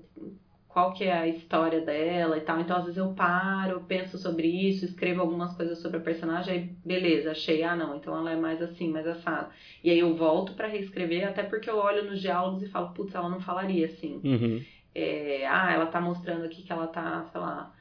Qual 0.79 0.93
que 0.93 1.03
é 1.03 1.12
a 1.12 1.26
história 1.26 1.81
dela 1.81 2.39
e 2.39 2.41
tal. 2.41 2.61
Então, 2.61 2.76
às 2.76 2.85
vezes 2.85 2.99
eu 2.99 3.12
paro, 3.12 3.85
penso 3.89 4.16
sobre 4.16 4.47
isso, 4.47 4.85
escrevo 4.85 5.20
algumas 5.22 5.57
coisas 5.57 5.81
sobre 5.81 5.97
a 5.97 6.01
personagem, 6.01 6.55
aí 6.55 6.61
beleza, 6.85 7.33
achei, 7.33 7.64
ah 7.64 7.74
não, 7.74 7.97
então 7.97 8.16
ela 8.16 8.31
é 8.31 8.37
mais 8.37 8.62
assim, 8.62 8.89
mais 8.89 9.05
assado. 9.05 9.51
E 9.83 9.91
aí 9.91 9.99
eu 9.99 10.14
volto 10.14 10.55
pra 10.55 10.68
reescrever, 10.68 11.26
até 11.26 11.43
porque 11.43 11.68
eu 11.68 11.79
olho 11.79 12.09
nos 12.09 12.20
diálogos 12.20 12.62
e 12.62 12.68
falo, 12.68 12.91
putz, 12.91 13.12
ela 13.12 13.29
não 13.29 13.41
falaria 13.41 13.87
assim 13.87 14.20
Uhum. 14.22 14.64
é, 14.95 15.45
ah, 15.49 15.72
ela 15.72 15.87
tá 15.87 16.01
mostrando 16.01 16.45
aqui 16.45 16.62
que 16.62 16.72
ela 16.72 16.87
tá, 16.87 17.24
sei 17.33 17.41
lá, 17.41 17.74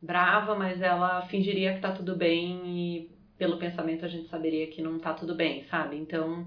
brava, 0.00 0.54
mas 0.54 0.80
ela 0.80 1.22
fingiria 1.22 1.74
que 1.74 1.80
tá 1.80 1.90
tudo 1.90 2.14
bem 2.14 2.62
e 2.66 3.10
pelo 3.36 3.58
pensamento 3.58 4.04
a 4.04 4.08
gente 4.08 4.28
saberia 4.28 4.68
que 4.68 4.80
não 4.80 5.00
tá 5.00 5.12
tudo 5.12 5.34
bem, 5.34 5.64
sabe? 5.64 5.96
Então, 5.96 6.46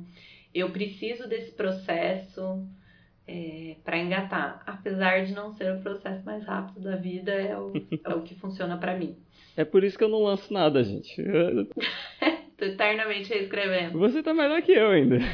eu 0.54 0.72
preciso 0.72 1.28
desse 1.28 1.52
processo 1.52 2.66
é, 3.28 3.76
para 3.84 3.98
engatar. 3.98 4.62
Apesar 4.66 5.26
de 5.26 5.34
não 5.34 5.52
ser 5.54 5.74
o 5.74 5.82
processo 5.82 6.26
mais 6.26 6.44
rápido 6.46 6.82
da 6.82 6.96
vida, 6.96 7.32
é 7.32 7.58
o, 7.58 7.74
é 8.06 8.14
o 8.14 8.22
que 8.22 8.36
funciona 8.36 8.78
pra 8.78 8.98
mim. 8.98 9.16
É 9.56 9.66
por 9.66 9.84
isso 9.84 9.98
que 9.98 10.04
eu 10.04 10.10
não 10.10 10.24
lanço 10.24 10.54
nada, 10.54 10.84
gente. 10.84 11.20
Eu- 11.22 11.68
Tô 12.58 12.66
eternamente 12.66 13.30
reescrevendo. 13.32 14.00
Você 14.00 14.24
tá 14.24 14.34
melhor 14.34 14.60
que 14.64 14.72
eu 14.72 14.90
ainda. 14.90 15.18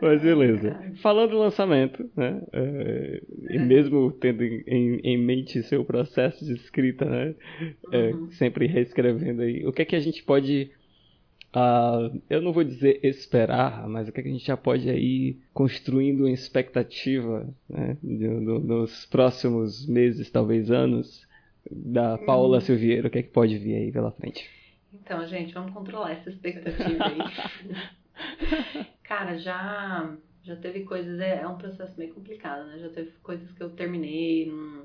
Mas 0.00 0.22
beleza. 0.22 0.76
Falando 1.02 1.30
do 1.30 1.38
lançamento, 1.38 2.08
né? 2.16 2.40
é, 2.52 3.22
e 3.50 3.58
mesmo 3.58 4.10
tendo 4.12 4.42
em, 4.42 4.62
em- 4.66 5.00
em 5.04 5.18
mente 5.18 5.62
seu 5.64 5.84
processo 5.84 6.44
de 6.44 6.52
escrita, 6.54 7.04
né? 7.04 7.34
é, 7.92 8.10
Uhum. 8.14 8.30
sempre 8.32 8.66
reescrevendo 8.66 9.42
aí. 9.42 9.66
O 9.66 9.72
que 9.72 9.82
é 9.82 9.84
que 9.84 9.96
a 9.96 10.00
gente 10.00 10.22
pode. 10.22 10.70
Ah, 11.54 12.10
eu 12.30 12.40
não 12.40 12.52
vou 12.52 12.64
dizer 12.64 13.00
esperar, 13.04 13.86
mas 13.88 14.08
o 14.08 14.12
que 14.12 14.20
é 14.20 14.24
a 14.24 14.26
gente 14.26 14.46
já 14.46 14.56
pode 14.56 14.88
aí 14.88 15.38
construindo 15.52 16.20
uma 16.20 16.30
expectativa 16.30 17.48
né, 17.68 17.96
nos 18.02 19.06
próximos 19.06 19.86
meses, 19.86 20.30
talvez 20.30 20.70
anos, 20.70 21.26
da 21.70 22.18
Paula 22.18 22.60
Silveira? 22.60 23.08
O 23.08 23.10
que 23.10 23.18
é 23.18 23.22
que 23.22 23.30
pode 23.30 23.58
vir 23.58 23.76
aí 23.76 23.92
pela 23.92 24.10
frente? 24.12 24.48
Então, 24.92 25.26
gente, 25.26 25.54
vamos 25.54 25.72
controlar 25.72 26.12
essa 26.12 26.30
expectativa 26.30 27.04
aí. 27.04 27.18
Cara, 29.04 29.38
já 29.38 30.16
já 30.44 30.56
teve 30.56 30.80
coisas, 30.80 31.20
é, 31.20 31.40
é 31.42 31.46
um 31.46 31.56
processo 31.56 31.96
meio 31.96 32.12
complicado, 32.14 32.66
né? 32.66 32.78
Já 32.78 32.88
teve 32.88 33.10
coisas 33.22 33.50
que 33.52 33.62
eu 33.62 33.70
terminei 33.70 34.46
não- 34.46 34.84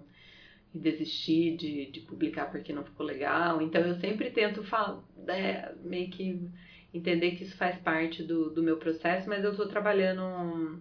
e 0.74 0.80
desisti 0.80 1.56
de, 1.56 1.86
de 1.92 2.00
publicar 2.02 2.52
porque 2.52 2.74
não 2.74 2.84
ficou 2.84 3.06
legal. 3.06 3.62
Então 3.62 3.82
eu 3.82 3.96
sempre 4.00 4.30
tento 4.32 4.64
falar, 4.64 5.02
é, 5.28 5.74
meio 5.84 6.10
que 6.10 6.50
entender 6.94 7.32
que 7.32 7.44
isso 7.44 7.58
faz 7.58 7.78
parte 7.80 8.24
do, 8.24 8.50
do 8.50 8.62
meu 8.64 8.78
processo, 8.78 9.28
mas 9.30 9.44
eu 9.44 9.56
tô 9.56 9.68
trabalhando 9.68 10.22
um- 10.24 10.80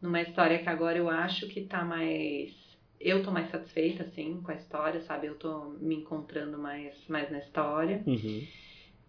numa 0.00 0.20
história 0.20 0.58
que 0.58 0.68
agora 0.68 0.98
eu 0.98 1.08
acho 1.08 1.48
que 1.48 1.62
tá 1.62 1.84
mais. 1.84 2.54
Eu 3.00 3.22
tô 3.22 3.30
mais 3.30 3.50
satisfeita, 3.50 4.04
assim, 4.04 4.40
com 4.42 4.50
a 4.50 4.54
história, 4.54 5.00
sabe? 5.02 5.26
Eu 5.26 5.34
tô 5.36 5.64
me 5.80 5.96
encontrando 5.96 6.58
mais, 6.58 6.94
mais 7.08 7.30
na 7.30 7.38
história 7.38 8.02
Uhum. 8.06 8.42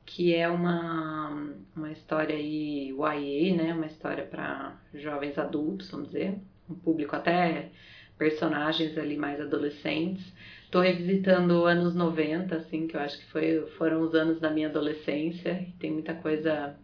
que 0.06 0.34
é 0.34 0.48
uma, 0.48 1.54
uma 1.76 1.92
história 1.92 2.36
aí 2.36 2.90
YA, 2.92 3.56
né? 3.56 3.74
Uma 3.74 3.86
história 3.88 4.26
para 4.26 4.78
jovens 4.94 5.38
adultos, 5.38 5.90
vamos 5.92 6.08
dizer, 6.08 6.36
um 6.70 6.76
público 6.76 7.16
até 7.16 7.70
personagens 8.18 8.98
ali 8.98 9.18
mais 9.18 9.40
adolescentes. 9.40 10.34
Tô 10.72 10.82
revisitando 10.82 11.66
anos 11.66 11.96
90, 11.96 12.56
assim, 12.56 12.88
que 12.88 12.98
eu 12.98 13.02
acho 13.02 13.18
que 13.20 13.26
foi, 13.32 13.66
foram 13.78 14.02
os 14.02 14.14
anos 14.14 14.40
da 14.40 14.50
minha 14.50 14.68
adolescência. 14.68 15.68
Tem 15.80 15.92
muita 15.92 16.14
coisa. 16.16 16.76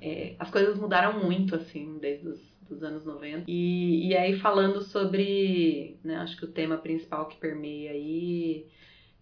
é, 0.00 0.34
as 0.38 0.50
coisas 0.50 0.78
mudaram 0.78 1.22
muito, 1.24 1.54
assim, 1.54 1.98
desde 2.00 2.28
os 2.28 2.56
dos 2.68 2.82
anos 2.82 3.04
90. 3.04 3.44
E, 3.48 4.08
e 4.08 4.16
aí 4.16 4.38
falando 4.38 4.82
sobre, 4.82 5.98
né, 6.02 6.16
acho 6.16 6.36
que 6.36 6.44
o 6.44 6.52
tema 6.52 6.76
principal 6.76 7.26
que 7.28 7.36
permeia 7.36 7.92
aí 7.92 8.66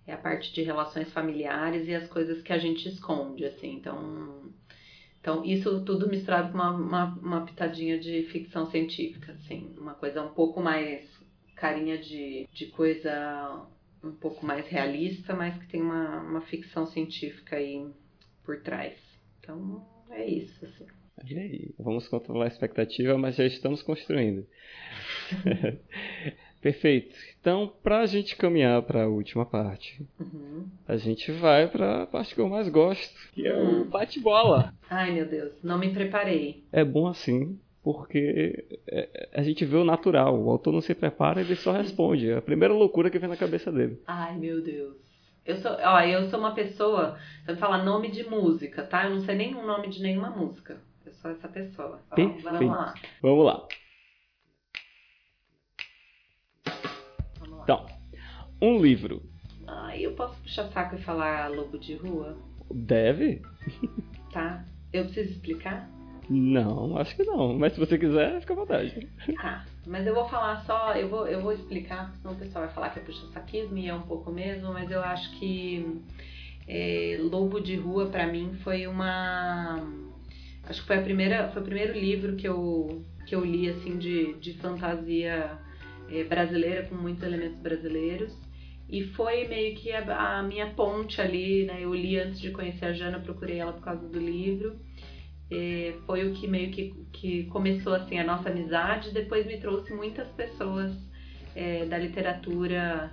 é 0.06 0.12
a 0.12 0.18
parte 0.18 0.52
de 0.52 0.62
relações 0.62 1.12
familiares 1.12 1.88
e 1.88 1.94
as 1.94 2.08
coisas 2.08 2.42
que 2.42 2.52
a 2.52 2.58
gente 2.58 2.88
esconde, 2.88 3.44
assim. 3.44 3.74
Então, 3.74 4.52
então 5.20 5.44
isso 5.44 5.84
tudo 5.84 6.08
misturado 6.08 6.52
com 6.52 6.58
uma, 6.58 6.70
uma, 6.70 7.04
uma 7.18 7.46
pitadinha 7.46 7.98
de 7.98 8.24
ficção 8.24 8.66
científica, 8.66 9.32
assim. 9.32 9.74
Uma 9.78 9.94
coisa 9.94 10.22
um 10.22 10.34
pouco 10.34 10.60
mais 10.60 11.13
carinha 11.54 11.98
de, 11.98 12.46
de 12.52 12.66
coisa 12.66 13.66
um 14.02 14.12
pouco 14.12 14.44
mais 14.44 14.66
realista, 14.68 15.34
mas 15.34 15.56
que 15.56 15.66
tem 15.68 15.80
uma, 15.80 16.20
uma 16.20 16.40
ficção 16.42 16.86
científica 16.86 17.56
aí 17.56 17.86
por 18.44 18.60
trás. 18.60 18.98
Então, 19.40 19.84
é 20.10 20.26
isso, 20.26 20.64
assim. 20.64 20.86
E 21.24 21.38
aí? 21.38 21.70
Vamos 21.78 22.06
controlar 22.08 22.44
a 22.44 22.48
expectativa, 22.48 23.16
mas 23.16 23.36
já 23.36 23.46
estamos 23.46 23.82
construindo. 23.82 24.46
Perfeito. 26.60 27.14
Então, 27.40 27.72
para 27.82 28.00
a 28.00 28.06
gente 28.06 28.36
caminhar 28.36 28.80
para 28.82 29.04
a 29.04 29.08
última 29.08 29.44
parte, 29.44 30.00
Uhum. 30.18 30.66
a 30.88 30.96
gente 30.96 31.30
vai 31.32 31.68
para 31.68 32.02
a 32.02 32.06
parte 32.06 32.34
que 32.34 32.40
eu 32.40 32.48
mais 32.48 32.68
gosto, 32.70 33.14
que 33.32 33.46
é 33.46 33.54
o 33.54 33.84
bate-bola. 33.84 34.74
Ai, 34.88 35.12
meu 35.12 35.26
Deus, 35.26 35.52
não 35.62 35.78
me 35.78 35.92
preparei. 35.92 36.64
É 36.72 36.82
bom 36.82 37.06
assim, 37.06 37.58
porque 37.84 38.64
é, 38.88 39.28
a 39.34 39.42
gente 39.42 39.62
vê 39.66 39.76
o 39.76 39.84
natural. 39.84 40.40
O 40.40 40.50
autor 40.50 40.72
não 40.72 40.80
se 40.80 40.94
prepara, 40.94 41.42
ele 41.42 41.54
só 41.54 41.70
responde. 41.70 42.30
É 42.30 42.38
a 42.38 42.42
primeira 42.42 42.72
loucura 42.72 43.10
que 43.10 43.18
vem 43.18 43.28
na 43.28 43.36
cabeça 43.36 43.70
dele. 43.70 44.00
Ai, 44.06 44.34
meu 44.38 44.62
Deus. 44.62 44.96
Eu 45.44 45.56
sou, 45.56 45.72
ó, 45.72 46.00
eu 46.00 46.24
sou 46.30 46.40
uma 46.40 46.54
pessoa, 46.54 47.18
você 47.40 47.52
vai 47.52 47.56
falar 47.56 47.84
nome 47.84 48.10
de 48.10 48.24
música, 48.24 48.82
tá? 48.82 49.04
Eu 49.04 49.10
não 49.10 49.20
sei 49.20 49.34
nenhum 49.34 49.66
nome 49.66 49.88
de 49.88 50.00
nenhuma 50.00 50.30
música. 50.30 50.80
Eu 51.04 51.12
sou 51.12 51.30
essa 51.30 51.46
pessoa. 51.46 52.00
Ó, 52.10 52.14
Perfeito. 52.14 52.42
vamos 52.42 52.66
lá. 52.66 52.94
Vamos 53.20 53.44
lá. 53.44 53.68
Então, 57.62 57.86
um 58.60 58.80
livro 58.80 59.22
Ai, 59.66 60.04
eu 60.04 60.12
posso 60.12 60.40
puxar 60.40 60.68
saco 60.68 60.96
e 60.96 61.02
falar 61.02 61.50
Lobo 61.50 61.78
de 61.78 61.94
Rua? 61.94 62.36
deve? 62.70 63.42
Tá? 64.32 64.64
Eu 64.92 65.04
preciso 65.04 65.30
explicar? 65.30 65.88
Não, 66.28 66.96
acho 66.96 67.14
que 67.16 67.24
não. 67.24 67.58
Mas 67.58 67.74
se 67.74 67.80
você 67.80 67.98
quiser, 67.98 68.40
fica 68.40 68.52
à 68.52 68.56
vontade. 68.56 69.08
Tá, 69.36 69.64
mas 69.86 70.06
eu 70.06 70.14
vou 70.14 70.28
falar 70.28 70.64
só, 70.64 70.94
eu 70.94 71.08
vou, 71.08 71.26
eu 71.26 71.40
vou 71.40 71.52
explicar, 71.52 72.12
senão 72.20 72.34
o 72.34 72.38
pessoal 72.38 72.64
vai 72.64 72.74
falar 72.74 72.90
que 72.90 73.00
é 73.00 73.02
puxa-saquismo 73.02 73.76
e 73.76 73.88
é 73.88 73.94
um 73.94 74.02
pouco 74.02 74.30
mesmo, 74.30 74.72
mas 74.72 74.90
eu 74.90 75.00
acho 75.00 75.38
que 75.38 76.02
é, 76.66 77.18
Lobo 77.20 77.60
de 77.60 77.76
Rua 77.76 78.06
pra 78.06 78.26
mim 78.26 78.54
foi 78.62 78.86
uma. 78.86 79.86
Acho 80.66 80.80
que 80.80 80.86
foi 80.86 80.96
a 80.96 81.02
primeira. 81.02 81.48
Foi 81.50 81.60
o 81.60 81.64
primeiro 81.64 81.92
livro 81.92 82.36
que 82.36 82.48
eu, 82.48 83.02
que 83.26 83.34
eu 83.34 83.44
li 83.44 83.68
assim 83.68 83.98
de, 83.98 84.34
de 84.34 84.54
fantasia 84.54 85.58
é, 86.10 86.24
brasileira, 86.24 86.84
com 86.84 86.94
muitos 86.94 87.22
elementos 87.22 87.60
brasileiros. 87.60 88.32
E 88.88 89.02
foi 89.08 89.46
meio 89.48 89.74
que 89.76 89.92
a, 89.92 90.38
a 90.38 90.42
minha 90.42 90.70
ponte 90.70 91.20
ali, 91.20 91.64
né? 91.64 91.78
Eu 91.80 91.94
li 91.94 92.18
antes 92.18 92.40
de 92.40 92.50
conhecer 92.50 92.86
a 92.86 92.92
Jana, 92.92 93.18
procurei 93.18 93.58
ela 93.58 93.72
por 93.72 93.82
causa 93.82 94.06
do 94.08 94.18
livro. 94.18 94.76
Foi 96.06 96.28
o 96.28 96.34
que 96.34 96.46
meio 96.48 96.70
que, 96.70 96.94
que 97.12 97.44
começou 97.44 97.94
assim 97.94 98.18
a 98.18 98.24
nossa 98.24 98.48
amizade, 98.48 99.12
depois 99.12 99.46
me 99.46 99.58
trouxe 99.58 99.92
muitas 99.92 100.26
pessoas 100.28 100.92
é, 101.54 101.84
da 101.86 101.96
literatura, 101.98 103.12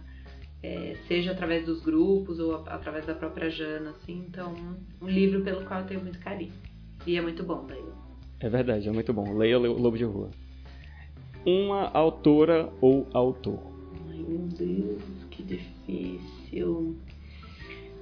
é, 0.64 0.96
seja 1.08 1.32
através 1.32 1.66
dos 1.66 1.82
grupos 1.84 2.40
ou 2.40 2.56
a- 2.56 2.74
através 2.76 3.06
da 3.06 3.14
própria 3.14 3.50
Jana, 3.50 3.92
assim, 3.92 4.26
então 4.28 4.54
um 5.02 5.08
livro 5.08 5.42
pelo 5.44 5.64
qual 5.66 5.82
eu 5.82 5.88
tenho 5.88 6.02
muito 6.02 6.20
carinho. 6.20 6.54
E 7.06 7.16
é 7.18 7.22
muito 7.22 7.44
bom 7.44 7.66
daí. 7.68 7.84
É 8.40 8.50
verdade, 8.50 8.88
é 8.88 8.92
muito 8.92 9.14
bom. 9.14 9.38
Leia 9.38 9.60
o 9.60 9.62
Lobo 9.80 9.98
de 9.98 10.04
Rua. 10.04 10.32
Uma 11.46 11.90
autora 11.90 12.72
ou 12.82 13.08
autor. 13.14 13.60
Ai 14.10 14.18
meu 14.28 14.48
Deus, 14.48 15.02
que 15.32 15.44
difícil. 15.44 16.96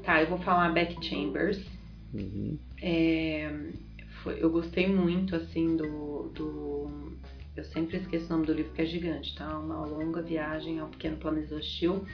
Tá, 0.03 0.21
eu 0.21 0.27
vou 0.27 0.37
falar 0.39 0.69
Beck 0.69 0.95
Chambers. 1.05 1.61
Uhum. 2.13 2.57
É, 2.81 3.51
foi- 4.23 4.37
eu 4.43 4.49
gostei 4.49 4.87
muito, 4.87 5.35
assim, 5.35 5.75
do, 5.75 6.29
do. 6.33 7.17
Eu 7.55 7.63
sempre 7.65 7.97
esqueço 7.97 8.27
o 8.27 8.29
nome 8.29 8.45
do 8.45 8.53
livro, 8.53 8.71
que 8.73 8.81
é 8.81 8.85
gigante, 8.85 9.35
tá? 9.35 9.57
Uma 9.59 9.85
longa 9.85 10.21
viagem 10.21 10.79
ao 10.79 10.87
pequeno 10.87 11.17
planeta 11.17 11.55
hostil. 11.55 12.05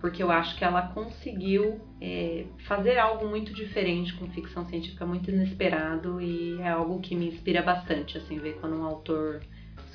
Porque 0.00 0.20
eu 0.22 0.30
acho 0.32 0.56
que 0.58 0.64
ela 0.64 0.88
conseguiu 0.88 1.80
é, 2.00 2.44
fazer 2.66 2.98
algo 2.98 3.28
muito 3.28 3.54
diferente 3.54 4.12
com 4.14 4.26
ficção 4.28 4.66
científica, 4.68 5.06
muito 5.06 5.30
inesperado. 5.30 6.20
E 6.20 6.60
é 6.60 6.68
algo 6.68 7.00
que 7.00 7.14
me 7.14 7.28
inspira 7.28 7.62
bastante, 7.62 8.18
assim, 8.18 8.38
ver 8.38 8.54
quando 8.60 8.76
um 8.76 8.84
autor 8.84 9.42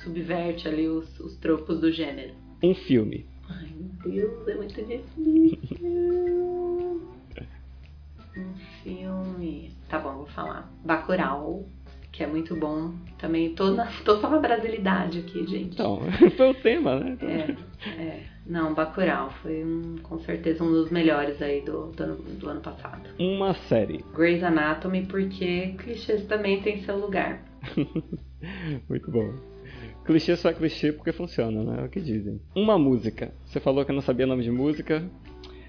subverte 0.02 0.66
ali 0.66 0.88
os, 0.88 1.20
os 1.20 1.36
tropos 1.36 1.78
do 1.80 1.92
gênero. 1.92 2.34
Um 2.62 2.74
filme. 2.74 3.26
Ai, 3.50 3.70
meu 3.76 4.12
Deus, 4.12 4.48
é 4.48 4.54
muito 4.54 4.74
difícil. 4.74 5.68
Um 8.36 8.54
filme. 8.84 9.72
Tá 9.88 9.98
bom, 9.98 10.16
vou 10.16 10.26
falar. 10.26 10.70
Bacurau. 10.84 11.66
que 12.12 12.22
é 12.22 12.26
muito 12.26 12.54
bom. 12.56 12.92
Também 13.18 13.54
tô, 13.54 13.70
na, 13.70 13.86
tô 14.04 14.16
só 14.18 14.28
na 14.28 14.38
brasilidade 14.38 15.20
aqui, 15.20 15.46
gente. 15.46 15.74
Então, 15.74 16.00
foi 16.36 16.50
o 16.50 16.54
tema, 16.54 17.00
né? 17.00 17.16
É, 17.22 18.02
é. 18.02 18.22
Não, 18.46 18.72
Bacurau 18.72 19.30
foi 19.42 19.62
um, 19.62 19.96
com 20.02 20.18
certeza 20.20 20.64
um 20.64 20.70
dos 20.70 20.90
melhores 20.90 21.40
aí 21.42 21.60
do, 21.60 21.92
do, 21.92 22.02
ano, 22.02 22.16
do 22.16 22.48
ano 22.48 22.60
passado. 22.62 23.10
Uma 23.18 23.52
série. 23.52 24.02
Grey's 24.14 24.42
Anatomy, 24.42 25.04
porque 25.04 25.74
clichês 25.78 26.24
também 26.24 26.62
tem 26.62 26.82
seu 26.82 26.98
lugar. 26.98 27.42
muito 28.88 29.10
bom. 29.10 29.34
Clichê 30.06 30.34
só 30.36 30.48
é 30.48 30.54
clichê 30.54 30.90
porque 30.90 31.12
funciona, 31.12 31.62
né? 31.62 31.82
É 31.82 31.84
o 31.84 31.88
que 31.90 32.00
dizem. 32.00 32.40
Uma 32.56 32.78
música. 32.78 33.34
Você 33.44 33.60
falou 33.60 33.84
que 33.84 33.92
não 33.92 34.00
sabia 34.00 34.26
nome 34.26 34.42
de 34.42 34.50
música. 34.50 35.04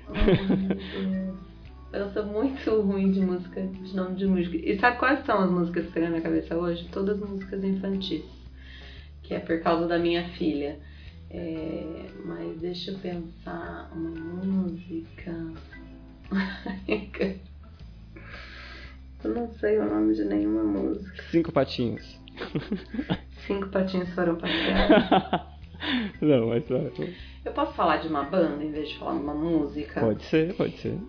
Eu 1.91 2.07
sou 2.11 2.23
muito 2.23 2.81
ruim 2.81 3.11
de 3.11 3.19
música, 3.19 3.61
de 3.63 3.95
nome 3.95 4.15
de 4.15 4.27
música. 4.27 4.55
E 4.57 4.79
sabe 4.79 4.99
quais 4.99 5.25
são 5.25 5.39
as 5.39 5.49
músicas 5.49 5.87
que 5.87 5.93
tem 5.93 6.03
na 6.03 6.09
minha 6.09 6.21
cabeça 6.21 6.55
hoje? 6.55 6.87
Todas 6.91 7.19
músicas 7.19 7.63
infantis. 7.63 8.23
Que 9.23 9.33
é 9.33 9.39
por 9.39 9.59
causa 9.61 9.87
da 9.87 9.97
minha 9.97 10.29
filha. 10.29 10.77
É, 11.31 12.05
mas 12.23 12.59
deixa 12.59 12.91
eu 12.91 12.99
pensar 12.99 13.91
uma 13.91 14.11
música. 14.11 15.31
eu 19.23 19.33
não 19.33 19.51
sei 19.53 19.79
o 19.79 19.85
nome 19.89 20.13
de 20.13 20.25
nenhuma 20.25 20.63
música. 20.63 21.23
Cinco 21.31 21.51
patinhos. 21.51 22.21
Cinco 23.47 23.67
patinhos 23.69 24.09
foram 24.09 24.35
passear. 24.35 25.57
não, 26.21 26.49
mas. 26.49 26.63
Eu 26.69 27.51
posso 27.53 27.73
falar 27.73 27.97
de 27.97 28.07
uma 28.07 28.25
banda 28.25 28.63
em 28.63 28.71
vez 28.71 28.89
de 28.89 28.99
falar 28.99 29.15
de 29.17 29.23
uma 29.23 29.33
música? 29.33 30.01
Pode 30.01 30.23
ser, 30.25 30.53
pode 30.53 30.77
ser. 30.77 30.99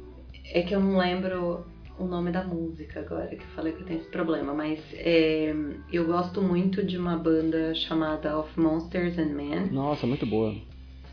É 0.53 0.63
que 0.63 0.75
eu 0.75 0.81
não 0.81 0.99
lembro 0.99 1.65
o 1.99 2.05
nome 2.05 2.33
da 2.33 2.43
música 2.43 3.01
agora, 3.01 3.29
que 3.29 3.43
eu 3.43 3.55
falei 3.55 3.73
que 3.73 3.83
eu 3.83 3.87
tenho 3.87 4.01
esse 4.01 4.11
problema, 4.11 4.55
mas 4.55 4.81
é, 4.95 5.55
eu 5.93 6.07
gosto 6.07 6.43
muito 6.43 6.83
de 6.83 6.97
uma 6.97 7.17
banda 7.17 7.75
chamada 7.75 8.39
Of 8.39 8.59
Monsters 8.59 9.19
and 9.19 9.35
Men. 9.35 9.67
Nossa, 9.71 10.07
muito 10.07 10.27
boa. 10.27 10.55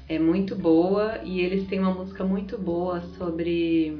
É 0.07 0.17
muito 0.17 0.55
boa 0.55 1.19
e 1.23 1.41
eles 1.41 1.67
têm 1.67 1.79
uma 1.79 1.93
música 1.93 2.23
muito 2.23 2.57
boa 2.57 3.01
sobre 3.17 3.93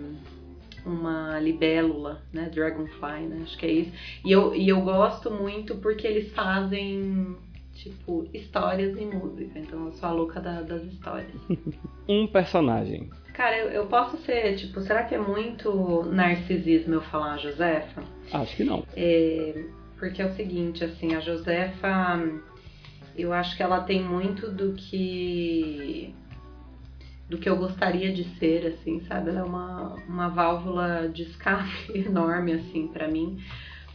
uma 0.86 1.38
libélula, 1.40 2.22
né? 2.32 2.50
Dragonfly, 2.50 3.28
né? 3.28 3.42
Acho 3.44 3.58
que 3.58 3.66
é 3.66 3.72
isso. 3.72 3.92
E 4.26 4.32
eu, 4.32 4.56
e 4.56 4.70
eu 4.70 4.82
gosto 4.82 5.30
muito 5.30 5.76
porque 5.76 6.08
eles 6.08 6.32
fazem, 6.32 7.36
tipo, 7.74 8.26
histórias 8.34 8.98
em 8.98 9.08
música. 9.08 9.60
Então 9.60 9.86
eu 9.88 9.92
sou 9.92 10.08
a 10.08 10.12
louca 10.14 10.40
da, 10.40 10.62
das 10.62 10.84
histórias. 10.86 11.36
um 12.08 12.26
personagem. 12.28 13.10
Cara, 13.38 13.56
eu, 13.56 13.70
eu, 13.70 13.86
posso 13.86 14.18
ser, 14.26 14.56
tipo, 14.56 14.82
será 14.82 15.04
que 15.04 15.14
é 15.14 15.20
muito 15.20 16.02
narcisismo 16.06 16.96
eu 16.96 17.02
falar 17.02 17.34
a 17.34 17.38
Josefa? 17.38 18.04
Acho 18.34 18.56
que 18.56 18.64
não. 18.64 18.84
É, 18.96 19.64
porque 20.00 20.24
é 20.24 20.26
o 20.26 20.36
seguinte, 20.36 20.84
assim, 20.84 21.14
a 21.14 21.20
Josefa, 21.20 22.20
eu 23.16 23.32
acho 23.32 23.56
que 23.56 23.62
ela 23.62 23.82
tem 23.82 24.02
muito 24.02 24.50
do 24.50 24.74
que 24.74 26.16
do 27.30 27.38
que 27.38 27.48
eu 27.48 27.58
gostaria 27.58 28.12
de 28.12 28.24
ser, 28.40 28.66
assim, 28.66 29.02
sabe? 29.02 29.30
Ela 29.30 29.42
é 29.42 29.44
uma, 29.44 29.94
uma 30.08 30.30
válvula 30.30 31.08
de 31.08 31.22
escape 31.22 31.92
enorme, 31.94 32.54
assim, 32.54 32.88
para 32.88 33.08
mim, 33.08 33.38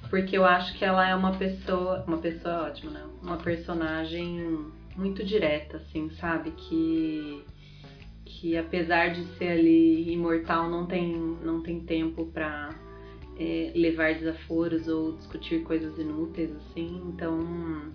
porque 0.09 0.39
eu 0.39 0.45
acho 0.45 0.79
que 0.79 0.85
ela 0.85 1.09
é 1.09 1.17
uma 1.17 1.33
pessoa, 1.33 2.05
uma 2.07 2.19
pessoa 2.19 2.69
ótima, 2.69 2.93
né? 2.93 3.03
Uma 3.21 3.39
personagem 3.39 4.71
muito 4.95 5.25
direta, 5.25 5.79
assim, 5.79 6.11
sabe? 6.11 6.53
Que 6.53 7.45
que 8.33 8.57
apesar 8.57 9.13
de 9.13 9.25
ser 9.37 9.49
ali 9.49 10.11
imortal, 10.11 10.71
não 10.71 10.87
tem, 10.87 11.15
não 11.43 11.63
tem 11.63 11.81
tempo 11.81 12.27
para 12.27 12.71
é, 13.39 13.73
levar 13.75 14.15
desaforos 14.15 14.89
ou 14.89 15.17
discutir 15.17 15.63
coisas 15.63 15.99
inúteis, 15.99 16.51
assim. 16.57 17.03
Então, 17.07 17.93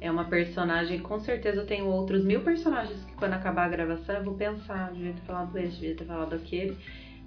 é 0.00 0.10
uma 0.10 0.24
personagem. 0.24 1.00
Com 1.00 1.18
certeza 1.20 1.60
eu 1.60 1.66
tenho 1.66 1.86
outros 1.86 2.24
mil 2.24 2.42
personagens 2.42 3.02
que 3.04 3.14
quando 3.14 3.34
acabar 3.34 3.64
a 3.64 3.68
gravação 3.68 4.16
eu 4.16 4.24
vou 4.24 4.34
pensar, 4.34 4.92
devia 4.92 5.12
ter 5.12 5.22
falado 5.22 5.52
desse, 5.52 5.80
devia 5.80 5.96
ter 5.96 6.04
falado 6.04 6.30
daquele. 6.30 6.76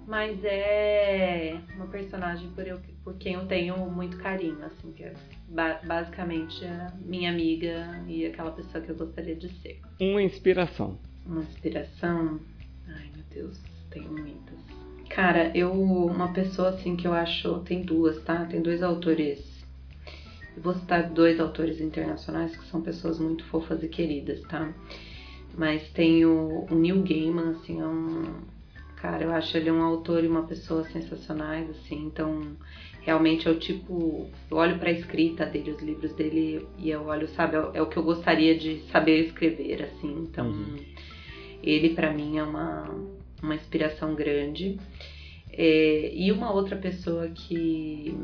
Mas 0.06 0.42
é 0.42 1.60
uma 1.76 1.86
personagem 1.86 2.50
por, 2.50 2.66
eu, 2.66 2.80
por 3.04 3.16
quem 3.18 3.34
eu 3.34 3.46
tenho 3.46 3.76
muito 3.88 4.16
carinho, 4.18 4.64
assim, 4.64 4.90
que 4.92 5.04
é 5.04 5.12
ba 5.48 5.78
basicamente 5.84 6.64
a 6.64 6.92
minha 7.04 7.30
amiga 7.30 8.02
e 8.08 8.26
aquela 8.26 8.50
pessoa 8.50 8.82
que 8.82 8.90
eu 8.90 8.96
gostaria 8.96 9.36
de 9.36 9.48
ser. 9.60 9.80
Uma 10.00 10.20
inspiração 10.20 10.98
uma 11.26 11.42
inspiração. 11.42 12.40
Ai, 12.88 13.10
meu 13.14 13.24
Deus, 13.30 13.60
tenho 13.90 14.10
muitas. 14.10 14.58
Cara, 15.08 15.56
eu. 15.56 15.72
Uma 15.72 16.32
pessoa 16.32 16.70
assim 16.70 16.96
que 16.96 17.06
eu 17.06 17.12
acho. 17.12 17.60
Tem 17.60 17.82
duas, 17.82 18.22
tá? 18.24 18.44
Tem 18.46 18.62
dois 18.62 18.82
autores. 18.82 19.40
Eu 20.56 20.62
vou 20.62 20.74
citar 20.74 21.10
dois 21.10 21.40
autores 21.40 21.80
internacionais 21.80 22.56
que 22.56 22.64
são 22.66 22.82
pessoas 22.82 23.18
muito 23.18 23.44
fofas 23.44 23.82
e 23.82 23.88
queridas, 23.88 24.40
tá? 24.42 24.72
Mas 25.56 25.88
tem 25.90 26.24
o, 26.24 26.66
o 26.70 26.74
Neil 26.74 27.02
Gaiman, 27.02 27.50
assim, 27.50 27.80
é 27.80 27.86
um. 27.86 28.42
Cara, 28.96 29.24
eu 29.24 29.32
acho 29.32 29.56
ele 29.56 29.70
um 29.70 29.82
autor 29.82 30.22
e 30.22 30.28
uma 30.28 30.44
pessoa 30.44 30.84
sensacionais, 30.84 31.68
assim, 31.70 32.06
então 32.06 32.56
realmente 33.00 33.48
é 33.48 33.50
o 33.50 33.58
tipo. 33.58 34.28
Eu 34.50 34.56
olho 34.56 34.78
para 34.78 34.90
a 34.90 34.92
escrita 34.92 35.44
dele, 35.44 35.72
os 35.72 35.82
livros 35.82 36.12
dele, 36.14 36.66
e 36.78 36.90
eu 36.90 37.02
olho, 37.06 37.28
sabe, 37.28 37.56
é, 37.56 37.70
é 37.74 37.82
o 37.82 37.86
que 37.86 37.96
eu 37.96 38.02
gostaria 38.02 38.56
de 38.56 38.80
saber 38.90 39.26
escrever, 39.26 39.82
assim. 39.82 40.26
Então, 40.28 40.46
uhum. 40.46 40.76
Ele, 41.62 41.90
para 41.90 42.12
mim, 42.12 42.38
é 42.38 42.42
uma, 42.42 42.88
uma 43.42 43.54
inspiração 43.54 44.14
grande. 44.14 44.78
É, 45.52 46.10
e 46.14 46.32
uma 46.32 46.52
outra 46.52 46.76
pessoa 46.76 47.28
que, 47.28 48.16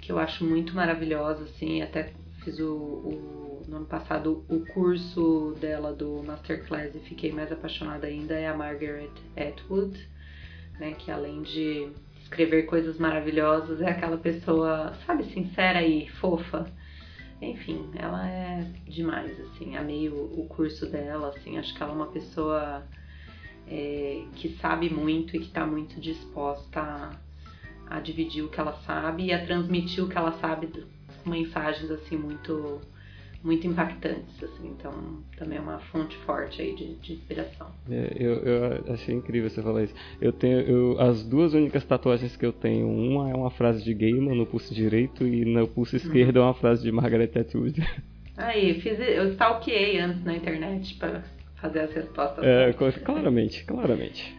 que 0.00 0.12
eu 0.12 0.18
acho 0.18 0.44
muito 0.44 0.74
maravilhosa, 0.74 1.44
assim, 1.44 1.82
até 1.82 2.12
fiz 2.44 2.58
o, 2.60 2.72
o, 2.72 3.62
no 3.68 3.78
ano 3.78 3.86
passado 3.86 4.44
o 4.48 4.60
curso 4.66 5.54
dela 5.60 5.92
do 5.92 6.22
Masterclass 6.22 6.94
e 6.94 7.00
fiquei 7.00 7.32
mais 7.32 7.50
apaixonada 7.52 8.06
ainda, 8.06 8.34
é 8.34 8.46
a 8.46 8.54
Margaret 8.54 9.10
Atwood, 9.36 9.98
né, 10.78 10.94
que 10.96 11.10
além 11.10 11.42
de 11.42 11.88
escrever 12.22 12.64
coisas 12.64 12.98
maravilhosas, 12.98 13.80
é 13.80 13.90
aquela 13.90 14.16
pessoa, 14.16 14.94
sabe, 15.06 15.24
sincera 15.32 15.82
e 15.82 16.08
fofa, 16.08 16.70
enfim, 17.40 17.90
ela 17.94 18.28
é 18.28 18.62
demais, 18.86 19.38
assim, 19.40 19.76
amei 19.76 20.08
o, 20.08 20.40
o 20.40 20.46
curso 20.48 20.86
dela, 20.86 21.28
assim, 21.28 21.56
acho 21.58 21.74
que 21.74 21.82
ela 21.82 21.92
é 21.92 21.94
uma 21.94 22.08
pessoa 22.08 22.84
é, 23.66 24.24
que 24.34 24.56
sabe 24.60 24.90
muito 24.90 25.36
e 25.36 25.40
que 25.40 25.46
está 25.46 25.66
muito 25.66 26.00
disposta 26.00 26.80
a, 26.80 27.10
a, 27.86 28.00
dividir 28.00 28.44
o 28.44 28.48
que 28.48 28.58
ela 28.58 28.72
sabe 28.84 29.26
e 29.26 29.32
a 29.32 29.44
transmitir 29.44 30.02
o 30.04 30.08
que 30.08 30.18
ela 30.18 30.32
sabe 30.40 30.68
com 31.22 31.30
mensagens, 31.30 31.90
assim, 31.90 32.16
muito 32.16 32.80
muito 33.42 33.66
impactantes, 33.66 34.42
assim, 34.42 34.74
então 34.76 34.92
também 35.36 35.58
é 35.58 35.60
uma 35.60 35.78
fonte 35.78 36.16
forte 36.18 36.60
aí 36.60 36.74
de, 36.74 36.94
de 36.96 37.12
inspiração. 37.12 37.68
É, 37.88 38.12
eu, 38.18 38.34
eu 38.34 38.94
achei 38.94 39.14
incrível 39.14 39.48
você 39.48 39.62
falar 39.62 39.84
isso. 39.84 39.94
Eu 40.20 40.32
tenho 40.32 40.60
eu, 40.60 41.00
as 41.00 41.22
duas 41.22 41.54
únicas 41.54 41.84
tatuagens 41.84 42.36
que 42.36 42.44
eu 42.44 42.52
tenho, 42.52 42.88
uma 42.88 43.30
é 43.30 43.34
uma 43.34 43.50
frase 43.50 43.82
de 43.84 43.94
Gaiman 43.94 44.34
no 44.34 44.46
pulso 44.46 44.74
direito 44.74 45.26
e 45.26 45.44
no 45.44 45.68
pulso 45.68 45.96
uhum. 45.96 46.02
esquerdo 46.02 46.36
uhum. 46.36 46.42
é 46.42 46.46
uma 46.46 46.54
frase 46.54 46.82
de 46.82 46.90
Margaret 46.90 47.30
Atwood. 47.36 47.80
Aí, 48.36 48.80
fiz, 48.80 48.98
eu 49.00 49.32
stalkeei 49.32 49.98
antes 49.98 50.22
na 50.24 50.36
internet 50.36 50.94
para 50.94 51.24
fazer 51.56 51.80
as 51.80 51.92
respostas. 51.92 52.44
É, 52.44 52.72
claramente, 52.72 53.64
claramente. 53.64 54.36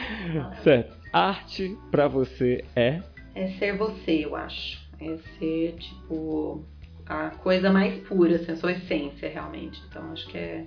certo. 0.64 0.96
Arte 1.12 1.76
para 1.90 2.08
você 2.08 2.64
é? 2.74 3.02
É 3.34 3.48
ser 3.58 3.76
você, 3.76 4.24
eu 4.24 4.34
acho. 4.34 4.84
É 4.98 5.18
ser, 5.38 5.74
tipo, 5.78 6.64
a 7.06 7.30
coisa 7.30 7.70
mais 7.70 8.02
pura, 8.06 8.36
assim, 8.36 8.52
a 8.52 8.56
sua 8.56 8.72
essência 8.72 9.28
realmente. 9.28 9.80
Então 9.88 10.12
acho 10.12 10.26
que 10.28 10.36
é 10.36 10.66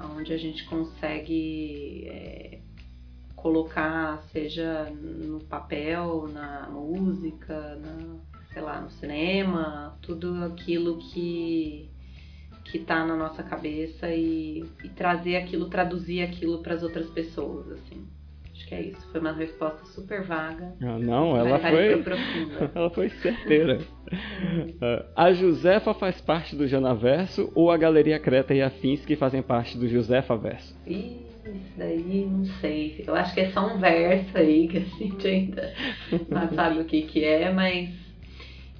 onde 0.00 0.32
a 0.32 0.36
gente 0.36 0.64
consegue 0.64 2.06
é, 2.08 2.60
colocar, 3.34 4.22
seja 4.32 4.90
no 4.90 5.40
papel, 5.44 6.28
na 6.28 6.68
música, 6.70 7.76
na, 7.76 8.16
sei 8.52 8.62
lá, 8.62 8.80
no 8.80 8.90
cinema, 8.90 9.96
tudo 10.02 10.44
aquilo 10.44 10.98
que 10.98 11.90
que 12.64 12.80
tá 12.80 13.06
na 13.06 13.16
nossa 13.16 13.44
cabeça 13.44 14.10
e, 14.10 14.64
e 14.82 14.88
trazer 14.88 15.36
aquilo, 15.36 15.70
traduzir 15.70 16.20
aquilo 16.22 16.58
para 16.62 16.74
as 16.74 16.82
outras 16.82 17.08
pessoas, 17.10 17.70
assim. 17.70 18.04
Acho 18.66 18.68
que 18.68 18.74
é 18.74 18.80
isso. 18.82 19.08
Foi 19.12 19.20
uma 19.20 19.32
resposta 19.32 19.84
super 19.86 20.22
vaga. 20.24 20.74
Ah, 20.82 20.98
não, 20.98 21.36
ela 21.36 21.58
foi. 21.60 22.02
ela 22.74 22.90
foi 22.90 23.08
certeira. 23.10 23.78
uh, 23.78 25.04
a 25.14 25.32
Josefa 25.32 25.94
faz 25.94 26.20
parte 26.20 26.56
do 26.56 26.66
Janaverso 26.66 27.52
ou 27.54 27.70
a 27.70 27.76
Galeria 27.76 28.18
Creta 28.18 28.52
e 28.54 28.60
Afins 28.60 29.04
que 29.04 29.14
fazem 29.14 29.40
parte 29.40 29.78
do 29.78 29.86
Josefa 29.86 30.36
Verso? 30.36 30.76
Isso 30.84 31.74
daí 31.76 32.26
não 32.28 32.44
sei. 32.60 33.04
Eu 33.06 33.14
acho 33.14 33.32
que 33.34 33.40
é 33.40 33.50
só 33.50 33.72
um 33.72 33.78
verso 33.78 34.36
aí 34.36 34.66
que 34.66 34.78
a 34.78 34.80
gente 34.80 35.26
ainda 35.28 35.72
não 36.28 36.48
sabe 36.52 36.80
o 36.80 36.84
que, 36.84 37.02
que 37.02 37.24
é, 37.24 37.52
mas 37.52 37.90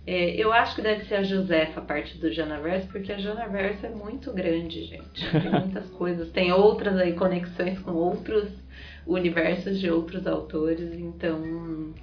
é, 0.04 0.30
eu 0.34 0.52
acho 0.52 0.74
que 0.74 0.82
deve 0.82 1.04
ser 1.04 1.16
a 1.16 1.22
Josefa 1.22 1.80
parte 1.80 2.18
do 2.18 2.32
Janaverso, 2.32 2.88
porque 2.88 3.12
a 3.12 3.18
Janaverso 3.18 3.86
é 3.86 3.90
muito 3.90 4.32
grande, 4.32 4.82
gente. 4.82 5.30
Tem 5.30 5.50
muitas 5.62 5.88
coisas. 5.90 6.28
Tem 6.32 6.52
outras 6.52 6.96
aí 6.98 7.12
conexões 7.12 7.78
com 7.78 7.92
outros 7.92 8.65
universos 9.06 9.78
de 9.78 9.90
outros 9.90 10.26
autores, 10.26 10.92
então 10.94 11.94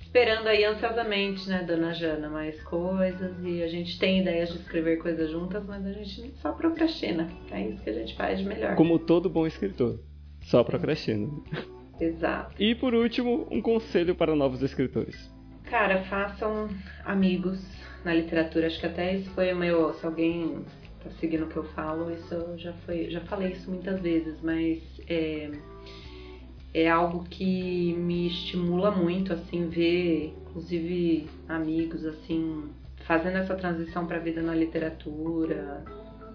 esperando 0.00 0.46
aí 0.46 0.64
ansiosamente, 0.64 1.46
né, 1.48 1.62
dona 1.62 1.92
Jana, 1.92 2.30
mais 2.30 2.62
coisas 2.62 3.36
e 3.44 3.62
a 3.62 3.68
gente 3.68 3.98
tem 3.98 4.20
ideias 4.20 4.50
de 4.50 4.58
escrever 4.60 4.96
coisas 4.96 5.30
juntas, 5.30 5.62
mas 5.66 5.84
a 5.84 5.92
gente 5.92 6.32
só 6.40 6.52
procrastina. 6.52 7.28
É 7.50 7.60
isso 7.68 7.82
que 7.82 7.90
a 7.90 7.92
gente 7.92 8.16
faz 8.16 8.38
de 8.38 8.44
melhor. 8.46 8.76
Como 8.76 8.98
todo 8.98 9.28
bom 9.28 9.46
escritor, 9.46 10.00
só 10.42 10.64
procrastina. 10.64 11.28
Exato. 12.00 12.54
E 12.58 12.74
por 12.74 12.94
último, 12.94 13.46
um 13.50 13.60
conselho 13.60 14.14
para 14.14 14.34
novos 14.34 14.62
escritores. 14.62 15.30
Cara, 15.64 16.02
façam 16.04 16.68
amigos 17.04 17.60
na 18.04 18.14
literatura. 18.14 18.68
Acho 18.68 18.78
que 18.78 18.86
até 18.86 19.16
isso 19.16 19.30
foi 19.30 19.52
o 19.52 19.56
meu. 19.56 19.92
Se 19.94 20.06
alguém 20.06 20.64
tá 21.02 21.10
seguindo 21.20 21.44
o 21.44 21.48
que 21.48 21.56
eu 21.56 21.64
falo, 21.64 22.10
isso 22.10 22.32
eu 22.32 22.56
já 22.56 22.72
foi, 22.84 23.10
já 23.10 23.20
falei 23.22 23.52
isso 23.52 23.70
muitas 23.70 24.00
vezes, 24.00 24.40
mas 24.42 24.78
é, 25.08 25.50
é 26.78 26.90
algo 26.90 27.24
que 27.24 27.94
me 27.94 28.26
estimula 28.26 28.90
muito, 28.90 29.32
assim, 29.32 29.66
ver, 29.66 30.34
inclusive 30.42 31.26
amigos, 31.48 32.04
assim, 32.04 32.64
fazendo 33.06 33.38
essa 33.38 33.54
transição 33.54 34.06
para 34.06 34.18
a 34.18 34.20
vida 34.20 34.42
na 34.42 34.54
literatura, 34.54 35.82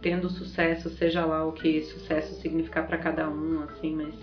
tendo 0.02 0.32
sucesso, 0.32 0.90
seja 0.90 1.24
lá 1.24 1.46
o 1.46 1.52
que 1.52 1.84
sucesso 1.84 2.34
significar 2.42 2.88
para 2.88 2.98
cada 2.98 3.30
um, 3.30 3.62
assim, 3.62 3.94
mas 3.96 4.16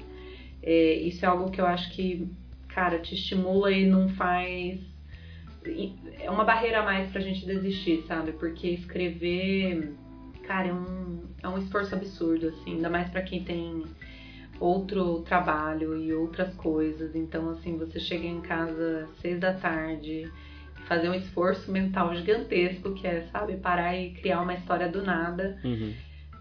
é, 0.60 0.94
isso 0.94 1.24
é 1.24 1.28
algo 1.28 1.52
que 1.52 1.60
eu 1.60 1.66
acho 1.66 1.92
que, 1.92 2.28
cara, 2.66 2.98
te 2.98 3.14
estimula 3.14 3.70
e 3.70 3.86
não 3.86 4.08
faz 4.08 4.80
é 6.18 6.30
uma 6.30 6.44
barreira 6.44 6.80
a 6.80 6.84
mais 6.84 7.10
pra 7.10 7.20
gente 7.20 7.44
desistir, 7.44 8.02
sabe? 8.08 8.32
Porque 8.32 8.68
escrever, 8.68 9.92
cara, 10.44 10.68
é 10.68 10.72
um, 10.72 11.20
é 11.42 11.48
um 11.48 11.58
esforço 11.58 11.94
absurdo, 11.94 12.48
assim, 12.48 12.74
ainda 12.76 12.88
mais 12.88 13.08
para 13.10 13.22
quem 13.22 13.44
tem 13.44 13.84
outro 14.60 15.20
trabalho 15.22 15.96
e 15.96 16.12
outras 16.12 16.54
coisas. 16.54 17.14
Então, 17.14 17.50
assim, 17.50 17.76
você 17.76 18.00
chega 18.00 18.26
em 18.26 18.40
casa 18.40 19.08
seis 19.20 19.38
da 19.38 19.52
tarde, 19.52 20.30
fazer 20.86 21.08
um 21.08 21.14
esforço 21.14 21.70
mental 21.70 22.14
gigantesco, 22.14 22.94
que 22.94 23.06
é, 23.06 23.22
sabe, 23.30 23.56
parar 23.56 23.96
e 23.96 24.10
criar 24.12 24.40
uma 24.40 24.54
história 24.54 24.88
do 24.88 25.02
nada. 25.02 25.58
Uhum. 25.64 25.94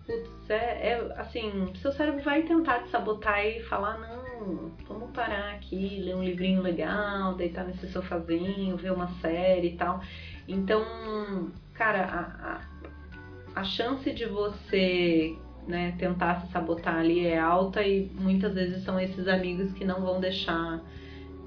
Putz, 0.06 0.50
é, 0.50 0.90
é 0.90 1.14
assim, 1.18 1.72
seu 1.82 1.92
cérebro 1.92 2.24
vai 2.24 2.44
tentar 2.44 2.80
te 2.80 2.90
sabotar 2.90 3.46
e 3.46 3.62
falar, 3.64 4.00
não, 4.00 4.72
vamos 4.88 5.12
parar 5.12 5.56
aqui, 5.56 6.00
ler 6.02 6.16
um 6.16 6.24
livrinho 6.24 6.62
legal, 6.62 7.36
deitar 7.36 7.66
nesse 7.66 7.88
sofazinho, 7.92 8.78
ver 8.78 8.94
uma 8.94 9.10
série 9.20 9.70
e 9.70 9.76
tal. 9.76 10.02
Então, 10.48 11.52
cara, 11.74 12.06
a, 12.06 12.54
a, 12.54 13.62
a 13.62 13.64
chance 13.66 14.14
de 14.14 14.26
você 14.26 15.36
né, 15.68 15.94
tentar 15.98 16.42
se 16.42 16.52
sabotar 16.52 16.96
ali 16.96 17.26
é 17.26 17.38
alta 17.38 17.84
e 17.84 18.10
muitas 18.20 18.54
vezes 18.54 18.84
são 18.84 19.00
esses 19.00 19.28
amigos 19.28 19.74
que 19.74 19.84
não 19.84 20.02
vão 20.02 20.20
deixar 20.20 20.82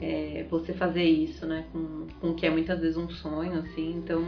é, 0.00 0.46
você 0.50 0.72
fazer 0.72 1.04
isso, 1.04 1.46
né, 1.46 1.64
com, 1.72 2.06
com 2.20 2.34
que 2.34 2.46
é 2.46 2.50
muitas 2.50 2.80
vezes 2.80 2.96
um 2.96 3.08
sonho, 3.08 3.58
assim. 3.60 3.96
Então, 3.96 4.22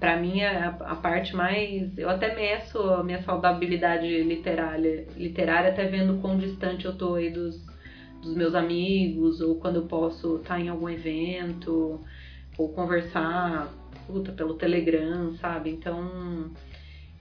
para 0.00 0.16
mim 0.16 0.42
a, 0.42 0.68
a, 0.68 0.96
parte 0.96 1.36
mais 1.36 1.96
eu 1.98 2.08
até 2.08 2.34
meço 2.34 2.78
a 2.78 3.04
minha 3.04 3.22
saudabilidade 3.22 4.22
literária 4.22 5.06
literária 5.14 5.70
até 5.70 5.86
vendo 5.86 6.20
quão 6.22 6.38
distante 6.38 6.86
eu 6.86 6.96
tô 6.96 7.16
aí 7.16 7.30
dos, 7.30 7.62
dos 8.22 8.34
meus 8.34 8.54
amigos 8.54 9.42
ou 9.42 9.56
quando 9.56 9.76
eu 9.76 9.86
posso 9.86 10.36
estar 10.36 10.54
tá 10.54 10.60
em 10.60 10.70
algum 10.70 10.88
evento 10.88 12.00
ou 12.56 12.68
conversar 12.70 13.68
puta, 14.06 14.32
pelo 14.32 14.54
Telegram 14.54 15.34
sabe 15.34 15.68
então 15.68 16.50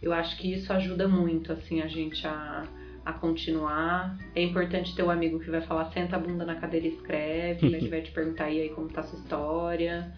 eu 0.02 0.14
acho 0.14 0.38
que 0.38 0.54
isso 0.54 0.72
ajuda 0.72 1.08
muito 1.08 1.52
assim 1.52 1.82
a 1.82 1.88
gente 1.88 2.26
a, 2.26 2.64
a 3.06 3.14
continuar 3.14 4.18
é 4.36 4.44
importante 4.44 4.96
ter 4.96 5.04
um 5.04 5.10
amigo 5.10 5.40
que 5.40 5.50
vai 5.50 5.62
falar 5.62 5.92
senta 5.92 6.16
a 6.16 6.20
bunda 6.20 6.46
na 6.46 6.56
cadeira 6.56 6.88
e 6.88 6.90
escreve 6.90 7.68
né, 7.70 7.80
que 7.80 7.88
vai 7.88 8.02
te 8.02 8.12
perguntar 8.12 8.50
e 8.50 8.62
aí 8.62 8.70
como 8.70 8.90
tá 8.90 9.02
a 9.02 9.04
sua 9.04 9.20
história 9.20 10.14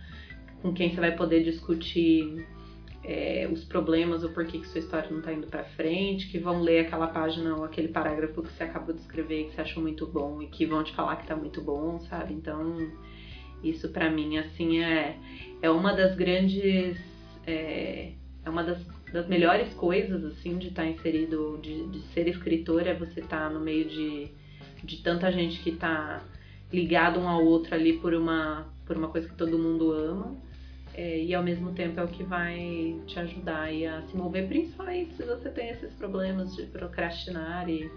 com 0.61 0.73
quem 0.73 0.93
você 0.93 0.99
vai 0.99 1.15
poder 1.15 1.43
discutir 1.43 2.45
é, 3.03 3.49
os 3.51 3.63
problemas, 3.63 4.23
o 4.23 4.29
porquê 4.29 4.59
que 4.59 4.67
sua 4.67 4.79
história 4.79 5.09
não 5.09 5.19
está 5.19 5.33
indo 5.33 5.47
para 5.47 5.63
frente, 5.63 6.27
que 6.27 6.37
vão 6.37 6.61
ler 6.61 6.85
aquela 6.85 7.07
página 7.07 7.55
ou 7.55 7.63
aquele 7.63 7.87
parágrafo 7.87 8.43
que 8.43 8.51
você 8.51 8.63
acabou 8.63 8.93
de 8.93 9.01
escrever 9.01 9.45
que 9.45 9.55
você 9.55 9.61
achou 9.61 9.81
muito 9.81 10.05
bom 10.05 10.41
e 10.41 10.47
que 10.47 10.65
vão 10.65 10.83
te 10.83 10.93
falar 10.93 11.15
que 11.15 11.23
está 11.23 11.35
muito 11.35 11.61
bom, 11.61 11.99
sabe? 12.01 12.33
Então, 12.33 12.91
isso 13.63 13.89
para 13.89 14.09
mim, 14.09 14.37
assim, 14.37 14.83
é, 14.83 15.17
é 15.61 15.69
uma 15.69 15.93
das 15.93 16.15
grandes. 16.15 16.97
É, 17.45 18.13
é 18.43 18.49
uma 18.49 18.63
das, 18.63 18.79
das 19.11 19.27
melhores 19.27 19.73
coisas, 19.73 20.23
assim, 20.23 20.57
de 20.57 20.69
estar 20.69 20.83
tá 20.83 20.87
inserido, 20.87 21.59
de, 21.61 21.87
de 21.87 22.01
ser 22.13 22.27
escritor, 22.27 22.87
é 22.87 22.93
você 22.93 23.19
estar 23.19 23.47
tá 23.47 23.49
no 23.49 23.59
meio 23.59 23.85
de, 23.85 24.29
de 24.83 24.97
tanta 25.03 25.31
gente 25.31 25.61
que 25.61 25.71
está 25.71 26.23
ligado 26.71 27.19
um 27.19 27.27
ao 27.27 27.43
outro 27.43 27.75
ali 27.75 27.93
por 27.93 28.13
uma, 28.13 28.65
por 28.85 28.95
uma 28.95 29.09
coisa 29.09 29.27
que 29.27 29.35
todo 29.35 29.59
mundo 29.59 29.91
ama 29.91 30.37
é, 30.93 31.23
e 31.23 31.33
ao 31.33 31.43
mesmo 31.43 31.73
tempo 31.73 31.99
é 31.99 32.03
o 32.03 32.07
que 32.07 32.23
vai 32.23 32.99
te 33.07 33.19
ajudar 33.19 33.69
a 33.69 34.01
se 34.03 34.15
mover, 34.15 34.47
principalmente 34.47 35.13
se 35.13 35.23
você 35.23 35.49
tem 35.49 35.69
esses 35.69 35.93
problemas 35.93 36.55
de 36.55 36.65
procrastinar 36.67 37.69
e 37.69 37.89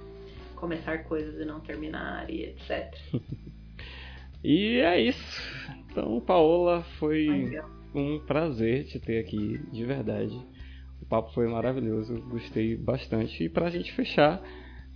começar 0.55 0.99
coisas 1.05 1.41
e 1.41 1.45
não 1.45 1.61
terminar 1.61 2.31
e 2.31 2.45
etc. 2.45 2.95
e 4.43 4.79
é 4.79 5.01
isso. 5.01 5.43
Então, 5.91 6.21
Paola, 6.21 6.83
foi 6.99 7.61
um 7.95 8.21
prazer 8.21 8.85
te 8.85 8.99
ter 8.99 9.19
aqui, 9.19 9.61
de 9.73 9.85
verdade. 9.85 10.54
Papo 11.15 11.33
foi 11.33 11.47
maravilhoso, 11.47 12.21
gostei 12.29 12.77
bastante. 12.77 13.45
E 13.45 13.49
pra 13.49 13.71
gente 13.71 13.93
fechar, 13.93 14.43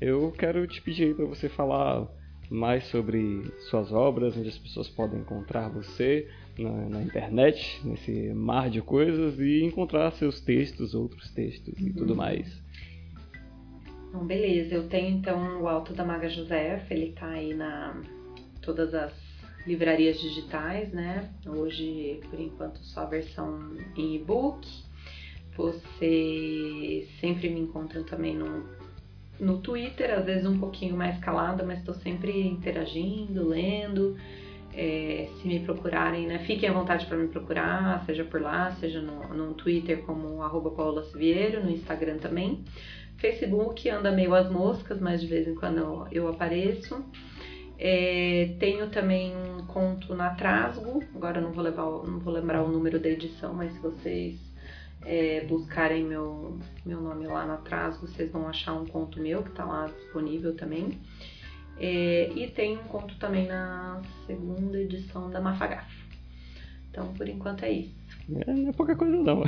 eu 0.01 0.33
quero 0.33 0.67
te 0.67 0.83
pedir 0.83 1.15
para 1.15 1.25
você 1.27 1.49
falar 1.49 2.09
mais 2.51 2.83
sobre 2.89 3.45
suas 3.71 3.93
obras, 3.93 4.37
onde 4.37 4.49
as 4.49 4.59
pessoas 4.59 4.89
podem 4.89 5.21
encontrar 5.21 5.69
você, 5.69 6.29
na, 6.59 6.73
na, 6.89 7.03
internet, 7.03 7.81
nesse 7.85 8.33
mar 8.35 8.69
de 8.69 8.83
coisas, 8.83 9.39
e 9.39 9.63
encontrar 9.63 10.11
seus 10.11 10.41
textos, 10.41 10.93
outros 10.93 11.31
textos 11.31 11.81
uhum. 11.81 11.87
e 11.87 11.93
tudo 11.93 12.17
mais. 12.17 12.65
Então, 14.09 14.27
beleza, 14.27 14.75
eu 14.75 14.89
tenho 14.89 15.19
então 15.19 15.63
o 15.63 15.69
Alto 15.69 15.93
da 15.93 16.05
Maga 16.05 16.29
Josefa, 16.29 16.93
ele 16.93 17.13
tá 17.13 17.29
aí 17.29 17.55
na 17.55 18.03
todas 18.61 18.93
as 18.93 19.13
livrarias 19.65 20.21
digitais, 20.21 20.91
né? 20.91 21.31
Hoje, 21.47 22.21
por 22.29 22.41
enquanto, 22.41 22.81
só 22.81 23.03
a 23.03 23.07
versão 23.07 23.77
em 23.97 24.17
e-book. 24.17 24.88
Você 25.59 27.09
sempre 27.21 27.51
me 27.51 27.59
encontra 27.59 28.05
também 28.05 28.37
no, 28.37 28.63
no 29.41 29.59
Twitter, 29.59 30.17
às 30.17 30.25
vezes 30.25 30.47
um 30.47 30.57
pouquinho 30.57 30.97
mais 30.97 31.19
calada, 31.19 31.65
mas 31.65 31.81
estou 31.81 31.95
sempre 31.95 32.47
interagindo, 32.47 33.49
lendo. 33.49 34.17
É, 34.73 35.29
se 35.35 35.49
me 35.49 35.59
procurarem, 35.59 36.29
né, 36.29 36.39
fiquem 36.41 36.69
à 36.69 36.73
vontade 36.73 37.05
para 37.07 37.17
me 37.17 37.27
procurar, 37.27 38.05
seja 38.07 38.23
por 38.23 38.41
lá, 38.41 38.71
seja 38.79 39.01
no, 39.01 39.35
no 39.35 39.55
Twitter 39.55 40.03
como 40.03 40.41
arroba 40.41 40.71
no 40.71 41.71
Instagram 41.71 42.19
também. 42.19 42.65
Facebook 43.17 43.89
anda 43.91 44.13
meio 44.13 44.37
às 44.37 44.49
moscas, 44.49 45.01
mas 45.01 45.21
de 45.21 45.27
vez 45.27 45.49
em 45.49 45.57
quando 45.57 45.79
eu, 45.79 46.07
eu 46.13 46.29
apareço. 46.29 47.05
É, 47.77 48.55
tenho 48.61 48.91
também 48.91 49.35
um 49.37 49.67
conto 49.67 50.15
na 50.15 50.31
Trasgo, 50.31 51.03
agora 51.17 51.41
não 51.41 51.51
vou, 51.51 51.65
levar, 51.65 51.85
não 51.85 52.21
vou 52.21 52.33
lembrar 52.33 52.63
o 52.63 52.69
número 52.69 53.01
da 53.01 53.09
edição, 53.09 53.55
mas 53.55 53.73
se 53.73 53.81
vocês 53.81 54.48
é, 55.05 55.45
buscarem 55.47 56.05
meu, 56.05 56.59
meu 56.85 57.01
nome 57.01 57.27
lá 57.27 57.47
na 57.47 57.57
Trasgo, 57.59 58.07
vocês 58.07 58.31
vão 58.31 58.49
achar 58.49 58.75
um 58.75 58.87
conto 58.87 59.21
meu 59.21 59.43
que 59.43 59.51
está 59.51 59.65
lá 59.65 59.87
disponível 59.87 60.55
também. 60.57 60.99
É, 61.81 62.31
e 62.35 62.49
tem 62.49 62.77
um 62.77 62.85
conto 62.85 63.17
também 63.19 63.47
na 63.47 64.01
segunda 64.27 64.79
edição 64.79 65.31
da 65.31 65.41
Mafagaf. 65.41 65.87
Então, 66.91 67.13
por 67.15 67.29
enquanto 67.29 67.65
é 67.65 67.71
isso. 67.71 67.95
É, 68.47 68.53
não 68.53 68.71
é 68.71 68.73
pouca 68.73 68.97
coisa 68.97 69.17
não. 69.17 69.45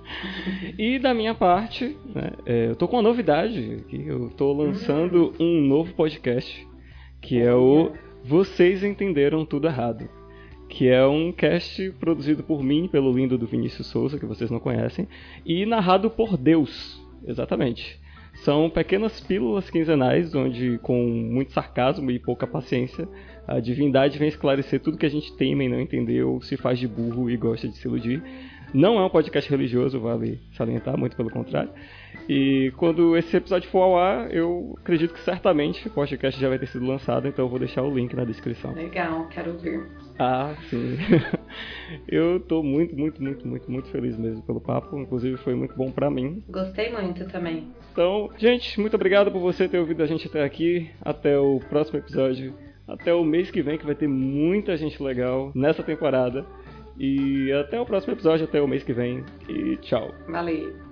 e 0.78 0.98
da 0.98 1.12
minha 1.12 1.34
parte, 1.34 1.96
né, 2.06 2.32
é, 2.46 2.68
eu 2.68 2.76
tô 2.76 2.88
com 2.88 2.96
uma 2.96 3.02
novidade 3.02 3.82
aqui. 3.84 4.02
Eu 4.06 4.30
tô 4.30 4.52
lançando 4.52 5.34
hum. 5.38 5.60
um 5.60 5.66
novo 5.66 5.92
podcast, 5.92 6.66
que 7.20 7.38
é 7.38 7.54
o 7.54 7.92
Vocês 8.24 8.82
Entenderam 8.82 9.44
Tudo 9.44 9.66
Errado. 9.66 10.08
Que 10.68 10.88
é 10.88 11.06
um 11.06 11.32
cast 11.32 11.90
produzido 11.98 12.42
por 12.42 12.62
mim, 12.62 12.88
pelo 12.88 13.12
lindo 13.12 13.38
do 13.38 13.46
Vinícius 13.46 13.86
Souza, 13.86 14.18
que 14.18 14.26
vocês 14.26 14.50
não 14.50 14.60
conhecem, 14.60 15.08
e 15.44 15.64
narrado 15.64 16.10
por 16.10 16.36
Deus, 16.36 17.02
exatamente. 17.26 17.98
São 18.44 18.70
pequenas 18.70 19.20
pílulas 19.20 19.68
quinzenais, 19.68 20.34
onde, 20.34 20.78
com 20.78 21.04
muito 21.04 21.52
sarcasmo 21.52 22.10
e 22.10 22.18
pouca 22.18 22.46
paciência, 22.46 23.08
a 23.46 23.58
divindade 23.60 24.18
vem 24.18 24.28
esclarecer 24.28 24.80
tudo 24.80 24.98
que 24.98 25.06
a 25.06 25.10
gente 25.10 25.34
teme 25.36 25.64
e 25.64 25.68
não 25.68 25.80
entendeu, 25.80 26.40
se 26.42 26.56
faz 26.56 26.78
de 26.78 26.86
burro 26.86 27.30
e 27.30 27.36
gosta 27.36 27.66
de 27.66 27.76
se 27.76 27.88
iludir. 27.88 28.22
Não 28.74 28.98
é 28.98 29.04
um 29.04 29.08
podcast 29.08 29.50
religioso, 29.50 29.98
vale 30.00 30.40
salientar, 30.52 30.96
muito 30.98 31.16
pelo 31.16 31.30
contrário. 31.30 31.70
E 32.28 32.72
quando 32.76 33.16
esse 33.16 33.36
episódio 33.36 33.70
for 33.70 33.80
ao 33.80 33.98
ar, 33.98 34.34
eu 34.34 34.76
acredito 34.80 35.14
que 35.14 35.20
certamente 35.20 35.88
o 35.88 35.90
podcast 35.90 36.38
já 36.38 36.48
vai 36.48 36.58
ter 36.58 36.66
sido 36.66 36.86
lançado, 36.86 37.26
então 37.26 37.44
eu 37.44 37.48
vou 37.48 37.58
deixar 37.58 37.82
o 37.82 37.94
link 37.94 38.14
na 38.14 38.24
descrição. 38.24 38.74
Legal, 38.74 39.26
quero 39.28 39.56
ver. 39.58 39.86
Ah, 40.18 40.54
sim. 40.68 40.98
eu 42.06 42.40
tô 42.40 42.62
muito, 42.62 42.94
muito, 42.96 43.22
muito, 43.22 43.46
muito, 43.46 43.70
muito 43.70 43.88
feliz 43.88 44.18
mesmo 44.18 44.42
pelo 44.42 44.60
papo. 44.60 44.98
Inclusive 44.98 45.36
foi 45.38 45.54
muito 45.54 45.74
bom 45.74 45.90
para 45.90 46.10
mim. 46.10 46.42
Gostei 46.48 46.90
muito 46.92 47.26
também. 47.28 47.68
Então, 47.92 48.28
gente, 48.36 48.80
muito 48.80 48.94
obrigado 48.94 49.30
por 49.30 49.40
você 49.40 49.68
ter 49.68 49.78
ouvido 49.78 50.02
a 50.02 50.06
gente 50.06 50.26
até 50.26 50.42
aqui. 50.44 50.90
Até 51.00 51.38
o 51.38 51.60
próximo 51.68 51.98
episódio 51.98 52.52
Até 52.86 53.12
o 53.14 53.22
mês 53.22 53.50
que 53.50 53.62
vem, 53.62 53.78
que 53.78 53.86
vai 53.86 53.94
ter 53.94 54.08
muita 54.08 54.76
gente 54.76 55.02
legal 55.02 55.52
nessa 55.54 55.82
temporada. 55.82 56.44
E 56.98 57.52
até 57.52 57.80
o 57.80 57.86
próximo 57.86 58.14
episódio, 58.14 58.44
até 58.44 58.60
o 58.60 58.68
mês 58.68 58.82
que 58.82 58.92
vem. 58.92 59.24
E 59.48 59.76
tchau. 59.76 60.14
Valeu. 60.28 60.87